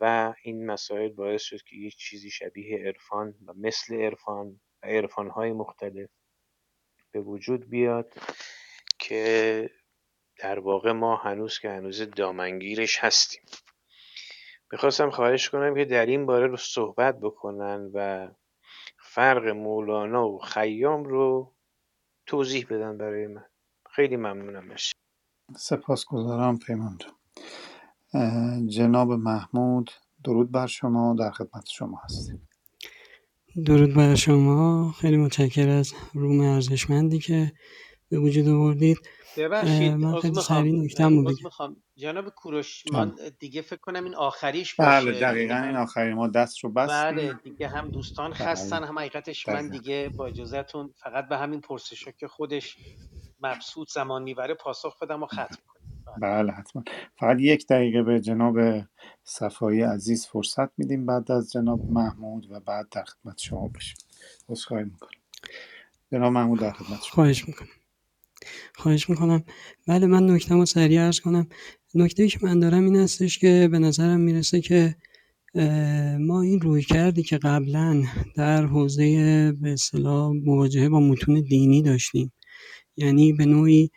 و 0.00 0.34
این 0.42 0.66
مسائل 0.66 1.08
باعث 1.08 1.42
شد 1.42 1.62
که 1.62 1.76
یک 1.76 1.96
چیزی 1.96 2.30
شبیه 2.30 2.78
عرفان 2.78 3.34
و 3.46 3.52
مثل 3.56 3.94
عرفان 3.94 4.60
و 4.82 4.86
عرفانهای 4.86 5.52
مختلف 5.52 6.10
به 7.12 7.20
وجود 7.20 7.68
بیاد 7.68 8.14
که 8.98 9.70
در 10.38 10.58
واقع 10.58 10.92
ما 10.92 11.16
هنوز 11.16 11.58
که 11.58 11.70
هنوز 11.70 12.02
دامنگیرش 12.02 12.98
هستیم. 12.98 13.42
می‌خواستم 14.72 15.10
خواهش 15.10 15.48
کنم 15.48 15.74
که 15.74 15.84
در 15.84 16.06
این 16.06 16.26
باره 16.26 16.46
رو 16.46 16.56
صحبت 16.56 17.20
بکنن 17.20 17.90
و 17.94 18.28
فرق 18.98 19.46
مولانا 19.46 20.28
و 20.28 20.38
خیام 20.38 21.04
رو 21.04 21.52
توضیح 22.26 22.66
بدن 22.70 22.98
برای 22.98 23.26
من. 23.26 23.44
خیلی 23.90 24.16
ممنونم 24.16 24.64
مرسی 24.64 24.92
سپاسگزارم 25.56 26.58
پیمان 26.58 26.98
جان. 26.98 27.12
جناب 28.68 29.12
محمود 29.12 29.90
درود 30.24 30.52
بر 30.52 30.66
شما 30.66 31.16
در 31.18 31.30
خدمت 31.30 31.68
شما 31.68 32.00
هستیم. 32.04 32.48
درود 33.66 33.94
بر 33.94 34.14
شما. 34.14 34.92
خیلی 34.92 35.16
متشکر 35.16 35.68
از 35.68 35.92
روم 36.14 36.40
ارزشمندی 36.40 37.18
که 37.18 37.52
به 38.08 38.18
وجود 38.18 38.48
آوردید. 38.48 38.98
ببخشید 39.36 39.92
من 39.92 40.08
عذر 40.08 40.20
خیلی 40.20 40.34
می‌خوام 40.34 40.62
سریع 40.62 40.84
نکتم 40.84 41.18
رو 41.18 41.20
عذر 41.20 41.32
بگم 41.32 41.44
می‌خوام. 41.44 41.76
جناب 41.96 42.28
کوروش 42.28 42.84
جان 42.92 43.08
من 43.08 43.30
دیگه 43.38 43.62
فکر 43.62 43.80
کنم 43.80 44.04
این 44.04 44.14
آخریش 44.14 44.74
بله 44.74 45.04
باشه 45.04 45.20
دقیقا 45.20 45.54
این 45.54 45.64
من 45.64 45.76
آخرین 45.76 46.14
ما 46.14 46.28
دست 46.28 46.58
رو 46.58 46.70
بله 46.70 47.12
بستیم 47.12 47.40
دیگه 47.44 47.68
هم 47.68 47.88
دوستان 47.88 48.30
بله. 48.30 48.38
خستن 48.38 48.84
هم 48.84 48.98
حقیقتش 48.98 49.48
من 49.48 49.54
دقیقا 49.54 49.78
دیگه 49.78 50.10
با 50.16 50.26
اجازهتون 50.26 50.90
فقط 50.96 51.28
به 51.28 51.36
همین 51.36 51.60
پرسشا 51.60 52.10
که 52.10 52.28
خودش 52.28 52.76
مبسوط 53.40 53.90
زمان 53.90 54.22
می‌بره 54.22 54.54
پاسخ 54.54 54.98
بدم 55.02 55.22
و 55.22 55.26
ختم 55.26 55.56
کنیم. 55.66 56.02
بله. 56.06 56.42
بله 56.42 56.52
حتما. 56.52 56.82
فقط 57.16 57.36
یک 57.40 57.66
دقیقه 57.66 58.02
به 58.02 58.20
جناب 58.20 58.56
صفایی 59.24 59.82
عزیز 59.82 60.26
فرصت 60.26 60.78
میدیم. 60.78 61.06
بعد 61.06 61.32
از 61.32 61.52
جناب 61.52 61.80
محمود 61.90 62.50
و 62.50 62.60
بعد 62.60 62.88
در 62.90 63.04
خدمت 63.04 63.38
شما 63.38 63.68
باشیم. 63.68 63.96
عذرخواهی 64.48 64.84
می‌کنم. 64.84 65.10
جناب 66.12 66.32
محمود 66.32 66.60
در 66.60 66.72
خدمت 66.72 67.02
شما. 67.02 67.14
خواهش 67.14 67.48
می‌کنم. 67.48 67.68
خواهش 68.74 69.10
می‌کنم. 69.10 69.44
بله 69.86 70.06
من 70.06 70.30
نکتم 70.30 70.58
رو 70.58 70.66
سریع 70.66 71.02
ارز 71.02 71.20
کنم. 71.20 71.46
نکته 71.94 72.28
که 72.28 72.38
من 72.42 72.58
دارم 72.58 72.84
این 72.84 72.96
هستش 72.96 73.38
که 73.38 73.68
به 73.72 73.78
نظرم 73.78 74.20
می‌رسه 74.20 74.60
که 74.60 74.96
ما 76.20 76.42
این 76.42 76.60
روی 76.60 76.82
کردی 76.82 77.22
که 77.22 77.38
قبلا 77.38 78.02
در 78.36 78.66
حوزه 78.66 79.52
به 79.52 79.72
اصطلاح 79.72 80.32
مواجهه 80.32 80.88
با 80.88 81.00
متون 81.00 81.40
دینی 81.40 81.82
داشتیم. 81.82 82.32
یعنی 82.96 83.32
به 83.32 83.46
نوعی 83.46 83.90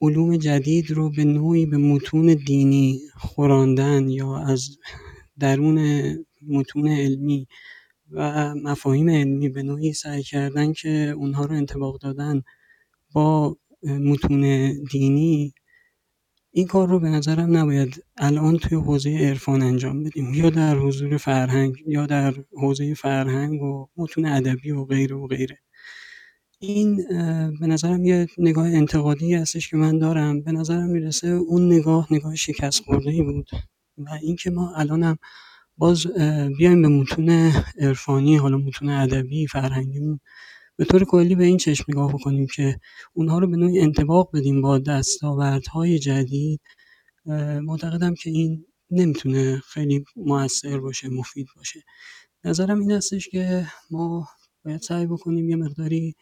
علوم 0.00 0.36
جدید 0.36 0.90
رو 0.90 1.10
به 1.10 1.24
نوعی 1.24 1.66
به 1.66 1.76
متون 1.76 2.26
دینی 2.46 3.00
خوراندن 3.16 4.08
یا 4.08 4.36
از 4.36 4.68
درون 5.38 5.78
متون 6.48 6.88
علمی 6.88 7.46
و 8.10 8.54
مفاهیم 8.54 9.10
علمی 9.10 9.48
به 9.48 9.62
نوعی 9.62 9.92
سعی 9.92 10.22
کردن 10.22 10.72
که 10.72 11.14
اونها 11.16 11.44
رو 11.44 11.54
انطباق 11.54 11.98
دادن. 11.98 12.42
با 13.12 13.56
متون 13.82 14.72
دینی 14.90 15.54
این 16.50 16.66
کار 16.66 16.88
رو 16.88 17.00
به 17.00 17.08
نظرم 17.08 17.56
نباید 17.56 18.04
الان 18.16 18.58
توی 18.58 18.78
حوزه 18.78 19.10
عرفان 19.10 19.62
انجام 19.62 20.02
بدیم. 20.02 20.34
یا 20.34 20.50
در 20.50 20.76
حضور 20.76 21.16
فرهنگ 21.16 21.76
یا 21.86 22.06
در 22.06 22.34
حوزه 22.52 22.94
فرهنگ 22.94 23.62
و 23.62 23.86
متون 23.96 24.26
ادبی 24.26 24.70
و 24.70 24.84
غیره 24.84 25.16
و 25.16 25.26
غیره. 25.26 25.58
این 26.58 26.96
به 27.60 27.66
نظرم 27.66 28.04
یه 28.04 28.26
نگاه 28.38 28.66
انتقادی 28.66 29.34
هستش 29.34 29.68
که 29.68 29.76
من 29.76 29.98
دارم. 29.98 30.40
به 30.42 30.52
نظرم 30.52 30.90
می‌رسه 30.90 31.28
اون 31.28 31.72
نگاه 31.72 32.08
نگاه 32.10 32.36
شکست 32.36 32.82
خورده 32.82 33.22
بود. 33.22 33.50
و 33.98 34.10
اینکه 34.22 34.50
ما 34.50 34.74
الانم 34.76 35.18
باز 35.76 36.06
بیایم 36.58 36.82
به 36.82 36.88
متون 36.88 37.52
عرفانی 37.78 38.36
حالا 38.36 38.58
متون 38.58 38.88
ادبی 38.88 39.46
فرهنگیمون 39.46 40.20
به 40.78 40.84
طور 40.84 41.04
کلی 41.04 41.34
به 41.34 41.44
این 41.44 41.56
چشم 41.56 41.84
نگاه 41.88 42.12
بکنیم 42.12 42.46
که 42.54 42.80
اونها 43.12 43.38
رو 43.38 43.46
به 43.46 43.56
نوعی 43.56 43.80
انطباق 43.80 44.30
بدیم 44.36 44.62
با 44.62 44.78
دستاوردهای 44.78 45.98
جدید. 45.98 46.60
معتقدم 47.62 48.14
که 48.14 48.30
این 48.30 48.64
نمی‌تونه 48.90 49.62
خیلی 49.66 50.04
موثر 50.16 50.80
باشه 50.80 51.08
مفید 51.08 51.46
باشه. 51.56 51.82
نظرم 52.44 52.80
این 52.80 52.90
هستش 52.90 53.28
که 53.28 53.66
ما 53.90 54.28
باید 54.64 54.80
سعی 54.80 55.06
بکنیم 55.06 55.48
یه 55.48 55.56
مقداری 55.56 56.14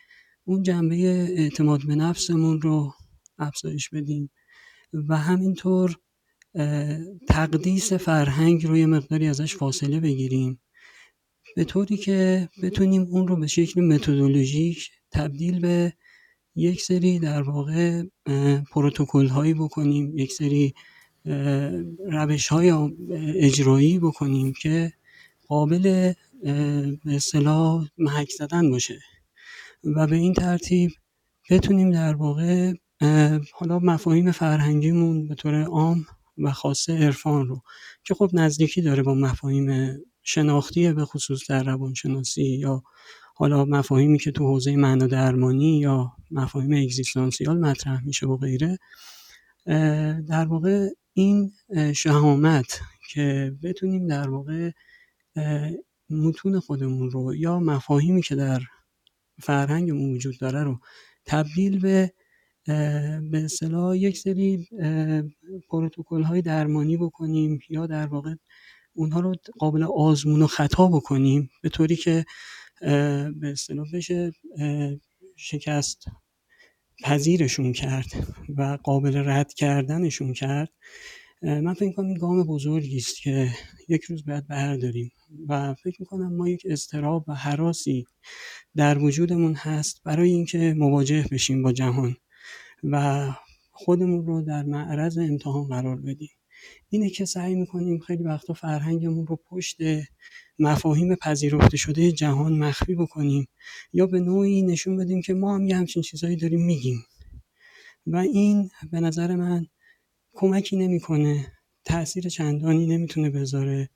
اون 0.44 0.62
جنبه 0.62 0.96
اعتماد 1.36 1.86
به 1.86 1.94
نفسمون 1.94 2.60
رو 2.60 2.92
افزایش 3.38 3.88
بدیم 3.88 4.30
و 4.92 5.16
همینطور 5.16 5.96
تقدیس 7.28 7.92
فرهنگ 7.92 8.66
رو 8.66 8.76
یه 8.76 8.86
مقداری 8.86 9.26
ازش 9.26 9.56
فاصله 9.56 10.00
بگیریم. 10.00 10.60
به 11.56 11.64
طوری 11.64 11.96
که 11.96 12.48
بتونیم 12.62 13.02
اون 13.02 13.28
رو 13.28 13.36
به 13.36 13.46
شکل 13.46 13.80
متدولوژیک 13.80 14.90
تبدیل 15.10 15.60
به 15.60 15.92
یک 16.56 16.82
سری 16.82 17.18
در 17.18 17.42
واقع 17.42 18.02
پروتکل 18.72 19.26
هایی 19.26 19.54
بکنیم 19.54 20.18
یک 20.18 20.32
سری 20.32 20.74
روش 22.10 22.48
های 22.48 22.70
اجرایی 23.34 23.98
بکنیم 23.98 24.52
که 24.52 24.92
قابل 25.48 26.12
به 27.04 27.14
اصطلاح 27.14 27.88
محک 27.98 28.30
زدن 28.30 28.70
باشه. 28.70 28.98
و 29.84 30.06
به 30.06 30.16
این 30.16 30.34
ترتیب 30.34 30.90
بتونیم 31.50 31.90
در 31.90 32.14
واقع 32.14 32.72
حالا 33.52 33.78
مفاهیم 33.78 34.32
فرهنگیمون 34.32 35.28
به 35.28 35.34
طور 35.34 35.62
عام 35.62 36.06
و 36.38 36.52
خاصه 36.52 36.92
عرفان 36.92 37.46
رو 37.46 37.62
که 38.04 38.14
خب 38.14 38.30
نزدیکی 38.32 38.82
داره 38.82 39.02
با 39.02 39.14
مفاهیم 39.14 39.96
شناختی 40.28 40.92
به 40.92 41.04
خصوص 41.04 41.50
در 41.50 41.62
روانشناسی 41.62 42.42
یا 42.42 42.82
حالا 43.34 43.64
مفاهیمی 43.64 44.18
که 44.18 44.30
تو 44.30 44.46
حوزه 44.46 44.76
معنا 44.76 45.06
درمانی 45.06 45.78
یا 45.78 46.12
مفاهیم 46.30 46.72
اگزیستانسیال 46.72 47.58
مطرح 47.58 48.04
میشه 48.04 48.26
و 48.26 48.36
غیره 48.36 48.78
در 50.28 50.46
واقع 50.48 50.88
این 51.12 51.52
شهامت 51.94 52.80
که 53.10 53.54
بتونیم 53.62 54.06
در 54.06 54.28
واقع 54.28 54.70
متون 56.10 56.60
خودمون 56.60 57.10
رو 57.10 57.34
یا 57.34 57.60
مفاهیمی 57.60 58.22
که 58.22 58.34
در 58.34 58.60
فرهنگمون 59.42 60.14
وجود 60.14 60.38
داره 60.38 60.62
رو 60.62 60.78
تبدیل 61.26 61.80
به 61.80 62.12
به 63.30 63.44
اصطلاح 63.44 63.96
یک 63.96 64.18
سری 64.18 64.68
پروتکل 65.68 66.22
های 66.22 66.42
درمانی 66.42 66.96
بکنیم 66.96 67.58
یا 67.68 67.86
در 67.86 68.06
واقع 68.06 68.34
اونها 68.96 69.20
رو 69.20 69.34
قابل 69.58 69.82
آزمون 69.82 70.42
و 70.42 70.46
خطا 70.46 70.88
بکنیم 70.88 71.50
به 71.62 71.68
طوری 71.68 71.96
که 71.96 72.24
به 72.80 73.50
اصطلاح 73.52 73.86
بشه 73.92 74.32
شکست 75.36 76.04
پذیرشون 77.04 77.72
کرد 77.72 78.06
و 78.56 78.78
قابل 78.82 79.28
رد 79.28 79.52
کردنشون 79.54 80.32
کرد. 80.32 80.72
من 81.42 81.74
فکر 81.74 81.92
کنم 81.92 82.06
این 82.06 82.18
گام 82.18 82.42
بزرگی 82.42 82.96
است 82.96 83.16
که 83.22 83.50
یک 83.88 84.04
روز 84.04 84.24
باید 84.24 84.46
برداریم 84.46 85.10
و 85.48 85.74
فکر 85.74 85.96
می‌کنم 86.00 86.36
ما 86.36 86.48
یک 86.48 86.62
اضطراب 86.64 87.24
و 87.28 87.34
حراسی 87.34 88.04
در 88.76 88.98
وجودمون 88.98 89.54
هست 89.54 90.00
برای 90.04 90.30
اینکه 90.30 90.74
مواجه 90.76 91.26
بشیم 91.32 91.62
با 91.62 91.72
جهان 91.72 92.16
و 92.84 93.26
خودمون 93.70 94.26
رو 94.26 94.42
در 94.42 94.62
معرض 94.62 95.18
امتحان 95.18 95.68
قرار 95.68 95.96
بدیم. 95.96 96.35
اینه 96.88 97.10
که 97.10 97.24
سعی 97.24 97.54
می‌کنیم 97.54 97.98
خیلی 97.98 98.22
وقتا 98.22 98.54
فرهنگمون 98.54 99.26
رو 99.26 99.36
پشت 99.50 99.76
مفاهیم 100.58 101.14
پذیرفته 101.14 101.76
شده 101.76 102.12
جهان 102.12 102.58
مخفی 102.58 102.94
بکنیم 102.94 103.48
یا 103.92 104.06
به 104.06 104.20
نوعی 104.20 104.62
نشون 104.62 104.96
بدیم 104.96 105.22
که 105.22 105.34
ما 105.34 105.54
هم 105.54 105.66
یه 105.66 105.76
همچین 105.76 106.02
چیزهایی 106.02 106.36
داریم 106.36 106.66
میگیم. 106.66 107.04
و 108.06 108.16
این 108.16 108.70
به 108.90 109.00
نظر 109.00 109.36
من 109.36 109.66
کمکی 110.32 110.76
نمی‌کنه 110.76 111.52
تاثیر 111.84 112.28
چندانی 112.28 112.86
نمی‌تونه 112.86 113.30
بذاره. 113.30 113.88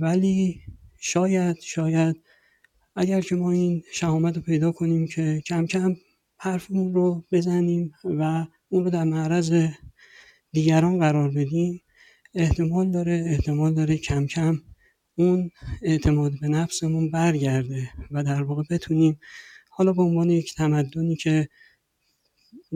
ولی 0.00 0.60
شاید 0.98 1.56
شاید 1.60 2.16
اگر 2.96 3.20
که 3.20 3.34
ما 3.34 3.50
این 3.50 3.82
شهامت 3.92 4.36
رو 4.36 4.42
پیدا 4.42 4.72
کنیم 4.72 5.06
که 5.06 5.42
کم 5.46 5.66
کم 5.66 5.96
حرفمون 6.36 6.94
رو 6.94 7.24
بزنیم 7.32 7.92
و 8.04 8.46
اون 8.68 8.84
رو 8.84 8.90
در 8.90 9.04
معرض 9.04 9.68
دیگران 10.52 10.98
قرار 10.98 11.30
بدیم 11.30 11.82
احتمال 12.34 12.90
داره 12.90 13.24
احتمال 13.26 13.74
داره 13.74 13.96
کم 13.96 14.26
کم 14.26 14.58
اون 15.14 15.50
اعتماد 15.82 16.32
به 16.40 16.48
نفسمون 16.48 17.10
برگرده 17.10 17.90
و 18.10 18.22
در 18.22 18.42
واقع 18.42 18.62
بتونیم 18.70 19.20
حالا 19.70 19.92
به 19.92 20.02
عنوان 20.02 20.30
یک 20.30 20.54
تمدنی 20.54 21.16
که 21.16 21.48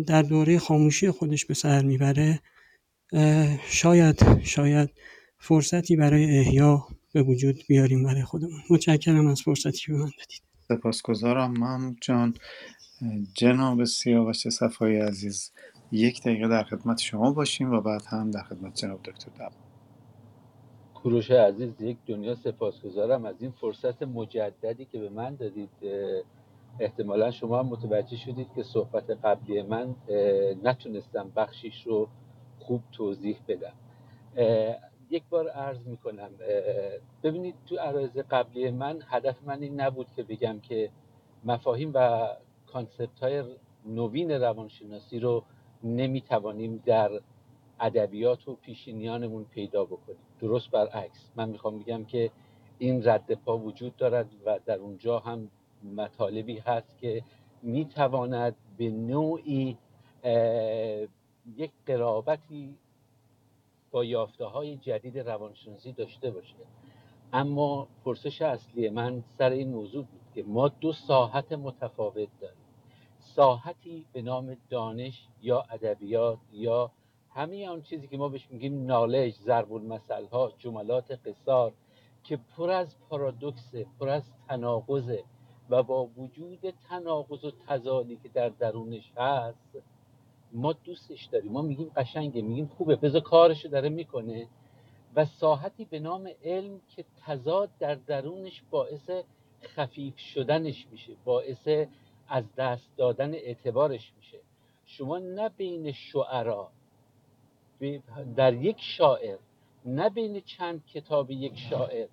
در 0.07 0.23
دوره 0.23 0.59
خاموشی 0.59 1.11
خودش 1.11 1.45
به 1.45 1.55
سر 1.55 1.83
می‌بره 1.85 2.41
شاید 3.69 4.41
شاید 4.43 4.91
فرصتی 5.39 5.97
برای 5.97 6.39
احیا 6.39 6.87
به 7.13 7.23
وجود 7.23 7.63
بیاریم 7.69 8.05
برای 8.05 8.23
خودمون. 8.23 8.61
متشکرم 8.71 9.27
از 9.27 9.43
فرصتی 9.43 9.79
که 9.79 9.93
به 9.93 9.99
من 9.99 10.11
دادید. 10.19 10.43
سپاسگزارم 10.69 11.53
محمود 11.53 11.99
جان. 12.01 12.35
جناب 13.35 13.85
سیاوش 13.85 14.49
صفای 14.49 14.97
عزیز 14.97 15.51
یک 15.95 16.23
دقیقه 16.23 16.49
در 16.49 16.63
خدمت 16.65 17.01
شما 17.01 17.33
باشیم 17.33 17.73
و 17.73 17.81
بعد 17.81 18.03
هم 18.07 18.31
در 18.31 18.43
خدمت 18.43 18.75
جناب 18.75 19.03
دکتر 19.03 19.31
دب 19.31 19.53
کوروش 20.95 21.31
عزیز 21.31 21.81
یک 21.81 21.97
دنیا 22.07 22.35
سپاسگزارم 22.35 23.25
از 23.25 23.43
این 23.43 23.51
فرصت 23.51 24.03
مجددی 24.03 24.85
که 24.85 24.99
به 24.99 25.09
من 25.09 25.35
دادید. 25.35 25.71
احتمالا 26.81 27.31
شما 27.31 27.59
هم 27.59 27.67
متوجه 27.67 28.17
شدید 28.17 28.47
که 28.55 28.63
صحبت 28.63 29.11
قبلی 29.11 29.63
من 29.63 29.95
نتونستم 30.63 31.31
بخشیش 31.37 31.87
رو 31.87 32.09
خوب 32.59 32.83
توضیح 32.93 33.39
بدم. 33.49 33.73
یک 35.11 35.23
بار 35.31 35.49
عرض 35.49 35.87
می‌کنم 35.87 36.31
ببینید 37.23 37.55
تو 37.67 37.77
عرایز 37.77 38.11
قبلی 38.11 38.71
من 38.71 38.99
هدف 39.07 39.37
من 39.47 39.63
این 39.63 39.81
نبود 39.81 40.07
که 40.17 40.23
بگم 40.23 40.61
که 40.61 40.91
مفاهیم 41.45 41.91
و 41.95 42.29
کانسپت 42.67 43.21
های 43.23 43.45
نوین 43.87 44.31
روانشناسی 44.31 45.19
رو 45.21 45.45
نمی‌توانیم 45.85 46.83
در 46.87 47.11
ادبیات 47.81 48.49
و 48.49 48.55
پیشینیانمون 48.55 49.45
پیدا 49.45 49.85
بکنیم. 49.85 50.19
درست 50.41 50.71
برعکس. 50.71 51.31
من 51.37 51.49
می‌خوام 51.49 51.79
بگم 51.79 52.05
که 52.05 52.31
این 52.79 53.09
رد 53.09 53.35
پا 53.35 53.59
وجود 53.59 53.97
دارد 53.97 54.27
و 54.47 54.59
در 54.67 54.79
اونجا 54.79 55.19
هم 55.19 55.51
مطالبی 55.97 56.59
هست 56.59 56.99
که 56.99 57.23
می‌تواند 57.63 58.57
به 58.77 58.91
نوعی 58.91 59.79
یک 61.57 61.71
قرابتی 61.87 62.75
با 63.91 64.05
یافته 64.05 64.45
های 64.45 64.77
جدید 64.77 65.19
روانشناسی 65.19 65.93
داشته 65.93 66.31
باشه. 66.31 66.55
اما 67.33 67.89
پرسش 68.05 68.43
اصلی 68.43 68.89
من 68.89 69.23
سر 69.39 69.51
این 69.51 69.69
موضوع 69.69 70.05
بود 70.05 70.21
که 70.35 70.43
ما 70.43 70.69
دو 70.69 70.93
ساحت 70.93 71.53
متفاوت 71.53 72.29
داریم. 72.41 72.64
ساحتی 73.37 74.07
به 74.13 74.23
نام 74.23 74.57
دانش 74.71 75.29
یا 75.43 75.65
ادبیات 75.71 76.39
یا 76.53 76.91
همه 77.31 77.69
آن 77.69 77.83
چیزی 77.83 78.09
که 78.09 78.17
ما 78.17 78.29
بهش 78.29 78.49
میگیم 78.51 78.87
نالج 78.87 79.35
ضرب 79.35 79.73
المثل 79.73 80.27
ها 80.27 80.53
جملات 80.59 81.11
قصار 81.27 81.73
که 82.25 82.37
پر 82.37 82.71
از 82.71 82.97
پارادوکس 83.09 83.75
پر 84.01 84.09
از 84.09 84.23
تناقضه 84.49 85.25
و 85.71 85.83
با 85.83 86.07
وجود 86.07 86.75
تناقض 86.89 87.45
و 87.45 87.51
تضادی 87.69 88.17
که 88.17 88.29
در 88.29 88.49
درونش 88.49 89.13
هست 89.17 89.79
ما 90.53 90.73
دوستش 90.73 91.25
داریم. 91.25 91.53
ما 91.53 91.63
میگیم 91.63 91.91
قشنگه 91.97 92.43
میگیم 92.43 92.67
خوبه. 92.67 92.97
بذار 92.97 93.21
کارشو 93.21 93.69
داره 93.69 93.89
می‌کنه. 93.89 94.49
و 95.17 95.25
ساحتی 95.25 95.85
به 95.85 95.99
نام 95.99 96.31
علم 96.45 96.81
که 96.97 97.05
تضاد 97.27 97.71
در 97.79 97.95
درونش 97.95 98.63
باعث 98.71 99.11
خفیف 99.63 100.19
شدنش 100.19 100.87
میشه 100.91 101.13
باعث 101.25 101.69
از 102.29 102.45
دست 102.55 102.97
دادن 102.97 103.35
اعتبارش 103.35 104.13
میشه. 104.17 104.41
شما 104.85 105.19
نه 105.19 105.49
بین 105.49 105.93
شعرا 105.93 106.71
در 108.37 108.55
یک 108.55 108.77
شاعر 108.81 109.39
نه 109.85 110.11
بین 110.11 110.41
چند 110.41 110.87
کتاب 110.87 111.31
یک 111.31 111.59
شاعر 111.71 112.09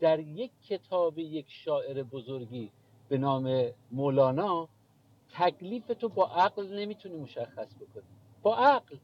در 0.00 0.18
یک 0.20 0.50
کتاب 0.68 1.18
یک 1.18 1.46
شاعر 1.48 2.02
بزرگی 2.02 2.70
به 3.08 3.18
نام 3.18 3.70
مولانا 3.90 4.68
تکلیف 5.32 5.86
تو 5.86 6.08
با 6.08 6.26
عقل 6.26 6.78
نمی‌تونی 6.78 7.16
مشخص 7.16 7.74
بکنی. 7.74 8.02
با 8.42 8.56
عقل. 8.56 8.96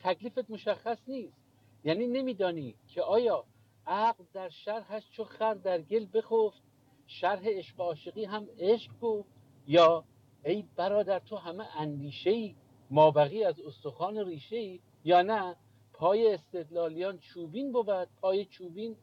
تکلیفت 0.00 0.50
مشخص 0.50 0.98
نیست. 1.08 1.36
یعنی 1.84 2.06
نمیدانی 2.06 2.74
که 2.88 3.02
آیا 3.02 3.44
عقل 3.86 4.24
در 4.32 4.48
شرح 4.48 4.92
هست 4.92 5.10
چو 5.10 5.24
خر 5.24 5.54
در 5.54 5.80
گل 5.82 6.06
بخفت 6.14 6.62
شرح 7.06 7.48
عشق 7.48 7.80
عاشقی 7.80 8.24
هم 8.24 8.48
عشق 8.58 8.92
گفت. 9.00 9.28
یا 9.66 10.04
ای 10.44 10.64
برادر 10.76 11.18
تو 11.18 11.36
همه 11.36 11.64
اندیشه 11.78 12.30
ای 12.30 12.54
مابقی 12.90 13.44
از 13.44 13.60
استخوان 13.60 14.18
ریشه 14.18 14.56
ای 14.56 14.80
یا 15.04 15.22
نه؟ 15.22 15.56
پای 15.92 16.34
استدلالیان 16.34 17.18
چوبین 17.18 17.72
بود 17.72 18.08
پای 18.20 18.44
چوبین 18.44 18.96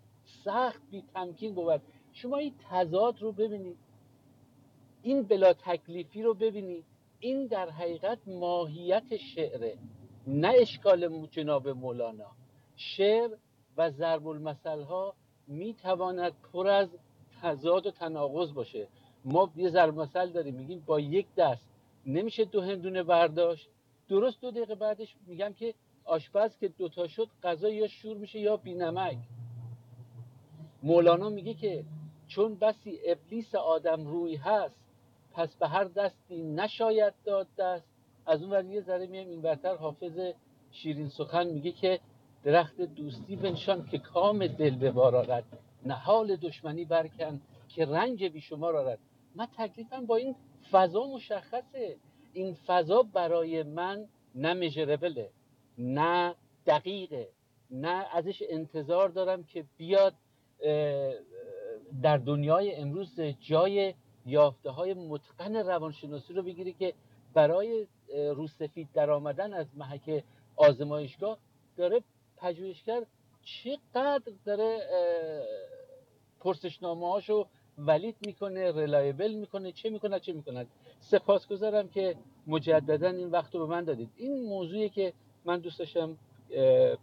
سخت 0.43 0.81
بی 0.91 1.03
تمکین 1.13 1.55
بود. 1.55 1.81
شما 2.13 2.37
این 2.37 2.53
تضاد 2.69 3.21
رو 3.21 3.31
ببینید. 3.31 3.77
این 5.01 5.23
بلا 5.23 5.53
تکلیفی 5.53 6.23
رو 6.23 6.33
ببینید. 6.33 6.85
این 7.19 7.47
در 7.47 7.69
حقیقت 7.69 8.19
ماهیت 8.27 9.17
شعره 9.17 9.77
نه 10.27 10.53
اشکال 10.57 11.27
جناب 11.27 11.67
مولانا. 11.69 12.31
شعر 12.75 13.29
و 13.77 13.89
ضرب 13.89 14.27
المثل 14.27 14.81
ها 14.81 15.15
می 15.47 15.73
تواند 15.73 16.33
پر 16.53 16.67
از 16.67 16.89
تضاد 17.41 17.85
و 17.85 17.91
تناقض 17.91 18.53
باشه. 18.53 18.87
ما 19.25 19.51
یه 19.55 19.69
ضرب 19.69 19.99
مثل 19.99 20.29
داریم 20.29 20.55
میگیم 20.55 20.83
با 20.85 20.99
یک 20.99 21.35
دست. 21.37 21.61
نمیشه 22.05 22.45
دو 22.45 22.61
هندونه 22.61 23.03
برداشت؟ 23.03 23.69
درست 24.09 24.41
دو 24.41 24.51
دقیقه 24.51 24.75
بعدش 24.75 25.15
میگم 25.27 25.53
که 25.53 25.73
آشپز 26.05 26.57
که 26.57 26.67
دوتا 26.67 27.07
شد 27.07 27.27
غذا 27.43 27.69
یا 27.69 27.87
شور 27.87 28.17
میشه 28.17 28.39
یا 28.39 28.57
بینمک. 28.57 29.17
مولانا 30.83 31.29
میگه 31.29 31.53
که 31.53 31.83
چون 32.27 32.55
بسی 32.55 32.99
ابلیس 33.05 33.55
آدم 33.55 34.07
روی 34.07 34.35
هست 34.35 34.75
پس 35.33 35.55
به 35.55 35.67
هر 35.67 35.83
دستی 35.83 36.43
نشاید 36.43 37.13
داد 37.25 37.47
دست. 37.57 37.85
از 38.25 38.41
اون 38.41 38.51
ور 38.51 38.65
یه 38.65 38.81
ذره 38.81 39.07
میایم 39.07 39.29
این 39.29 39.41
برتر 39.41 39.75
حافظ 39.75 40.19
شیرین 40.71 41.09
سخن 41.09 41.47
میگه 41.47 41.71
که 41.71 41.99
درخت 42.43 42.81
دوستی 42.81 43.35
بنشان 43.35 43.85
که 43.85 43.97
کام 43.97 44.47
دل 44.47 44.75
ببار 44.75 45.43
نهال 45.85 46.35
دشمنی 46.35 46.85
برکن 46.85 47.41
که 47.69 47.85
رنج 47.85 48.23
بیشمار 48.23 48.77
آرد 48.77 48.99
من 49.35 49.47
تکلیفم 49.57 50.05
با 50.05 50.15
این 50.15 50.35
فضا 50.71 51.07
مشخصه. 51.07 51.97
این 52.33 52.53
فضا 52.53 53.03
برای 53.03 53.63
من 53.63 54.07
نه 54.35 54.53
مژربله 54.53 55.29
نه 55.77 56.35
دقیقه. 56.65 57.29
نه 57.71 58.05
ازش 58.13 58.43
انتظار 58.49 59.09
دارم 59.09 59.43
که 59.43 59.65
بیاد 59.77 60.13
در 62.01 62.17
دنیای 62.17 62.75
امروز 62.75 63.19
جای 63.21 63.93
یافته 64.25 64.69
های 64.69 64.93
متقن 64.93 65.55
روانشناسی 65.55 66.33
رو 66.33 66.43
بگیری 66.43 66.73
که 66.73 66.93
برای 67.33 67.87
روسفید 68.35 68.89
در 68.93 69.09
آمدن 69.09 69.53
از 69.53 69.67
محک 69.75 70.23
آزمایشگاه 70.55 71.37
داره 71.77 72.03
پژوهشگر 72.37 73.03
چقدر 73.43 74.31
داره 74.45 74.79
پرسشنامه 76.39 77.11
هاشو 77.11 77.47
ولید 77.87 78.15
می‌کنه 78.21 78.71
ریلایبل 78.71 79.33
می‌کنه 79.33 79.71
چه 79.71 79.89
می‌کنه 79.89 80.19
چه 80.19 80.33
می‌کنه. 80.33 80.65
سپاسگزارم 80.99 81.87
که 81.87 82.15
مجددا 82.47 83.09
این 83.09 83.29
وقت 83.29 83.55
رو 83.55 83.67
به 83.67 83.73
من 83.75 83.83
دادید. 83.83 84.09
این 84.17 84.43
موضوعی 84.45 84.89
که 84.89 85.13
من 85.45 85.59
دوست 85.59 85.79
داشتم 85.79 86.17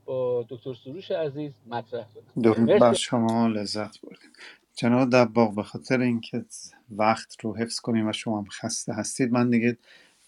با 0.05 0.47
دکتر 0.49 0.75
سروش 0.75 1.11
عزیز 1.11 1.53
مطرح 1.67 2.07
کنم. 2.15 2.43
درود 2.43 2.81
بر 2.81 2.93
شما 2.93 3.47
لذت 3.49 4.01
بردیم. 4.01 4.31
جناب 4.75 5.11
دباغ 5.11 5.55
به 5.55 5.63
خاطر 5.63 6.01
اینکه 6.01 6.45
وقت 6.91 7.41
رو 7.41 7.57
حفظ 7.57 7.81
کنیم 7.81 8.09
و 8.09 8.13
شما 8.13 8.39
هم 8.39 8.47
خسته 8.51 8.93
هستید 8.95 9.33
من 9.33 9.51
دیگه 9.51 9.77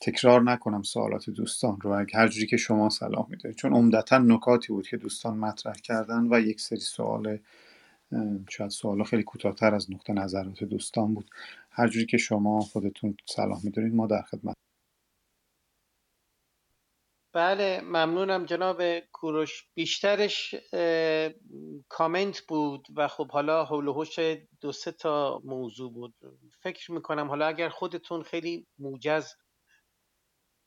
تکرار 0.00 0.42
نکنم 0.42 0.82
سوالات 0.82 1.30
دوستان 1.30 1.80
رو. 1.80 1.90
اگه 1.90 2.14
هر 2.14 2.28
جوری 2.28 2.46
که 2.46 2.56
شما 2.56 2.90
صلاح 2.90 3.26
می‌دونید 3.30 3.56
چون 3.56 3.74
عمدتا 3.74 4.18
نکاتی 4.18 4.72
بود 4.72 4.88
که 4.88 4.96
دوستان 4.96 5.36
مطرح 5.36 5.74
کردن 5.74 6.28
و 6.30 6.40
یک 6.40 6.60
سری 6.60 6.80
سوال 6.80 7.38
شاید 8.48 8.70
سوال 8.70 9.04
خیلی 9.04 9.22
کوتاهتر 9.22 9.74
از 9.74 9.90
نقطه 9.90 10.12
نظرات 10.12 10.64
دوستان 10.64 11.14
بود. 11.14 11.30
هر 11.70 11.88
جوری 11.88 12.06
که 12.06 12.16
شما 12.16 12.60
خودتون 12.60 13.16
صلاح 13.26 13.64
می‌دونید 13.64 13.94
ما 13.94 14.06
در 14.06 14.22
خدمت. 14.22 14.54
بله 17.32 17.80
ممنونم 17.80 18.44
جناب 18.44 18.98
کوروش. 19.00 19.68
بیشترش 19.74 20.54
کامنت 21.88 22.40
بود 22.48 22.86
و 22.96 23.08
خب 23.08 23.30
حالا 23.30 23.64
حول 23.64 23.88
و 23.88 24.04
دو 24.60 24.72
سه 24.72 24.92
تا 24.92 25.42
موضوع 25.44 25.92
بود. 25.92 26.14
فکر 26.62 26.92
می‌کنم 26.92 27.28
حالا 27.28 27.46
اگر 27.46 27.68
خودتون 27.68 28.22
خیلی 28.22 28.66
موجز 28.78 29.34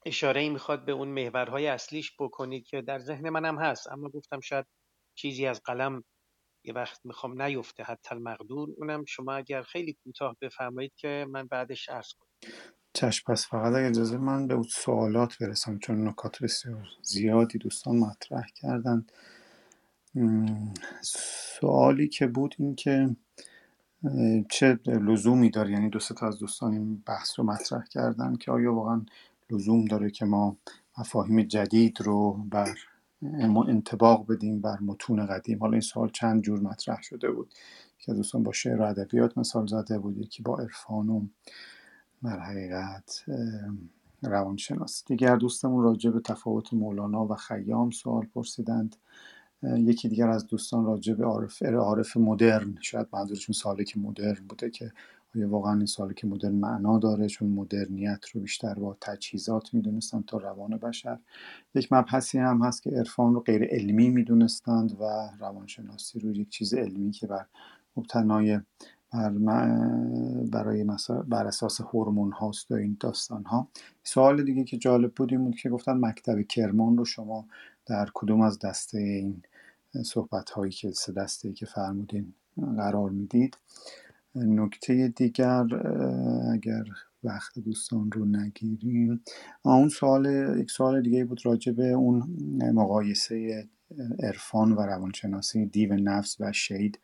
اشاره 0.06 0.50
می‌خواد 0.50 0.86
به 0.86 0.92
اون 0.92 1.08
محورهای 1.08 1.68
اصلیش 1.68 2.16
بکنید 2.20 2.66
که 2.66 2.82
در 2.82 3.00
ذهن 3.00 3.30
منم 3.30 3.60
هست 3.60 3.88
اما 3.88 4.10
گفتم 4.10 4.40
شاید 4.40 4.66
چیزی 5.16 5.48
از 5.48 5.62
قلم 5.66 6.04
یه 6.64 6.74
وقت 6.74 7.00
می‌خوام 7.04 7.42
نیفته 7.42 7.84
حتی 7.84 8.16
المقدور 8.16 8.70
اونم 8.78 9.06
شما 9.06 9.34
اگر 9.34 9.62
خیلی 9.62 9.98
کوتاه 10.04 10.36
بفرمایید 10.42 10.92
که 10.96 11.26
من 11.30 11.48
بعدش 11.48 11.90
عرض 11.90 12.14
کنم. 12.14 12.28
چشم 12.94 13.32
پس 13.34 13.48
فقط 13.48 13.74
اگه 13.74 13.88
اجازه 13.88 14.18
من 14.18 14.48
به 14.48 14.54
اون 14.54 14.64
سوالات 14.64 15.38
برسم 15.40 15.80
چون 15.80 16.08
نکات 16.08 16.44
بسیار 16.44 16.88
زیادی 17.02 17.58
دوستان 17.58 17.96
مطرح 17.96 18.48
کردن 18.56 19.06
سوالی 21.02 22.08
که 22.08 22.28
بود 22.28 22.56
این 22.60 22.76
که 22.76 23.16
چه 24.50 24.80
لزومی 24.86 25.50
داره؟ 25.50 25.72
یعنی 25.72 25.90
دو 25.90 26.00
تا 26.00 26.28
از 26.28 26.40
دوستان 26.40 26.74
این 26.74 27.04
بحث 27.08 27.40
رو 27.40 27.46
مطرح 27.46 27.86
کردن 27.86 28.36
که 28.36 28.52
آیا 28.52 28.74
واقعا 28.74 29.06
لزوم 29.50 29.86
داره 29.86 30.12
که 30.12 30.26
ما 30.26 30.58
مفاهیم 30.98 31.42
جدید 31.42 32.02
رو 32.02 32.34
بر 32.34 32.76
ما 33.22 33.64
انطباق 33.64 34.32
بدیم 34.32 34.62
بر 34.62 34.80
متون 34.82 35.26
قدیم. 35.26 35.60
حالا 35.60 35.72
این 35.72 35.82
سوال 35.82 36.10
چند 36.10 36.42
جور 36.42 36.60
مطرح 36.60 37.02
شده 37.02 37.32
بود 37.32 37.54
که 38.00 38.14
دوستان 38.14 38.44
با 38.44 38.52
شعر 38.52 38.82
و 38.82 38.84
ادبیات 38.84 39.38
مثال 39.38 39.68
زده 39.68 40.00
بود. 40.00 40.18
یکی 40.18 40.44
با 40.44 40.58
عرفان 40.58 41.10
و 41.10 41.26
در 42.24 42.40
حقیقت 42.40 43.24
اه، 43.28 44.30
روانشناسی 44.32 45.04
دیگر 45.08 45.36
دوستمون 45.36 45.84
راجع 45.84 46.10
به 46.10 46.20
تفاوت 46.20 46.74
مولانا 46.74 47.26
و 47.26 47.36
خیام 47.36 47.92
سوال 47.92 48.26
پرسیدند. 48.26 48.96
یکی 49.64 50.10
دیگر 50.10 50.30
از 50.30 50.48
دوستان 50.48 50.86
راجع 50.86 51.14
به 51.14 51.26
عارف 51.26 51.64
عارف 51.64 52.18
مدرن. 52.18 52.76
شاید 52.82 53.08
منظورشون 53.14 53.54
سالک 53.54 53.98
مدرن 53.98 54.48
بوده 54.50 54.70
که 54.70 54.92
آیا 55.36 55.50
واقعا 55.50 55.74
این 55.78 55.86
سالک 55.86 56.26
مدرن 56.26 56.52
معنا 56.56 57.00
داره 57.00 57.28
چون 57.28 57.50
مدرنیت 57.50 58.26
رو 58.34 58.42
بیشتر 58.42 58.74
با 58.74 58.98
تجهیزات 59.02 59.74
می‌دونستند 59.74 60.26
تا 60.26 60.38
روان 60.38 60.78
بشر. 60.78 61.20
یک 61.76 61.94
مبحثی 61.94 62.38
هم 62.38 62.64
هست 62.64 62.84
که 62.84 62.90
عرفان 62.90 63.34
رو 63.34 63.40
غیر 63.40 63.64
علمی 63.64 64.10
می‌دونستند 64.10 64.98
و 65.02 65.30
روانشناسی 65.40 66.20
رو 66.20 66.32
یک 66.32 66.50
چیز 66.50 66.74
علمی 66.74 67.12
که 67.12 67.28
بر 67.28 67.46
مبتنای 67.98 68.60
بر 69.14 69.30
برای 70.52 70.84
مثلا 70.84 71.22
بر 71.22 71.48
اساس 71.48 71.82
هورمون 71.82 72.32
هاست 72.32 72.72
و 72.72 72.76
این 72.76 72.98
داستان 73.00 73.44
ها 73.44 73.68
سوال 74.04 74.44
دیگه 74.44 74.64
که 74.64 74.78
جالب 74.78 75.14
بود 75.14 75.32
این 75.34 75.44
بود 75.44 75.56
که 75.56 75.70
گفتن 75.70 75.94
مکتب 76.06 76.42
کرمان 76.42 76.98
رو 76.98 77.06
شما 77.06 77.48
در 77.86 78.10
کدوم 78.14 78.42
از 78.42 78.60
دسته 78.60 78.98
این 78.98 79.42
صحبت 80.04 80.50
هایی 80.50 80.72
که 80.72 80.92
سه 80.92 81.12
دسته 81.14 81.48
ای 81.48 81.54
که 81.54 81.66
فرمودین 81.66 82.34
قرار 82.78 83.10
می‌دید؟ 83.10 83.58
نکته 84.36 85.08
دیگر 85.08 85.66
اگر 86.54 86.84
وقت 87.24 87.60
دوستان 87.60 88.12
رو 88.12 88.26
نگیریم. 88.26 89.24
اون 89.62 89.90
سوال 89.90 90.56
یک 90.60 90.72
سوال 90.72 91.02
دیگه 91.02 91.26
بود 91.26 91.46
راجع 91.46 91.72
به 91.72 91.88
اون 91.88 92.38
مقایسه 92.74 93.68
عرفان 94.24 94.72
و 94.72 94.82
روانشناسی 94.82 95.66
دیو 95.66 95.94
نفس 95.96 96.38
و 96.40 96.52
شید 96.52 97.00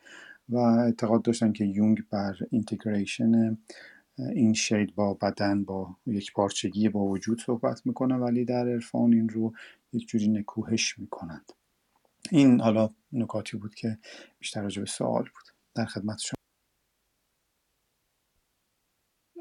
و 0.50 0.58
اعتقاد 0.58 1.22
داشتن 1.22 1.52
که 1.52 1.66
یونگ 1.66 2.04
بر 2.10 2.38
اینتگریشن 2.50 3.58
این 4.18 4.54
شید 4.54 4.96
با 4.96 5.14
بدن 5.14 5.64
با 5.64 5.96
یک 6.06 6.34
پارچگی 6.34 6.90
با 6.90 7.06
وجود 7.06 7.42
صحبت 7.42 7.82
می‌کنه 7.86 8.16
ولی 8.16 8.46
در 8.46 8.68
عرفان 8.68 9.14
این 9.14 9.30
رو 9.30 9.54
یک 9.94 10.08
جوری 10.08 10.28
نکوهش 10.28 11.00
می‌کنند. 11.00 11.52
این 12.32 12.62
حالا 12.62 12.90
نکاتی 13.12 13.58
بود 13.58 13.76
که 13.76 13.98
بیشتر 14.40 14.62
راجع 14.62 14.80
به 14.80 14.88
سوال 14.88 15.24
بود. 15.24 15.54
در 15.76 15.86
خدمت 15.86 16.20
شما. 16.20 16.37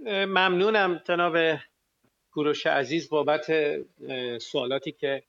ممنونم 0.06 1.02
جناب 1.04 1.36
کوروش 2.30 2.66
عزیز 2.66 3.08
بابت 3.08 3.46
سوالاتی 4.38 4.92
که 4.92 5.22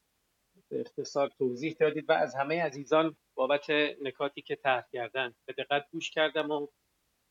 به 0.69 0.81
اختصار 0.81 1.29
توضیح 1.37 1.75
دادید 1.79 2.09
و 2.09 2.13
از 2.13 2.35
همه 2.35 2.63
عزیزان 2.63 3.15
بابت 3.35 3.69
نکاتی 4.01 4.41
که 4.41 4.55
طرح 4.55 4.83
کردن. 4.93 5.35
به 5.45 5.53
دقت 5.53 5.85
گوش 5.91 6.11
کردم 6.11 6.51
و 6.51 6.67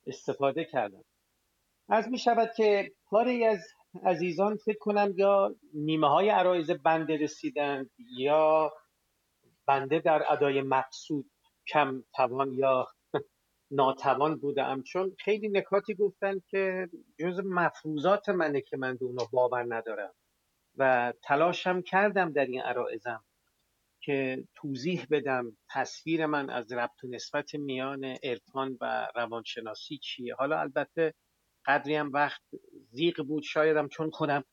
استفاده 0.07 0.64
کردم. 0.64 1.05
از 1.88 2.09
می 2.09 2.18
شود 2.18 2.51
که 2.57 2.92
پاره 3.07 3.47
از 3.47 3.68
عزیزان 4.05 4.57
فکر 4.57 4.78
کنم 4.78 5.14
یا 5.16 5.55
نیمه 5.74 6.09
های 6.09 6.28
عرایز 6.28 6.70
بنده 6.70 7.16
رسیدند 7.16 7.90
یا 8.18 8.72
بنده 9.66 9.99
در 9.99 10.32
ادای 10.32 10.62
مقصود 10.62 11.30
کم 11.68 12.05
توان 12.14 12.53
یا 12.53 12.88
ناتوان 13.70 14.36
بودم. 14.36 14.82
چون 14.82 15.16
خیلی 15.18 15.48
نکاتی 15.48 15.94
گفتن 15.94 16.40
که 16.50 16.88
جز 17.20 17.40
مفروضات 17.44 18.28
منه 18.28 18.60
که 18.60 18.76
من 18.76 18.96
به 18.96 19.04
اونا 19.04 19.24
باور 19.32 19.74
ندارم. 19.76 20.14
و 20.76 21.12
تلاشم 21.22 21.82
کردم 21.82 22.32
در 22.32 22.44
این 22.46 22.60
عرائزم 22.60 23.24
که 24.00 24.44
توضیح 24.54 25.06
بدم 25.10 25.56
تصویر 25.70 26.26
من 26.26 26.50
از 26.50 26.72
ربط 26.72 27.04
و 27.04 27.08
نسبت 27.08 27.54
میان 27.54 28.04
عرفان 28.04 28.78
و 28.80 29.08
روانشناسی 29.14 29.98
چیه. 29.98 30.34
حالا 30.34 30.60
البته 30.60 31.14
قدری 31.66 31.94
هم 31.94 32.12
وقت 32.12 32.42
زیق 32.90 33.22
بود. 33.22 33.42
شایدم 33.42 33.88
چون 33.88 34.10
خودم 34.10 34.44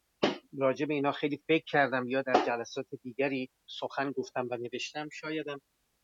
راجع 0.58 0.86
به 0.86 0.94
اینا 0.94 1.12
خیلی 1.12 1.44
فکر 1.48 1.66
کردم 1.66 2.08
یا 2.08 2.22
در 2.22 2.46
جلسات 2.48 2.88
دیگری 3.04 3.50
سخن 3.68 4.12
گفتم 4.12 4.48
و 4.52 4.58
نوشتم 4.58 5.10
شایدم 5.10 5.62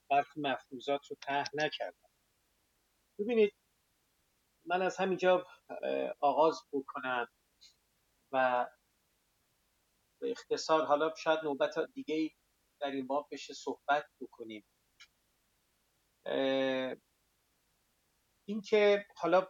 برخی 0.09 0.41
مفروضات 0.41 1.01
رو 1.09 1.17
طرح 1.21 1.49
نکردم. 1.53 2.08
ببینید 3.19 3.53
من 4.65 4.81
از 4.81 4.97
همینجا 4.97 5.47
آغاز 6.19 6.61
بکنم 6.73 7.27
و 8.31 8.67
به 10.21 10.31
اختصار 10.31 10.85
حالا 10.85 11.15
شاید 11.15 11.39
نوبت 11.43 11.75
دیگه 11.93 12.31
در 12.81 12.91
این 12.91 13.07
باب 13.07 13.27
بشه 13.31 13.53
صحبت 13.53 14.05
بکنیم. 14.21 14.65
اینکه 18.45 19.05
حالا 19.15 19.47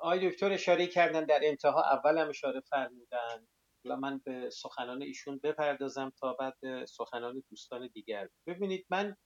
آقای 0.00 0.30
دکتر 0.30 0.52
اشاره 0.52 0.86
کردن 0.86 1.24
در 1.24 1.40
انتها 1.42 1.82
اول 1.82 2.18
هم 2.18 2.28
اشاره 2.28 2.60
فرمودن. 2.60 3.48
حالا 3.84 3.96
من 3.96 4.18
به 4.18 4.50
سخنان 4.50 5.02
ایشون 5.02 5.38
بپردازم 5.38 6.12
تا 6.20 6.32
بعد 6.32 6.84
سخنان 6.84 7.42
دوستان 7.50 7.88
دیگر. 7.94 8.28
ببینید 8.46 8.86
من 8.90 9.16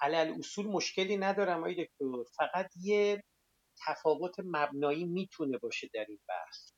علل 0.00 0.34
اصول 0.38 0.66
مشکلی 0.66 1.16
ندارم 1.16 1.58
آقای 1.58 1.84
دکتر. 1.84 2.32
فقط 2.36 2.70
یه 2.82 3.24
تفاوت 3.86 4.34
مبنایی 4.44 5.04
می‌تونه 5.04 5.58
باشه 5.58 5.90
در 5.94 6.06
این 6.08 6.18
بحث. 6.28 6.72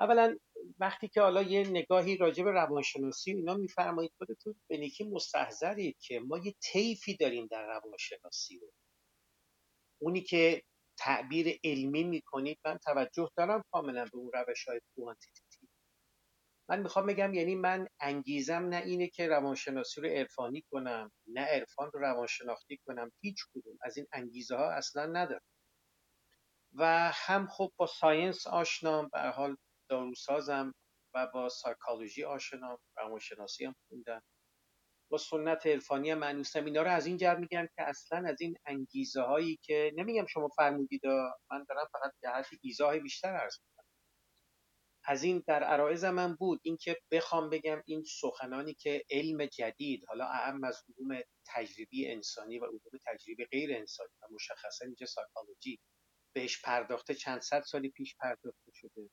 اولا 0.00 0.36
وقتی 0.78 1.08
که 1.08 1.20
حالا 1.20 1.42
یه 1.42 1.68
نگاهی 1.68 2.16
راجع 2.16 2.44
به 2.44 2.50
روانشناسی 2.50 3.30
اینا 3.30 3.54
میفرمایید 3.54 4.12
خودتون 4.18 4.54
به 4.70 4.76
نیکی 4.76 5.04
مستحضرید 5.04 5.96
که 6.00 6.20
ما 6.20 6.38
یه 6.38 6.54
طیفی 6.60 7.16
داریم 7.16 7.46
در 7.46 7.66
روانشناسی 7.66 8.58
رو. 8.58 8.72
اونی 10.02 10.20
که 10.20 10.62
تعبیر 10.98 11.60
علمی 11.64 12.04
می‌کنید 12.04 12.58
من 12.64 12.78
توجه 12.78 13.30
دارم 13.36 13.64
کاملا 13.72 14.04
به 14.04 14.18
اون 14.18 14.30
روش 14.34 14.68
های 14.68 14.80
من 16.72 16.80
می‌خوام 16.80 17.06
بگم 17.06 17.34
یعنی 17.34 17.56
من 17.56 17.88
انگیزم 18.00 18.64
نه 18.68 18.76
اینه 18.76 19.08
که 19.08 19.28
روانشناسی 19.28 20.02
رو 20.02 20.08
عرفانی 20.08 20.64
کنم 20.72 21.12
نه 21.28 21.42
عرفان 21.42 21.92
رو 21.94 22.00
روانشناختی 22.00 22.78
کنم 22.86 23.12
هیچ 23.22 23.38
کدوم 23.54 23.78
از 23.82 23.98
این 23.98 24.08
انگیزه 24.14 24.56
ها 24.56 24.72
اصلا 24.72 25.06
ندارم. 25.06 25.42
و 26.74 27.12
هم 27.14 27.48
خب 27.48 27.72
با 27.78 27.86
science 27.86 28.48
آشنام 28.48 29.10
به 29.12 29.20
حال 29.20 29.56
داروسازم 29.90 30.74
و 31.14 31.28
با 31.34 31.50
سایکولوژی 31.50 32.24
آشنام 32.24 32.78
روانشناسی 32.98 33.66
هم 33.66 33.74
خوندم. 33.88 34.22
با 35.12 35.18
سنت 35.18 35.66
عرفانی 35.66 36.10
هم 36.10 36.18
مأنوسم 36.18 36.64
اینا 36.64 36.82
رو 36.82 36.90
از 36.90 37.06
این 37.06 37.16
جهت 37.16 37.36
میگم 37.36 37.68
که 37.76 37.82
اصلا 37.82 38.28
از 38.28 38.40
این 38.40 38.56
انگیزه 38.66 39.22
هایی 39.22 39.58
که 39.62 39.92
نمیگم 39.96 40.26
شما 40.26 40.48
فرمودید 40.48 41.06
من 41.50 41.66
دارم 41.68 41.86
فقط 41.92 42.12
جهت 42.22 42.46
ایضاح 42.62 43.00
بیشتر 43.00 43.28
عرض 43.28 43.56
از 45.04 45.22
این 45.22 45.44
در 45.46 45.64
عرایز 45.64 46.04
من 46.04 46.34
بود. 46.34 46.60
اینکه 46.62 47.00
بخوام 47.10 47.50
بگم 47.50 47.82
این 47.86 48.04
سخنانی 48.04 48.74
که 48.74 49.04
علم 49.10 49.46
جدید 49.46 50.04
حالا 50.08 50.26
اهم 50.26 50.64
از 50.64 50.82
علوم 50.88 51.20
تجربی 51.46 52.08
انسانی 52.08 52.58
و 52.58 52.64
علوم 52.64 53.00
تجربی 53.06 53.44
غیر 53.44 53.76
انسانی 53.76 54.10
و 54.22 54.26
مشخصا 54.34 54.84
اینجا 54.84 55.06
سایکولوژی 55.06 55.80
بهش 56.34 56.62
پرداخته 56.62 57.14
چند 57.14 57.40
صد 57.40 57.62
سالی 57.62 57.88
پیش 57.88 58.16
پرداخته 58.16 58.72
شده. 58.74 59.10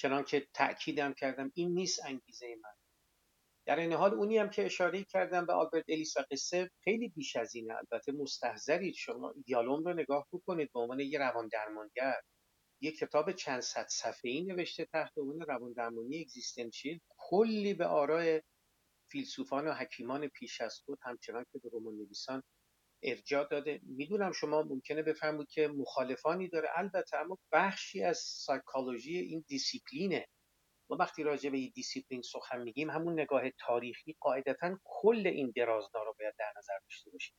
چنان 0.00 0.24
که 0.24 0.48
تأکیدم 0.54 1.12
کردم 1.12 1.52
این 1.54 1.74
نیست 1.74 2.04
انگیزه 2.04 2.56
من. 2.62 2.74
در 3.66 3.76
این 3.76 3.92
حال 3.92 4.14
اونی 4.14 4.38
هم 4.38 4.50
که 4.50 4.66
اشاره 4.66 5.04
کردم 5.04 5.46
به 5.46 5.52
آلبرت 5.52 5.84
الیس 5.88 6.16
و 6.16 6.24
قصه 6.30 6.70
خیلی 6.84 7.08
بیش 7.08 7.36
از 7.36 7.54
اینه. 7.54 7.74
البته 7.74 8.12
مستحضرید 8.12 8.94
شما 8.94 9.34
دیالوم 9.44 9.84
رو 9.84 9.94
نگاه 9.94 10.26
بکنید 10.32 10.70
به 10.74 10.80
عنوان 10.80 11.00
یه 11.00 11.18
روان 11.18 11.48
درمانگر. 11.48 12.20
یه 12.80 12.92
کتاب 12.92 13.32
چند 13.32 13.60
صد 13.60 13.86
صفحه‌ای 13.88 14.42
نوشته 14.42 14.84
تحت 14.84 15.18
عنوان 15.18 15.40
روان 15.40 15.72
درمانی 15.72 16.20
اگزیستانسیال 16.20 17.00
کلی 17.18 17.74
به 17.74 17.86
آراء 17.86 18.40
فیلسوفان 19.10 19.68
و 19.68 19.72
حکیمان 19.72 20.28
پیش 20.28 20.60
از 20.60 20.80
خود 20.84 20.98
همچنان 21.02 21.46
که 21.52 21.58
به 21.58 21.70
رمان 21.72 21.94
نویسان 21.94 22.42
ارجاع 23.02 23.48
داده. 23.48 23.80
می‌دونم 23.82 24.32
شما 24.32 24.62
ممکنه 24.62 25.02
بفرمایید 25.02 25.48
که 25.50 25.68
مخالفانی 25.68 26.48
داره. 26.48 26.68
البته 26.76 27.16
اما 27.16 27.38
بخشی 27.52 28.02
از 28.02 28.18
psychology 28.18 29.16
این 29.18 29.44
دیسیپلینه. 29.48 30.26
ما 30.90 30.96
وقتی 31.00 31.22
راجع 31.22 31.50
به 31.50 31.58
این 31.58 31.72
دیسیپلین 31.74 32.22
سخن 32.22 32.62
میگیم 32.62 32.90
همون 32.90 33.20
نگاه 33.20 33.42
تاریخی 33.66 34.16
قاعدتا 34.20 34.78
کل 34.84 35.26
این 35.26 35.52
درازنا 35.56 36.02
رو 36.02 36.14
باید 36.18 36.34
در 36.38 36.52
نظر 36.58 36.78
داشته 36.82 37.10
باشیم. 37.10 37.36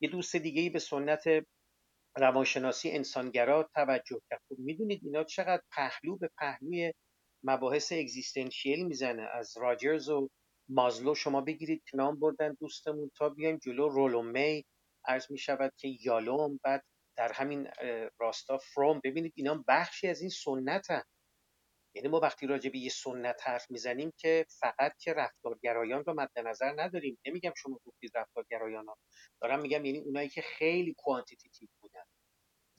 یه 0.00 0.10
دوست 0.10 0.36
دیگه 0.36 0.62
ای 0.62 0.70
به 0.70 0.78
سنت 0.78 1.24
روانشناسی 2.16 2.90
انسانگرا 2.90 3.70
توجه 3.74 4.20
کرد. 4.30 4.40
خب 4.48 4.56
می‌دونید 4.58 5.00
اینا 5.04 5.24
چقدر 5.24 5.62
پهلو 5.76 6.16
به 6.16 6.30
پهلوی 6.38 6.92
مباحث 7.44 7.92
اگزیستنشیل 7.92 8.86
می‌زنه. 8.86 9.22
از 9.22 9.56
راجرز 9.56 10.08
و 10.08 10.28
مازلو 10.68 11.14
شما 11.14 11.40
بگیرید 11.40 11.82
که 11.90 11.96
نام 11.96 12.20
بردن 12.20 12.56
دوستمون 12.60 13.10
تا 13.18 13.28
بیایم 13.28 13.58
جلو. 13.58 13.88
رولومی 13.88 14.64
عرض 15.04 15.30
می 15.30 15.38
شود 15.38 15.72
که 15.76 15.88
یالوم. 16.04 16.60
بعد 16.64 16.82
در 17.16 17.32
همین 17.32 17.68
راستا 18.20 18.58
فروم. 18.58 19.00
ببینید 19.04 19.32
اینا 19.36 19.64
بخشی 19.68 20.08
از 20.08 20.20
این 20.20 20.30
سنت 20.30 20.90
هم. 20.90 21.04
یعنی 21.94 22.08
ما 22.08 22.20
وقتی 22.20 22.46
راجع 22.46 22.70
به 22.70 22.78
یه 22.78 22.90
سنت 22.90 23.40
حرف 23.48 23.70
می‌زنیم 23.70 24.12
که 24.18 24.46
فقط 24.60 24.92
که 24.98 25.12
رفتارگرایان 25.12 26.04
رو 26.04 26.14
مد 26.14 26.30
نظر 26.46 26.72
نداریم. 26.76 27.18
نمیگم 27.26 27.52
شما 27.56 27.80
گفتید 27.84 28.10
رفتارگرایان 28.14 28.86
ها. 28.86 28.96
دارم 29.42 29.60
میگم 29.60 29.84
یعنی 29.84 29.98
اونایی 29.98 30.28
که 30.28 30.42
خیلی 30.42 30.94
quantitative 30.98 31.68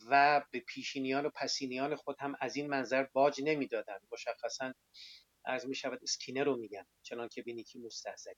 و 0.09 0.43
به 0.51 0.59
پیشینیان 0.59 1.25
و 1.25 1.29
پسینیان 1.29 1.95
خود 1.95 2.15
هم 2.19 2.35
از 2.41 2.55
این 2.55 2.67
منظر 2.67 3.03
باج 3.03 3.41
نمی‌دادن 3.43 3.97
مشخصا 4.11 4.73
از 5.45 5.67
می 5.67 5.75
شود 5.75 5.99
اسکینر 6.03 6.43
رو 6.43 6.57
میگم 6.57 6.85
چنان 7.01 7.27
که 7.27 7.41
بینی 7.41 7.63
که 7.63 7.79
مستحضری. 7.79 8.35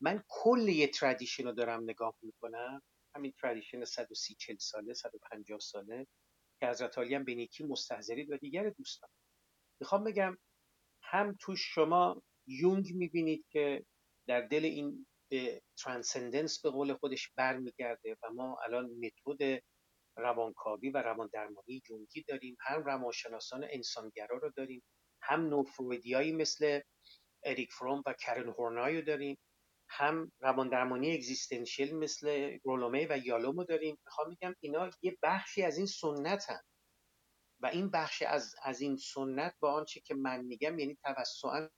من 0.00 0.24
کل 0.28 0.68
یه 0.68 0.88
tradition 0.88 1.44
رو 1.44 1.52
دارم 1.52 1.82
نگاه 1.82 2.14
می‌کنم. 2.22 2.82
همین 3.14 3.32
tradition 3.42 3.84
130 3.84 4.34
40 4.34 4.56
ساله 4.58 4.94
150 4.94 5.58
ساله 5.58 6.06
که 6.60 6.66
حضرتعالی 6.66 7.14
هم 7.14 7.24
به 7.24 7.35
نیکی 7.35 7.64
مستحضری 7.64 8.24
و 8.24 8.36
دیگر 8.36 8.70
دوستان. 8.70 9.10
می‌خوام 9.80 10.04
بگم 10.04 10.38
هم 11.02 11.36
تو 11.40 11.56
شما 11.56 12.22
یونگ 12.46 12.94
می‌بینید 12.94 13.44
که 13.50 13.84
در 14.28 14.40
دل 14.40 14.64
این 14.64 15.06
ترانسندنس 15.76 16.60
به 16.60 16.70
قول 16.70 16.94
خودش 16.94 17.28
برمیگرده 17.36 18.16
و 18.22 18.30
ما 18.32 18.58
الان 18.64 18.90
متد 18.90 19.62
روانکاوی 20.16 20.90
و 20.90 20.98
روان 20.98 21.30
درمانی 21.32 21.80
جونگی 21.86 22.24
داریم. 22.28 22.56
هم 22.60 22.84
روانشناسان 22.84 23.66
انسانگرا 23.70 24.36
رو 24.36 24.50
داریم. 24.56 24.82
هم 25.22 25.46
نوفرویدیایی 25.48 26.32
مثل 26.32 26.80
اریک 27.44 27.72
فروم 27.72 28.02
و 28.06 28.12
کرن 28.12 28.48
هورنای 28.48 29.02
داریم. 29.02 29.38
هم 29.88 30.32
روان 30.40 30.68
درمانی 30.68 31.14
اگزیستنشیل 31.14 31.96
مثل 31.96 32.58
رولومه 32.64 33.06
و 33.10 33.18
یالومو 33.18 33.64
داریم. 33.64 33.98
می‌خوام 34.06 34.28
میگم 34.28 34.54
اینا 34.60 34.90
یه 35.02 35.18
بخشی 35.22 35.62
از 35.62 35.76
این 35.76 35.86
سنت 35.86 36.50
هم. 36.50 36.60
و 37.60 37.66
این 37.66 37.90
بخش 37.90 38.22
از, 38.22 38.54
از 38.62 38.80
این 38.80 38.96
سنت 38.96 39.54
با 39.60 39.72
آنچه 39.72 40.00
که 40.00 40.14
من 40.14 40.42
میگم 40.44 40.78
یعنی 40.78 40.98
توسعا 41.04 41.68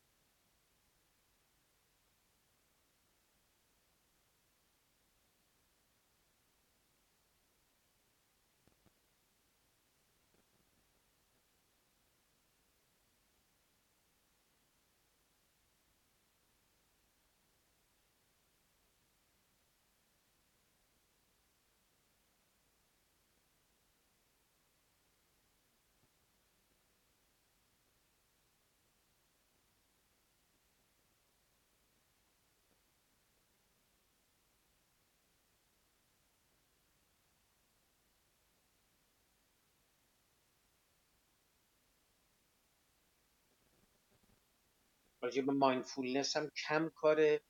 راجع 45.25 45.43
به 45.43 45.53
مایندفولنس 45.53 46.37
هم 46.37 46.51
کم 46.69 46.91
کار 46.95 47.41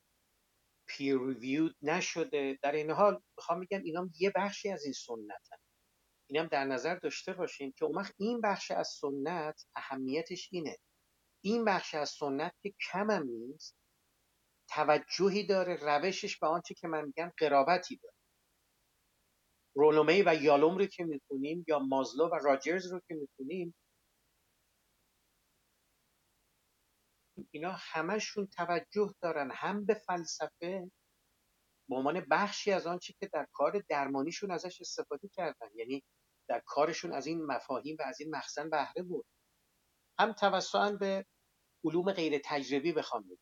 پیر 0.87 1.18
ریویود 1.18 1.77
نشده. 1.83 2.59
در 2.62 2.72
این 2.72 2.91
حال 2.91 3.22
می‌خوام 3.37 3.61
بگم 3.61 3.83
اینا 3.85 4.09
یه 4.20 4.33
بخشی 4.37 4.68
از 4.70 4.85
این 4.85 4.93
سنت 4.93 5.49
هم. 5.53 5.59
این 6.31 6.41
هم 6.41 6.47
در 6.47 6.64
نظر 6.64 6.95
داشته 6.95 7.33
باشیم 7.33 7.72
که 7.72 7.85
اون 7.85 8.05
این 8.18 8.41
بخش 8.41 8.70
از 8.70 8.89
سنت 8.89 9.66
اهمیتش 9.77 10.49
اینه. 10.53 10.77
این 11.45 11.64
بخش 11.64 11.95
از 11.95 12.11
سنت 12.11 12.55
که 12.62 12.75
کم 12.93 13.11
هم 13.11 13.27
نیست 13.27 13.77
توجهی 14.68 15.47
داره 15.47 15.77
روشش 15.77 16.39
به 16.39 16.47
آنچه 16.47 16.75
که 16.75 16.89
من 16.89 17.05
میگم 17.05 17.33
قرابتی 17.37 17.97
داره. 18.03 18.14
رولومی 19.77 20.22
و 20.22 20.35
یالوم 20.43 20.79
رو 20.79 20.87
که 20.87 21.05
می‌خونیم 21.05 21.64
یا 21.68 21.79
مازلو 21.79 22.29
و 22.29 22.35
راجرز 22.35 22.93
رو 22.93 23.01
که 23.09 23.14
می‌خونیم 23.14 23.75
اینا 27.55 27.76
همشون 27.78 28.46
توجه 28.46 29.14
دارن 29.20 29.50
هم 29.55 29.86
به 29.86 29.94
فلسفه 29.94 30.90
به 31.88 31.96
عنوان 31.96 32.26
بخشی 32.30 32.72
از 32.72 32.86
آنچه 32.86 33.14
که 33.20 33.26
در 33.32 33.46
کار 33.52 33.82
درمانیشون 33.88 34.50
ازش 34.50 34.80
استفاده 34.80 35.28
کردن. 35.28 35.68
یعنی 35.74 36.05
در 36.48 36.62
کارشون 36.66 37.12
از 37.12 37.26
این 37.26 37.46
مفاهیم 37.46 37.96
و 37.98 38.02
از 38.02 38.20
این 38.20 38.36
مخزن 38.36 38.70
بهره 38.70 39.02
بود 39.02 39.26
هم 40.18 40.32
توسعا 40.32 40.92
به 40.92 41.26
علوم 41.84 42.12
غیر 42.12 42.40
تجربی 42.44 42.92
بخوام 42.92 43.22
بگم. 43.22 43.36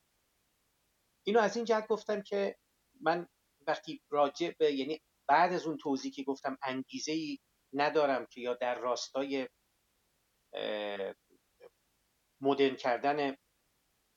اینو 1.26 1.40
از 1.40 1.56
این 1.56 1.64
جهت 1.64 1.86
گفتم 1.86 2.22
که 2.22 2.56
من 3.00 3.28
وقتی 3.66 4.02
راجع 4.10 4.52
به 4.58 4.72
یعنی 4.72 5.02
بعد 5.28 5.52
از 5.52 5.66
اون 5.66 5.76
توضیحی 5.76 6.10
که 6.14 6.22
گفتم 6.22 6.58
انگیزه 6.62 7.12
ای 7.12 7.38
ندارم 7.72 8.26
که 8.26 8.40
یا 8.40 8.54
در 8.54 8.78
راستای 8.78 9.48
مدرن 12.40 12.76
کردن 12.76 13.36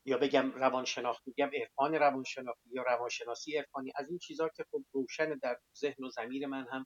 یا 0.05 0.17
بگم 0.17 0.51
روانشناختی 0.51 1.31
بگم 1.31 1.49
عرفان 1.53 1.95
روانشناختی 1.95 2.69
یا 2.71 2.83
روانشناسی 2.83 3.57
عرفانی 3.57 3.91
از 3.95 4.09
این 4.09 4.19
چیزها 4.19 4.49
که 4.49 4.65
خب 4.71 4.83
روشن 4.91 5.37
در 5.37 5.59
ذهن 5.77 6.03
و 6.03 6.09
زمیر 6.09 6.47
من 6.47 6.67
هم 6.71 6.85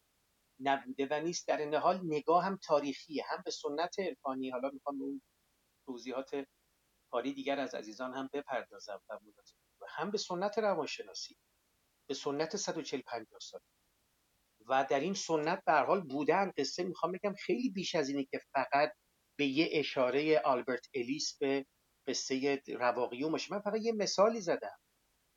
نبوده 0.59 1.07
و 1.11 1.21
نیست. 1.21 1.47
در 1.47 1.57
این 1.57 1.73
حال 1.75 2.01
نگاه 2.03 2.45
هم 2.45 2.59
تاریخیه 2.63 3.23
هم 3.27 3.41
به 3.45 3.51
سنت 3.51 3.99
عرفانی. 3.99 4.49
حالا 4.49 4.69
می‌خوام 4.73 4.99
به 4.99 5.03
اون 5.03 5.21
توضیحات 5.85 6.45
کاری 7.11 7.33
دیگر 7.33 7.59
از 7.59 7.75
عزیزان 7.75 8.13
هم 8.13 8.29
بپردازم 8.33 9.01
و 9.81 9.85
هم 9.89 10.11
به 10.11 10.17
سنت 10.17 10.57
روانشناسی 10.57 11.37
به 12.09 12.13
سنت 12.13 12.55
140 12.55 13.01
50 13.01 13.39
سال. 13.41 13.61
و 14.67 14.85
در 14.89 14.99
این 14.99 15.13
سنت 15.13 15.63
به 15.65 15.73
حال 15.73 16.01
بودن 16.01 16.51
قصه 16.57 16.83
می‌خوام 16.83 17.11
بگم 17.11 17.33
خیلی 17.33 17.69
بیش 17.69 17.95
از 17.95 18.09
اینه 18.09 18.25
که 18.25 18.39
فقط 18.53 18.93
به 19.37 19.45
یه 19.45 19.69
اشاره 19.71 20.39
آلبرت 20.39 20.87
الیس 20.93 21.37
به 21.37 21.65
قصه 22.09 22.61
رواقیون 22.67 23.31
باشه 23.31 23.53
من 23.53 23.59
فقط 23.61 23.81
یه 23.81 23.91
مثالی 23.91 24.41
زدم. 24.41 24.77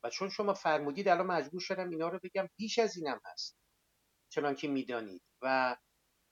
و 0.03 0.09
چون 0.09 0.29
شما 0.29 0.53
فرمودید 0.53 1.07
الان 1.07 1.27
مجبور 1.27 1.61
شدم 1.61 1.89
اینا 1.89 2.07
رو 2.07 2.19
بگم. 2.23 2.49
بیش 2.57 2.79
از 2.79 2.97
اینم 2.97 3.19
هست. 3.25 3.57
چنان 4.29 4.55
که 4.55 4.67
می‌دانید. 4.67 5.21
و 5.41 5.77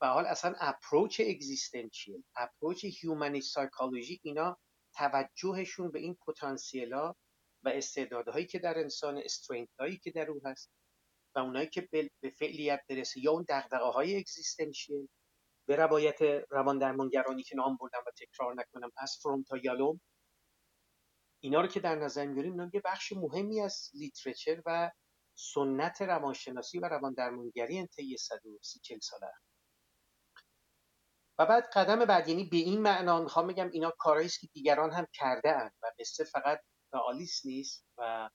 به 0.02 0.08
حال 0.08 0.26
اصلا 0.26 0.56
approach 0.60 1.22
existential 1.22 2.24
approach 2.36 2.86
humanistic 2.86 3.42
psychology 3.42 4.20
اینا 4.24 4.58
توجهشون 4.96 5.92
به 5.92 6.00
این 6.00 6.18
پتانسیل 6.28 6.94
ها 6.94 7.16
و 7.64 7.70
استعدادهایی 7.70 8.46
که 8.46 8.60
در 8.60 8.80
انسان 8.80 9.18
strength 9.18 9.70
هایی 9.80 9.98
که 9.98 10.12
در 10.12 10.32
او 10.32 10.42
هست 10.46 10.72
و 11.36 11.40
اونایی 11.40 11.68
که 11.68 11.90
به 12.22 12.30
فعلیت 12.40 12.82
برسه 12.90 13.20
یا 13.20 13.32
اون 13.32 13.46
دغدغه 13.50 13.86
های 13.86 14.18
existential 14.18 15.08
به 15.68 15.76
روایت 15.76 16.22
روان 16.50 16.78
درمانگرانی 16.80 17.44
که 17.44 17.56
نام 17.56 17.78
بردم 17.78 18.04
و 18.08 18.12
تکرار 18.12 18.54
نکنم 18.54 18.92
از 18.98 19.18
فروم 19.22 19.44
تا 19.44 19.58
یالوم 19.58 20.02
اینا 21.44 21.62
رو 21.62 21.68
که 21.68 21.80
در 21.80 21.96
نظر 21.96 22.26
می‌گیریم 22.26 22.52
اینا 22.52 22.70
یه 22.74 22.82
بخش 22.86 23.12
مهمی 23.14 23.62
از 23.62 23.90
literature 23.94 24.62
و 24.66 24.92
سنت 25.36 26.02
روانشناسی 26.02 26.80
و 26.80 26.86
روان 26.86 27.14
درمانگری 27.14 27.88
طی 27.88 28.18
130 28.18 29.00
ساله 29.02 29.32
و 31.40 31.46
بعد 31.46 31.70
قدم 31.74 32.06
بعد 32.06 32.30
یعنی 32.30 32.44
به 32.44 32.58
این 32.58 32.82
معنا 32.82 33.22
می‌خوام 33.22 33.48
بگم 33.48 33.70
اینا 33.72 33.94
کارهایی 34.00 34.30
که 34.30 34.48
دیگران 34.54 34.92
هم 34.92 35.08
کرده 35.14 35.52
اند 35.52 35.74
و 35.84 35.92
قصه 36.00 36.24
فقط 36.24 36.62
الیس 36.94 37.46
نیست 37.46 37.86
و 37.98 38.30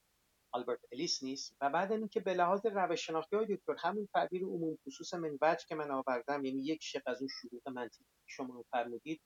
آلبرت 0.51 0.79
الیس 0.91 1.23
نیست. 1.23 1.55
و 1.61 1.69
بعد 1.69 1.91
اینکه 1.91 2.19
به 2.19 2.33
لحاظ 2.33 2.65
روش 2.65 3.05
شناختی 3.05 3.35
آقای 3.35 3.55
دکتر 3.55 3.75
همون 3.79 4.09
تعبیر 4.13 4.43
عموم 4.43 4.77
خصوص 4.87 5.13
من 5.13 5.34
وجه 5.34 5.65
که 5.67 5.75
من 5.75 5.91
آوردم 5.91 6.45
یعنی 6.45 6.65
یک 6.65 6.79
شق 6.83 7.01
از 7.05 7.19
اون 7.21 7.29
شروط 7.41 7.67
منطقی 7.67 8.05
شما 8.25 8.65
فرمودید 8.71 9.21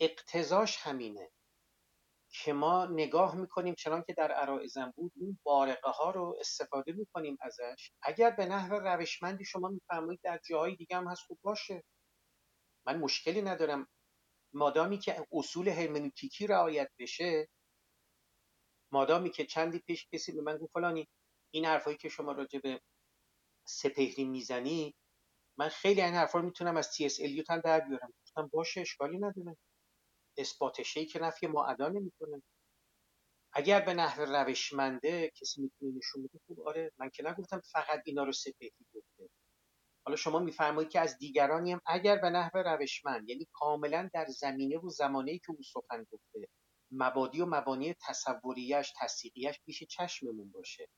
اقتضاش 0.00 0.76
همینه. 0.76 1.30
که 2.34 2.52
ما 2.52 2.86
نگاه 2.86 3.36
می‌کنیم 3.36 3.74
چنان 3.74 4.04
که 4.06 4.14
در 4.14 4.32
عرائزم 4.32 4.92
بود 4.96 5.12
اون 5.16 5.38
بارقه 5.42 5.90
ها 5.90 6.10
رو 6.10 6.36
استفاده 6.40 6.92
می‌کنیم 6.92 7.38
ازش. 7.40 7.92
اگر 8.02 8.30
به 8.30 8.46
نحو 8.46 8.74
روشمندی 8.74 9.44
شما 9.44 9.68
میفرمایید 9.68 10.20
در 10.22 10.40
جاهای 10.48 10.76
دیگه 10.76 10.96
هم 10.96 11.08
هست 11.08 11.22
خوب 11.26 11.38
باشه. 11.42 11.84
من 12.86 12.98
مشکلی 12.98 13.42
ندارم. 13.42 13.88
مادامی 14.54 14.98
که 14.98 15.26
اصول 15.32 15.68
هرمنوتیکی 15.68 16.46
رعایت 16.46 16.90
بشه 16.98 17.48
مادامی 18.92 19.30
که 19.30 19.46
چندی 19.46 19.78
پیش 19.78 20.08
کسی 20.12 20.32
به 20.32 20.42
من 20.42 20.58
گفت 20.58 20.72
فلانی 20.72 21.08
این 21.54 21.64
حرفایی 21.64 21.96
که 21.96 22.08
شما 22.08 22.32
راجع 22.32 22.58
به 22.58 22.80
سپهری 23.66 24.24
می‌زنی 24.24 24.94
من 25.58 25.68
خیلی 25.68 26.02
این 26.02 26.14
حرفا 26.14 26.38
رو 26.38 26.44
می‌تونم 26.44 26.76
از 26.76 26.90
تی 26.92 27.06
اس 27.06 27.20
الیوت 27.20 27.50
هم 27.50 27.60
در 27.60 27.80
بیارم. 27.80 28.12
گفتم 28.22 28.50
باشه 28.52 28.80
اشکالی 28.80 29.18
نداره. 29.18 29.56
اثبات 30.36 30.82
که 30.82 31.18
نفی 31.20 31.46
ما 31.46 31.66
ادا 31.66 31.88
نمی‌کنه. 31.88 32.42
اگر 33.52 33.80
به 33.80 33.94
نحو 33.94 34.22
روشمنده 34.22 35.30
کسی 35.40 35.62
می‌تونه 35.62 35.92
نشون 35.96 36.22
بده 36.22 36.40
خوب 36.46 36.68
آره 36.68 36.92
من 36.98 37.10
که 37.10 37.22
نگفتم 37.26 37.60
فقط 37.72 38.02
اینا 38.04 38.24
رو 38.24 38.32
سپهری 38.32 38.86
گفته. 38.94 39.28
حالا 40.06 40.16
شما 40.16 40.38
میفرمایید 40.38 40.90
که 40.90 41.00
از 41.00 41.18
دیگرانی 41.18 41.72
هم 41.72 41.80
اگر 41.86 42.16
به 42.16 42.30
نحو 42.30 42.58
روشمند 42.58 43.28
یعنی 43.28 43.48
کاملا 43.52 44.10
در 44.14 44.26
زمینه 44.26 44.78
و 44.78 44.88
زمانه‌ای 44.88 45.38
که 45.38 45.50
او 45.50 45.62
سخن 45.62 46.06
گفته 46.10 46.48
مبادی 46.90 47.40
و 47.40 47.46
مبانی 47.46 47.94
تصوریش 48.08 48.92
تصدیقیش 49.00 49.60
پیش 49.66 49.82
چشممون 49.82 50.50
باشه. 50.50 50.88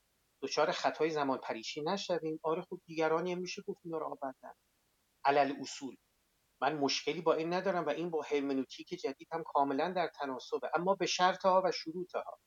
دچار 0.42 0.70
خطای 0.70 1.10
زمان 1.10 1.38
پریشی 1.38 1.82
نشویم. 1.82 2.40
آره 2.42 2.62
خوب 2.62 2.82
دیگرانی 2.86 3.32
هم 3.32 3.38
میشه 3.38 3.62
گفت 3.62 3.80
اینا 3.84 3.98
رو 3.98 4.06
آوردن. 4.06 4.54
علل 5.24 5.54
اصول. 5.60 5.96
من 6.60 6.76
مشکلی 6.76 7.20
با 7.20 7.34
این 7.34 7.52
ندارم 7.52 7.86
و 7.86 7.88
این 7.88 8.10
با 8.10 8.22
هرمنوتیک 8.22 8.88
جدید 8.88 9.28
هم 9.32 9.42
کاملا 9.46 9.92
در 9.92 10.10
تناسبه. 10.14 10.70
اما 10.74 10.94
به 10.94 11.06
شرط 11.06 11.42
ها 11.44 11.62
و 11.64 11.72
شروط 11.72 12.14
ها 12.14 12.40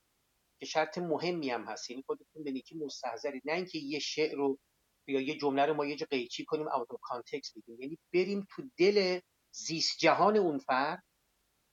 که 0.60 0.66
شرط 0.66 0.98
مهمی 0.98 1.50
هم 1.50 1.64
هست. 1.64 1.90
یعنی 1.90 2.04
خودتون 2.04 2.44
به 2.44 2.52
نیکی 2.52 2.76
مستحضرید. 2.76 3.42
نه 3.46 3.54
اینکه 3.54 3.80
یه 3.80 4.00
شعر 4.00 4.36
رو 4.36 4.60
یا 5.08 5.22
یه 5.22 5.38
جمله 5.38 5.66
رو 5.66 5.74
ما 5.74 5.86
یه 5.86 5.96
جا 5.96 6.08
قیچی 6.10 6.46
کنیم 6.46 6.68
اوت 6.68 6.88
کانتکست 7.02 7.58
بگیم. 7.58 7.82
یعنی 7.82 8.00
بریم 8.14 8.48
تو 8.50 8.64
دل 8.78 9.20
زیست 9.52 9.98
جهان 10.00 10.38
اون 10.38 10.58
فرد 10.58 11.04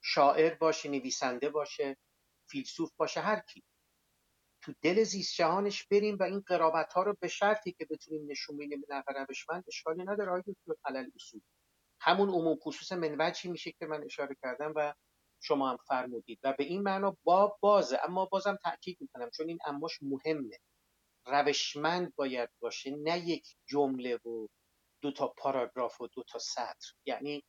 شاعر 0.03 0.55
باشه 0.55 0.89
نویسنده 0.89 1.51
باشه 1.51 1.97
فیلسوف 2.51 2.91
باشه 2.97 3.21
هر 3.21 3.41
کی. 3.41 3.63
تو 4.63 4.75
دل 4.83 5.03
زیست 5.05 5.35
جهانش 5.37 5.87
بریم 5.87 6.17
و 6.21 6.23
این 6.23 6.41
قرابت 6.41 6.93
ها 6.93 7.03
رو 7.03 7.17
به 7.21 7.29
شرطی 7.29 7.73
که 7.73 7.87
بتونیم 7.91 8.31
نشون 8.31 8.57
بدیم 8.57 8.81
به 8.81 8.87
نفر 8.97 9.27
روشمند 9.29 9.65
اشکالی 9.69 10.03
نداره. 10.03 10.31
آقای 10.31 10.43
دکتر 10.43 10.75
علل 10.85 11.11
اصول. 11.15 11.41
همون 12.01 12.29
عموم 12.29 12.57
خصوص 12.63 12.93
منوجی 12.93 13.49
میشه 13.51 13.73
که 13.73 13.87
من 13.87 14.05
اشاره 14.05 14.37
کردم 14.43 14.73
و 14.77 14.95
شما 15.43 15.71
هم 15.71 15.77
فرمودید. 15.89 16.39
و 16.43 16.53
به 16.59 16.65
این 16.65 16.83
معنا 16.83 17.17
با 17.25 17.57
بازه 17.61 17.99
اما 18.05 18.25
بازم 18.27 18.59
تاکید 18.65 18.99
می‌کنم 19.01 19.31
چون 19.31 19.49
این 19.49 19.59
اماش 19.67 19.99
مهمه. 20.03 20.59
روشمند 21.27 22.15
باید 22.17 22.51
باشه 22.61 22.91
نه 22.91 23.29
یک 23.29 23.57
جمله 23.67 24.17
و 24.17 24.47
دو 25.03 25.13
تا 25.13 25.29
پاراگراف 25.29 26.01
و 26.01 26.09
دو 26.09 26.23
تا 26.23 26.39
سطر. 26.39 26.93
یعنی 27.07 27.45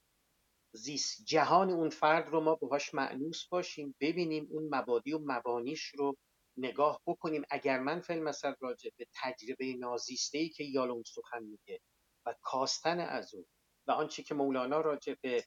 زیست 0.74 1.26
جهان 1.26 1.70
اون 1.70 1.90
فرد 1.90 2.30
رو 2.30 2.42
ما 2.42 2.56
باهاش 2.56 2.94
معنوس 2.94 3.48
باشیم 3.48 3.96
ببینیم 4.02 4.48
اون 4.52 4.70
مبادی 4.76 5.14
و 5.14 5.20
مبانیش 5.26 5.84
رو 5.86 6.18
نگاه 6.58 7.02
بکنیم. 7.08 7.44
اگر 7.50 7.80
من 7.80 8.00
فیلم 8.02 8.24
مثل 8.24 8.54
راجع 8.60 8.90
به 8.98 9.08
تجربه 9.24 9.74
نازیسته 9.80 10.38
ای 10.38 10.50
که 10.50 10.64
یالوم 10.64 11.04
سخن 11.04 11.44
میگه 11.44 11.80
و 12.26 12.36
کاستن 12.42 13.00
از 13.00 13.36
او 13.36 13.46
و 13.88 13.92
آنچه 13.92 14.24
که 14.24 14.36
مولانا 14.36 14.82
راجع 14.82 15.16
به 15.22 15.46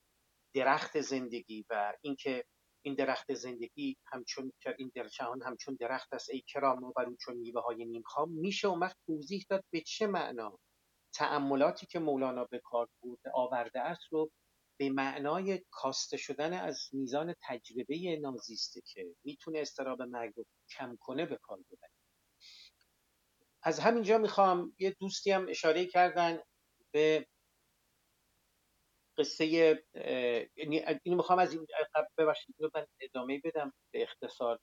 درخت 0.55 1.01
زندگی 1.01 1.65
و 1.71 1.95
اینکه 2.01 2.45
این 2.83 2.95
درخت 2.95 3.35
زندگی 3.35 3.97
همچون 4.07 4.53
این 4.79 4.93
در 4.95 5.09
جهان 5.09 5.43
همچون 5.43 5.77
درخت 5.81 6.15
است 6.15 6.31
ای 6.31 6.41
کرام 6.41 6.85
و 6.85 6.93
بر 6.93 7.07
چون 7.21 7.37
میوه 7.37 7.61
های 7.61 7.85
نیمخام 7.85 8.33
میشه 8.33 8.69
اون 8.69 8.79
وقت 8.79 8.97
توضیح 9.07 9.47
داد 9.49 9.65
به 9.71 9.81
چه 9.81 10.07
معنا 10.07 10.59
تأملاتی 11.15 11.87
که 11.87 11.99
مولانا 11.99 12.45
به 12.45 12.61
کار 12.65 12.89
برده 13.03 13.31
آورده 13.35 13.81
است 13.81 14.03
رو 14.11 14.31
به 14.81 14.91
معنای 14.91 15.65
کاسته 15.71 16.17
شدن 16.17 16.53
از 16.53 16.89
میزان 16.93 17.35
تجربه 17.43 18.19
نازیسته 18.21 18.81
که 18.87 19.07
می‌تونه 19.25 19.59
استراب 19.61 20.03
مرگ 20.03 20.33
رو 20.37 20.45
کم 20.71 20.97
کنه 21.01 21.27
به 21.27 21.39
کار 21.43 21.59
ببره. 21.59 21.91
از 23.63 23.79
همینجا 23.79 24.19
می‌خوام 24.19 24.75
یه 24.79 24.97
دوستی 25.01 25.31
هم 25.31 25.47
اشاره 25.49 25.87
کردن 25.87 26.39
به 26.91 27.27
قصه 29.19 29.47
یعنی 30.57 30.85
اینو 31.03 31.17
می‌خوام 31.17 31.39
از 31.39 31.53
این 31.53 31.67
ببخشید 32.19 32.55
رو 32.59 32.71
من 32.75 32.87
ادامه 33.01 33.41
بدم 33.45 33.73
به 33.93 34.03
اختصار. 34.03 34.59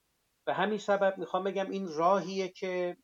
به 0.47 0.53
همین 0.53 0.77
سبب 0.77 1.17
می‌خوام 1.17 1.43
بگم 1.43 1.69
این 1.69 1.87
راهیه 1.87 2.47
که 2.49 2.97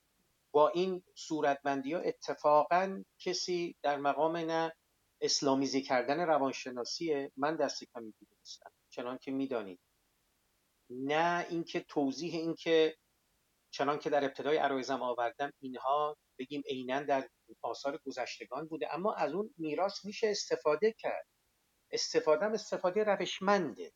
با 0.53 0.69
این 0.69 1.03
صورتبندی 1.15 1.93
ها 1.93 1.99
اتفاقا 1.99 3.03
کسی 3.19 3.75
در 3.81 3.97
مقام 3.97 4.37
نه 4.37 4.73
اسلامیزی 5.21 5.81
کردن 5.81 6.19
روانشناسیه 6.19 7.31
من 7.37 7.55
دست 7.55 7.83
کمی 7.93 8.13
دیگه 8.19 8.35
نیستم 8.39 8.71
چنان 8.89 9.17
که 9.17 9.31
می‌دانید. 9.31 9.79
نه 10.89 11.45
اینکه 11.49 11.79
توضیح 11.79 12.35
اینکه 12.35 12.95
چنان 13.73 13.99
که 13.99 14.09
در 14.09 14.25
ابتدای 14.25 14.57
عرایزم 14.57 15.01
آوردم 15.01 15.53
اینها 15.59 16.17
بگیم 16.39 16.63
عینا 16.65 17.03
در 17.03 17.29
آثار 17.61 17.99
گذشتگان 18.05 18.67
بوده 18.67 18.93
اما 18.93 19.13
از 19.13 19.33
اون 19.33 19.53
میراث 19.57 20.05
میشه 20.05 20.27
استفاده 20.27 20.93
کرد. 20.97 21.27
استفاده 21.91 22.45
استفاده 22.45 23.03
روشمنده. 23.03 23.91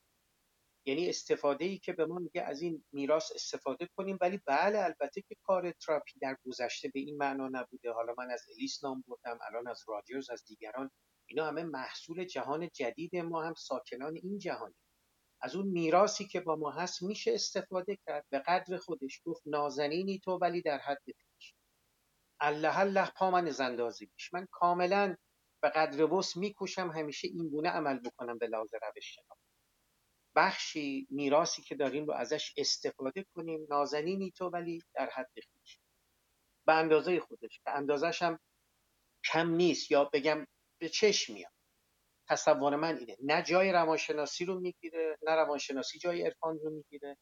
یعنی 0.88 1.10
استفاده 1.10 1.66
ای 1.66 1.78
که 1.78 1.94
به 1.94 2.06
ما 2.06 2.20
میگه 2.20 2.42
از 2.42 2.62
این 2.62 2.86
میراث 2.92 3.32
استفاده 3.36 3.90
کنیم 3.98 4.18
ولی 4.22 4.42
بله 4.46 4.80
البته 4.80 5.22
که 5.22 5.36
کار 5.44 5.72
تراپی 5.72 6.20
در 6.22 6.38
گذشته 6.46 6.92
به 6.94 7.00
این 7.00 7.18
معنا 7.18 7.48
نبوده. 7.48 7.92
حالا 7.92 8.14
من 8.18 8.32
از 8.32 8.46
الیس 8.50 8.84
نام 8.84 9.04
بردم 9.08 9.40
الان 9.48 9.68
از 9.68 9.84
راجرز 9.88 10.30
از 10.30 10.44
دیگران. 10.46 10.92
اینا 11.30 11.46
همه 11.46 11.64
محصول 11.64 12.26
جهان 12.26 12.70
جدید 12.74 13.16
ما 13.16 13.44
هم 13.44 13.54
ساکنان 13.54 14.16
این 14.24 14.40
جهانی 14.40 14.76
از 15.42 15.56
اون 15.56 15.68
میراثی 15.68 16.28
که 16.28 16.40
با 16.40 16.56
ما 16.56 16.72
هست 16.72 17.04
میشه 17.04 17.34
استفاده 17.34 17.98
کرد. 18.06 18.26
به 18.30 18.40
قدر 18.40 18.78
خودش 18.78 19.22
گفت 19.26 19.42
نازنینی 19.46 20.20
تو 20.20 20.32
ولی 20.32 20.62
در 20.62 20.78
حد 20.78 21.04
پیش 21.06 21.56
الله 22.40 22.80
الله 22.80 23.12
پا 23.18 23.32
من 23.32 23.50
زندازیش. 23.50 24.34
من 24.34 24.48
کاملا 24.52 25.16
به 25.64 25.70
قدر 25.70 26.14
وس 26.14 26.38
میکوشم 26.38 26.92
همیشه 26.92 27.28
این 27.28 27.50
گونه 27.50 27.70
عمل 27.70 28.00
بکنم 28.00 28.38
به 28.38 28.48
لحاظ 28.48 28.74
روش 28.74 29.20
بخشی 30.36 31.08
میراثی 31.10 31.62
که 31.62 31.76
داریم 31.76 32.06
رو 32.06 32.14
ازش 32.14 32.54
استفاده 32.58 33.26
کنیم 33.36 33.68
نازنینی 33.70 34.32
تو 34.32 34.50
ولی 34.50 34.82
در 34.96 35.10
حد 35.10 35.32
خویش 35.54 35.80
به 36.68 36.74
اندازه 36.74 37.20
خودش. 37.20 37.62
به 37.66 37.72
اندازش 37.72 38.22
هم 38.22 38.40
کم 39.26 39.50
نیست 39.50 39.92
یا 39.92 40.06
بگم 40.14 40.48
به 40.82 40.90
چشم 40.90 41.34
میاد. 41.34 41.52
تصور 42.30 42.76
من 42.76 42.98
اینه. 42.98 43.18
نه 43.24 43.44
جای 43.44 43.72
روانشناسی 43.72 44.46
رو 44.46 44.60
می‌گیره 44.60 45.18
نه 45.24 45.32
روانشناسی 45.36 46.00
جای 46.00 46.24
عرفان 46.24 46.60
رو 46.64 46.70
می‌گیره 46.72 47.18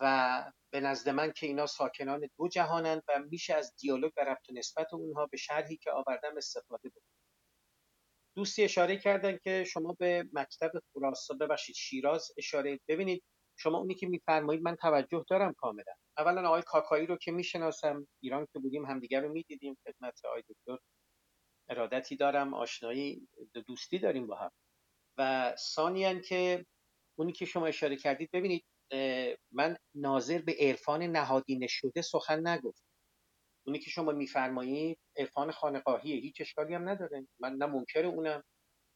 و 0.00 0.44
به 0.72 0.80
نزد 0.80 1.08
من 1.08 1.32
که 1.32 1.46
اینا 1.46 1.66
ساکنان 1.66 2.30
دو 2.38 2.48
جهانند 2.48 3.02
و 3.08 3.18
میشه 3.30 3.54
از 3.54 3.74
دیالوگ 3.76 4.12
و 4.16 4.20
ربط 4.20 4.50
و 4.50 4.52
نسبت 4.52 4.94
اونها 4.94 5.26
به 5.26 5.36
شرحی 5.36 5.76
که 5.76 5.92
آوردم 5.92 6.36
استفاده 6.36 6.88
بکنم. 6.88 7.15
دوستی 8.36 8.64
اشاره 8.64 8.96
کردن 8.96 9.38
که 9.44 9.64
شما 9.64 9.96
به 9.98 10.28
مکتب 10.32 10.72
خراسان 10.94 11.38
ببخشید 11.38 11.74
شیراز 11.74 12.30
اشاره. 12.38 12.80
ببینید 12.88 13.22
شما 13.58 13.78
اونی 13.78 13.94
که 13.94 14.06
میفرمایید 14.06 14.62
من 14.62 14.76
توجه 14.76 15.24
دارم 15.30 15.52
کاملا. 15.52 15.92
اولا 16.18 16.48
آقای 16.48 16.62
کاکایی 16.62 17.06
رو 17.06 17.16
که 17.16 17.32
می‌شناسم 17.32 18.08
ایران 18.22 18.46
که 18.52 18.58
بودیم 18.58 18.86
همدیگر 18.86 19.20
رو 19.20 19.32
می‌دیدیم 19.32 19.76
خدمت 19.84 20.24
آقای 20.24 20.42
دکتر 20.48 20.78
ارادتی 21.70 22.16
دارم 22.16 22.54
آشنایی 22.54 23.28
دوستی 23.66 23.98
داریم 23.98 24.26
با 24.26 24.36
هم. 24.36 24.50
و 25.18 25.54
ثانیا 25.56 26.20
که 26.20 26.66
اونی 27.18 27.32
که 27.32 27.44
شما 27.44 27.66
اشاره 27.66 27.96
کردید 27.96 28.30
ببینید 28.32 28.64
من 29.52 29.76
ناظر 29.94 30.38
به 30.42 30.56
عرفان 30.60 31.02
نهادینه 31.02 31.66
شده 31.66 32.02
سخن 32.02 32.48
نگفت. 32.48 32.85
اونی 33.66 33.78
که 33.78 33.90
شما 33.90 34.12
میفرمایید 34.12 34.98
عرفان 35.16 35.52
خانقاهیه 35.52 36.16
هیچ 36.16 36.40
اشکالی 36.40 36.74
هم 36.74 36.88
نداره. 36.88 37.28
من 37.38 37.52
نه 37.52 37.66
منکر 37.66 38.06
اونم 38.06 38.44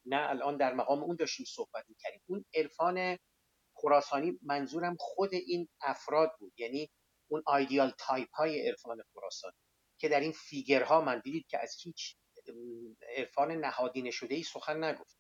نه 0.06 0.28
الان 0.30 0.56
در 0.56 0.74
مقام 0.74 1.02
اون 1.02 1.16
داشتیم 1.16 1.46
صحبت 1.48 1.84
می‌کردیم. 1.88 2.22
اون 2.26 2.44
عرفان 2.54 3.18
خراسانی 3.74 4.38
منظورم 4.42 4.96
خود 5.00 5.34
این 5.34 5.68
افراد 5.82 6.32
بود. 6.38 6.52
یعنی 6.56 6.90
اون 7.30 7.42
ideal 7.46 7.92
type 7.98 8.28
های 8.34 8.68
عرفان 8.68 9.02
خراسانی 9.14 9.56
که 9.98 10.08
در 10.08 10.20
این 10.20 10.32
figure 10.32 10.91
ها 10.91 11.00
من 11.00 11.20
دیدید 11.24 11.46
که 11.46 11.58
از 11.62 11.76
هیچ 11.82 12.16
عرفان 13.16 13.52
نهادینه 13.52 14.10
شده 14.10 14.34
ای 14.34 14.42
سخن 14.42 14.84
نگفت. 14.84 15.18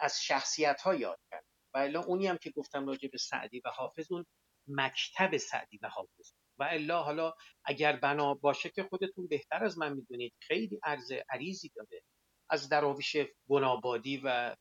از 0.00 0.22
شخصیت 0.22 0.80
ها 0.80 0.94
یاد 0.94 1.20
کرد. 1.30 1.44
و 1.74 1.78
الا 1.78 2.02
اونی 2.02 2.26
هم 2.26 2.38
که 2.38 2.50
گفتم 2.50 2.86
راجع 2.86 3.08
به 3.08 3.18
سعدی 3.18 3.62
و 3.64 3.70
حافظ 3.70 4.12
اون 4.12 4.26
مکتب 4.68 5.36
سعدی 5.36 5.78
و 5.82 5.88
حافظ. 5.88 6.32
و 6.58 6.68
الا 6.70 7.02
حالا 7.02 7.32
اگر 7.64 7.96
بنا 7.96 8.34
باشه 8.34 8.70
که 8.70 8.82
خودتون 8.82 9.28
بهتر 9.28 9.64
از 9.64 9.78
من 9.78 9.92
می‌دونید. 9.92 10.34
خیلی 10.40 10.78
عرض 10.82 11.12
عریضی 11.30 11.72
داره 11.76 12.02
از 12.50 12.68
دراویش 12.68 13.16
گنابادی 13.48 14.20
و 14.24 14.56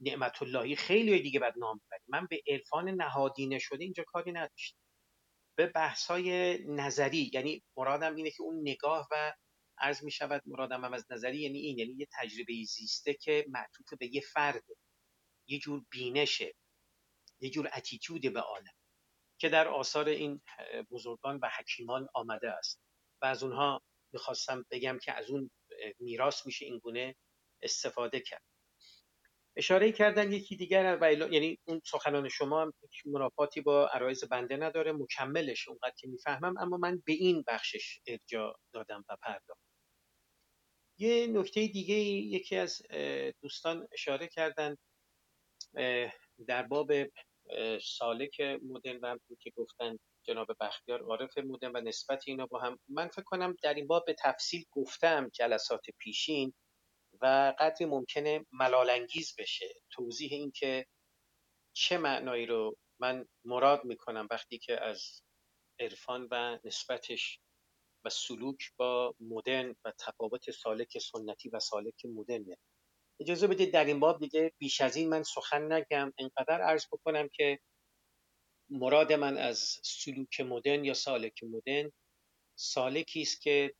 نعمت 0.00 0.42
اللهی 0.42 0.76
خیلی 0.76 1.22
دیگه 1.22 1.40
بعد 1.40 1.54
نام 1.58 1.80
من 2.08 2.26
به 2.30 2.40
عرفان 2.48 2.88
نهادینه 2.88 3.58
شده 3.58 3.84
اینجا 3.84 4.04
کاری 4.06 4.32
نداشتم. 4.32 4.78
به 5.58 5.66
بحث 5.66 6.06
های 6.06 6.58
نظری 6.68 7.30
یعنی 7.34 7.62
مرادم 7.76 8.14
اینه 8.14 8.30
که 8.30 8.42
اون 8.42 8.60
نگاه 8.60 9.08
و 9.12 9.32
عرض 9.78 10.04
می 10.04 10.10
شود 10.10 10.42
مرادم 10.46 10.84
هم 10.84 10.92
از 10.92 11.06
نظری 11.10 11.38
یعنی 11.38 11.58
این 11.58 11.78
یعنی 11.78 11.92
یه 11.98 12.06
تجربه 12.12 12.64
زیسته 12.64 13.14
که 13.14 13.46
معطوف 13.48 13.98
به 14.00 14.14
یه 14.14 14.20
فرد 14.20 14.64
یه 15.48 15.58
جور 15.58 15.84
بینشه. 15.90 16.54
یه 17.40 17.50
جور 17.50 17.70
اتیتود 17.76 18.32
به 18.32 18.40
عالم. 18.40 18.79
که 19.40 19.48
در 19.48 19.68
آثار 19.68 20.08
این 20.08 20.42
بزرگان 20.90 21.38
و 21.42 21.50
حکیمان 21.58 22.08
آمده 22.14 22.50
است. 22.50 22.80
و 23.22 23.26
از 23.26 23.42
اونها 23.42 23.82
می‌خواستم 24.12 24.66
بگم 24.70 24.98
که 25.02 25.12
از 25.12 25.30
اون 25.30 25.50
میراث 25.98 26.46
میشه 26.46 26.66
این 26.66 26.78
گونه 26.78 27.16
استفاده 27.62 28.20
کرد. 28.20 28.42
اشاره 29.56 29.92
کردن 29.92 30.32
یکی 30.32 30.56
دیگر 30.56 30.98
و 31.00 31.12
یعنی 31.12 31.58
اون 31.64 31.80
سخنان 31.84 32.28
شما 32.28 32.62
هم 32.62 32.72
منافاتی 33.04 33.60
با 33.60 33.88
عرایز 33.88 34.24
بنده 34.24 34.56
نداره 34.56 34.92
مکملش 34.92 35.68
اونقدر 35.68 35.94
که 35.98 36.08
می‌فهمم 36.08 36.58
اما 36.58 36.76
من 36.76 37.02
به 37.06 37.12
این 37.12 37.44
بخشش 37.46 38.00
ارجا 38.06 38.54
دادم 38.72 39.04
و 39.08 39.16
پرداخت. 39.22 39.60
یه 40.98 41.26
نکته 41.26 41.66
دیگه 41.66 41.94
یکی 41.94 42.56
از 42.56 42.82
دوستان 43.42 43.88
اشاره 43.92 44.28
کردن 44.28 44.76
در 46.46 46.62
باب 46.62 46.92
سالک 47.82 48.40
مدرن 48.40 49.00
و 49.02 49.18
که 49.40 49.50
گفتن 49.56 49.98
جناب 50.22 50.48
بختیار 50.60 51.02
عارف 51.02 51.38
مدرن 51.38 51.72
و 51.74 51.80
نسبت 51.80 52.22
اینا 52.26 52.46
با 52.46 52.60
هم 52.60 52.78
من 52.88 53.08
فکر 53.08 53.22
کنم 53.22 53.56
در 53.62 53.74
این 53.74 53.86
باب 53.86 54.04
به 54.06 54.16
تفصیل 54.18 54.64
گفتم 54.70 55.28
جلسات 55.28 55.86
پیشین 55.98 56.54
و 57.22 57.54
قدری 57.58 57.86
ممکنه 57.86 58.46
ملالانگیز 58.52 59.34
بشه. 59.38 59.74
توضیح 59.90 60.32
این 60.32 60.50
که 60.50 60.86
چه 61.72 61.98
معنایی 61.98 62.46
رو 62.46 62.76
من 63.00 63.26
مراد 63.44 63.84
می‌کنم 63.84 64.28
وقتی 64.30 64.58
که 64.58 64.84
از 64.84 65.22
عرفان 65.80 66.28
و 66.30 66.58
نسبتش 66.64 67.40
و 68.04 68.10
سلوک 68.10 68.72
با 68.76 69.14
مدرن 69.20 69.76
و 69.84 69.92
تفاوت 69.98 70.50
سالک 70.50 70.98
سنتی 70.98 71.48
و 71.48 71.58
سالک 71.60 72.04
مدرن 72.04 72.56
اجازه 73.20 73.46
بدید 73.46 73.72
در 73.72 73.84
این 73.84 74.00
باب 74.00 74.20
دیگه 74.20 74.52
بیش 74.58 74.80
از 74.80 74.96
این 74.96 75.08
من 75.08 75.22
سخن 75.22 75.72
نگم 75.72 76.12
انقدر 76.18 76.62
عرض 76.62 76.86
بکنم 76.92 77.28
که 77.32 77.60
مراد 78.70 79.12
من 79.12 79.38
از 79.38 79.80
سلوک 79.84 80.40
مدرن 80.40 80.84
یا 80.84 80.94
سالک 80.94 81.44
مدرن 81.44 81.92
سالکی 82.58 83.22
است 83.22 83.40
که 83.42 83.74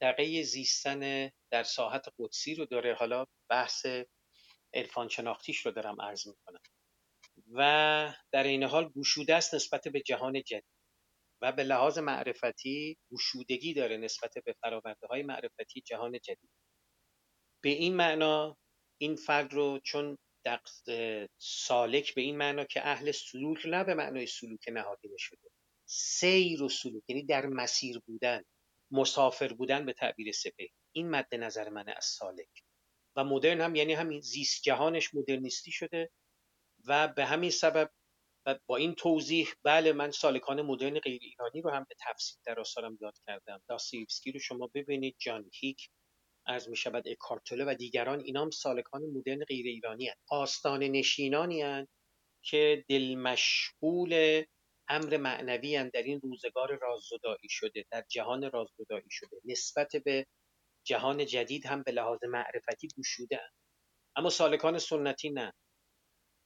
دقیقه 0.00 0.42
زیستن 0.42 1.30
در 1.52 1.62
ساحت 1.62 2.06
قدسی 2.18 2.54
رو 2.54 2.66
داره. 2.66 2.94
حالا 2.94 3.26
بحث 3.50 3.86
عرفان 4.74 5.08
شناختیش 5.08 5.66
رو 5.66 5.72
دارم 5.72 6.02
عرض 6.02 6.26
می‌کنم. 6.26 6.60
و 7.52 8.14
در 8.32 8.42
این 8.44 8.62
حال 8.62 8.88
گشوده 8.88 9.34
است 9.34 9.54
نسبت 9.54 9.88
به 9.88 10.00
جهان 10.00 10.42
جدید 10.42 10.64
و 11.42 11.52
به 11.52 11.64
لحاظ 11.64 11.98
معرفتی 11.98 12.98
گشودگی 13.12 13.74
داره 13.74 13.96
نسبت 13.96 14.34
به 14.44 14.54
فراورده 14.62 15.06
های 15.06 15.22
معرفتی 15.22 15.80
جهان 15.80 16.12
جدید. 16.12 16.50
به 17.64 17.70
این 17.70 17.96
معنا 17.96 18.58
این 19.02 19.16
فرد 19.16 19.54
رو 19.54 19.78
چون 19.84 20.18
سالک 21.38 22.14
به 22.14 22.20
این 22.20 22.36
معنا 22.36 22.64
که 22.64 22.88
اهل 22.88 23.12
سلوک 23.12 23.66
نه 23.66 23.84
به 23.84 23.94
معنای 23.94 24.26
سلوک 24.26 24.68
نهادینه 24.68 25.16
شده. 25.18 25.50
سیر 25.86 26.62
و 26.62 26.68
سلوک 26.68 27.02
یعنی 27.08 27.22
در 27.22 27.46
مسیر 27.46 27.98
بودن 28.06 28.44
مسافر 28.90 29.52
بودن 29.52 29.86
به 29.86 29.92
تعبیر 29.92 30.32
سپه 30.32 30.68
این 30.92 31.10
مد 31.10 31.34
نظر 31.34 31.68
منه 31.68 31.94
از 31.96 32.04
سالک. 32.04 32.48
و 33.16 33.24
مدرن 33.24 33.60
هم 33.60 33.74
یعنی 33.74 33.92
همین 33.92 34.20
زیست 34.20 34.62
جهانش 34.62 35.14
مدرنیستی 35.14 35.72
شده 35.72 36.10
و 36.86 37.08
به 37.08 37.24
همین 37.24 37.50
سبب 37.50 37.90
و 38.46 38.58
با 38.66 38.76
این 38.76 38.94
توضیح 38.94 39.48
بله 39.62 39.92
من 39.92 40.10
سالکان 40.10 40.62
مدرن 40.62 40.98
غیر 40.98 41.20
ایرانی 41.22 41.60
رو 41.62 41.70
هم 41.70 41.86
به 41.88 41.94
تفصیل 42.00 42.38
در 42.44 42.60
آثارم 42.60 42.98
یاد 43.00 43.18
کردم. 43.26 43.62
داستایوفسکی 43.68 44.32
رو 44.32 44.38
شما 44.38 44.70
ببینید 44.74 45.16
جان 45.18 45.50
هیک. 45.52 45.90
از 46.46 46.68
می 46.68 46.76
شود 46.76 47.08
اکارتوله 47.08 47.64
و 47.64 47.74
دیگران 47.74 48.20
اینام 48.20 48.50
سالکان 48.50 49.02
مدرن 49.02 49.44
غیر 49.44 49.66
ایرانی 49.66 50.08
هست 50.08 50.18
آستان 50.28 50.82
نشینانی 50.82 51.62
هست 51.62 51.90
که 52.42 52.84
دل 52.88 53.14
مشغول 53.14 54.42
امر 54.88 55.16
معنوی 55.16 55.76
هن 55.76 55.88
در 55.88 56.02
این 56.02 56.20
روزگار 56.20 56.78
راززدایی 56.82 57.48
شده 57.48 57.84
در 57.90 58.04
جهان 58.08 58.50
راززدایی 58.50 59.10
شده. 59.10 59.40
نسبت 59.44 59.96
به 60.04 60.26
جهان 60.86 61.26
جدید 61.26 61.66
هم 61.66 61.82
به 61.82 61.92
لحاظ 61.92 62.24
معرفتی 62.24 62.88
گشوده. 62.98 63.40
اما 64.16 64.30
سالکان 64.30 64.78
سنتی 64.78 65.30
نه. 65.30 65.52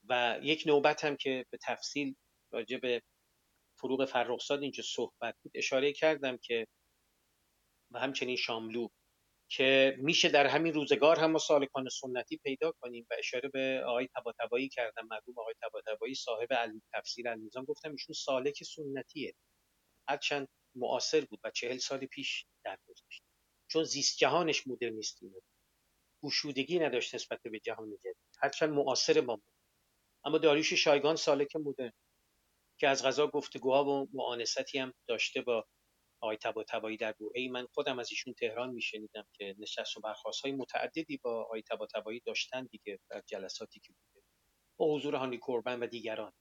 و 0.09 0.39
یک 0.43 0.63
نوبت 0.67 1.05
هم 1.05 1.17
که 1.17 1.47
به 1.51 1.59
تفصیل 1.63 2.15
راجع 2.53 2.77
به 2.77 3.03
فروغ 3.79 4.05
فرخزاد 4.05 4.63
اینجا 4.63 4.83
صحبت 4.83 5.35
بود 5.43 5.53
اشاره 5.55 5.93
کردم 5.93 6.37
که 6.37 6.67
و 7.91 7.99
همچنین 7.99 8.37
شاملو 8.37 8.89
که 9.57 9.97
میشه 9.99 10.29
در 10.29 10.47
همین 10.47 10.75
روزگار 10.75 11.19
هم 11.19 11.39
سالکان 11.39 11.89
سنتی 11.89 12.37
پیدا 12.37 12.73
کنیم 12.81 13.07
و 13.11 13.15
اشاره 13.19 13.49
به 13.49 13.83
آقای 13.87 14.09
طباطبایی 14.09 14.69
کردم 14.69 15.07
مرحوم 15.11 15.39
آقای 15.39 15.55
طباطبایی 15.63 16.15
صاحب 16.15 16.49
تفسیر 16.93 17.29
المیزان 17.29 17.65
گفتم 17.65 17.91
ایشون 17.91 18.15
سالک 18.15 18.63
سنتیه. 18.65 19.35
هرچند 20.09 20.49
معاصر 20.75 21.21
بود 21.21 21.41
و 21.45 21.51
چهل 21.51 21.79
سال 21.79 22.07
پیش 22.07 22.47
درگذشت. 22.65 23.23
چون 23.71 23.85
زیست 23.85 24.19
جهانش 24.19 24.67
مدرنیستی 24.67 25.29
بود. 25.29 25.45
گشودگی 26.23 26.79
نداشت 26.79 27.15
نسبت 27.15 27.41
به 27.43 27.61
جهان 27.61 27.97
جدید. 27.97 28.17
هرچند 28.43 28.71
معاصر 28.71 29.21
ما 29.21 29.37
بود. 29.37 29.53
اما 30.25 30.39
داریوش 30.39 30.73
شایگان 30.73 31.17
سالک 31.17 31.57
مدرن 31.57 31.93
که 32.81 32.89
از 32.89 33.05
غذا 33.05 33.27
گفتگوها 33.27 33.85
و 33.85 34.09
معانستی 34.13 34.79
هم 34.79 34.95
داشته 35.09 35.41
با 35.41 35.67
آقای 36.25 36.37
طباطبایی 36.37 36.97
در 36.97 37.15
ای. 37.35 37.49
من 37.49 37.67
خودم 37.75 37.99
از 37.99 38.09
ایشون 38.11 38.35
تهران 38.35 38.71
میشنیدم 38.71 39.27
که 39.33 39.55
نشست 39.59 39.97
و 39.97 40.01
برخواست 40.01 40.41
های 40.41 40.53
متعددی 40.53 41.17
با 41.17 41.43
آقای 41.43 41.63
طباطبایی 41.63 42.21
داشتن 42.27 42.65
دیگه 42.65 43.01
در 43.11 43.23
جلساتی 43.27 43.81
که 43.81 43.93
بوده. 43.93 44.27
با 44.79 44.95
حضور 44.95 45.15
هانی 45.15 45.39
کوربن 45.39 45.81
و 45.81 45.87
دیگران. 45.87 46.33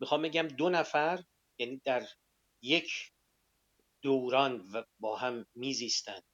می‌خوام 0.00 0.22
بگم 0.22 0.48
دو 0.48 0.68
نفر 0.68 1.24
یعنی 1.58 1.80
در 1.84 2.08
یک 2.62 2.92
دوران 4.02 4.70
و 4.72 4.82
با 5.00 5.16
هم 5.16 5.46
میزیستند 5.54 6.24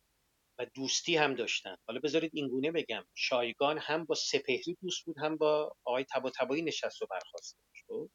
و 0.59 0.67
دوستی 0.75 1.17
هم 1.17 1.35
داشتن. 1.35 1.77
حالا 1.89 2.01
بذارید 2.01 2.31
اینگونه 2.35 2.73
بگم. 2.73 3.05
شایگان 3.15 3.79
هم 3.79 4.05
با 4.05 4.15
سپهری 4.15 4.77
دوست 4.83 5.05
بود 5.05 5.19
هم 5.19 5.37
با 5.37 5.77
آقای 5.85 6.05
طباطبایی 6.05 6.63
نشست 6.63 7.03
و 7.03 7.07
برخواست 7.11 7.59
داشت 7.91 8.11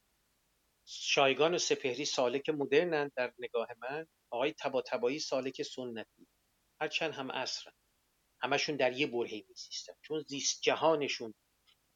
شایگان 0.85 1.55
و 1.55 1.57
سپهری 1.57 2.05
سالک 2.05 2.49
مدرنن 2.49 3.11
در 3.15 3.33
نگاه 3.39 3.67
من. 3.81 4.07
آقای 4.31 4.53
طباطبایی 4.53 5.19
سالک 5.19 5.61
سنتی. 5.61 6.27
هرچند 6.81 7.13
هم 7.13 7.31
عصرن. 7.31 7.73
همشون 8.41 8.75
در 8.75 8.93
یه 8.93 9.07
برهی 9.07 9.45
میزیستن 9.49 9.93
چون 10.01 10.25
زیست 10.27 10.61
جهانشون 10.61 11.33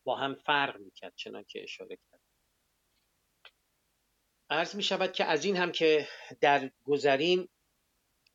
با 0.04 0.16
هم 0.16 0.36
فرق 0.36 0.80
می‌کرد 0.80 1.14
چنان 1.16 1.44
که 1.48 1.64
اشاره 1.64 1.98
کرد. 2.12 2.22
عرض 4.50 4.76
می 4.76 4.84
شود 4.84 5.12
که 5.12 5.26
از 5.26 5.46
این 5.46 5.58
هم 5.58 5.72
که 5.72 6.08
در 6.42 6.72
گذریم 6.84 7.50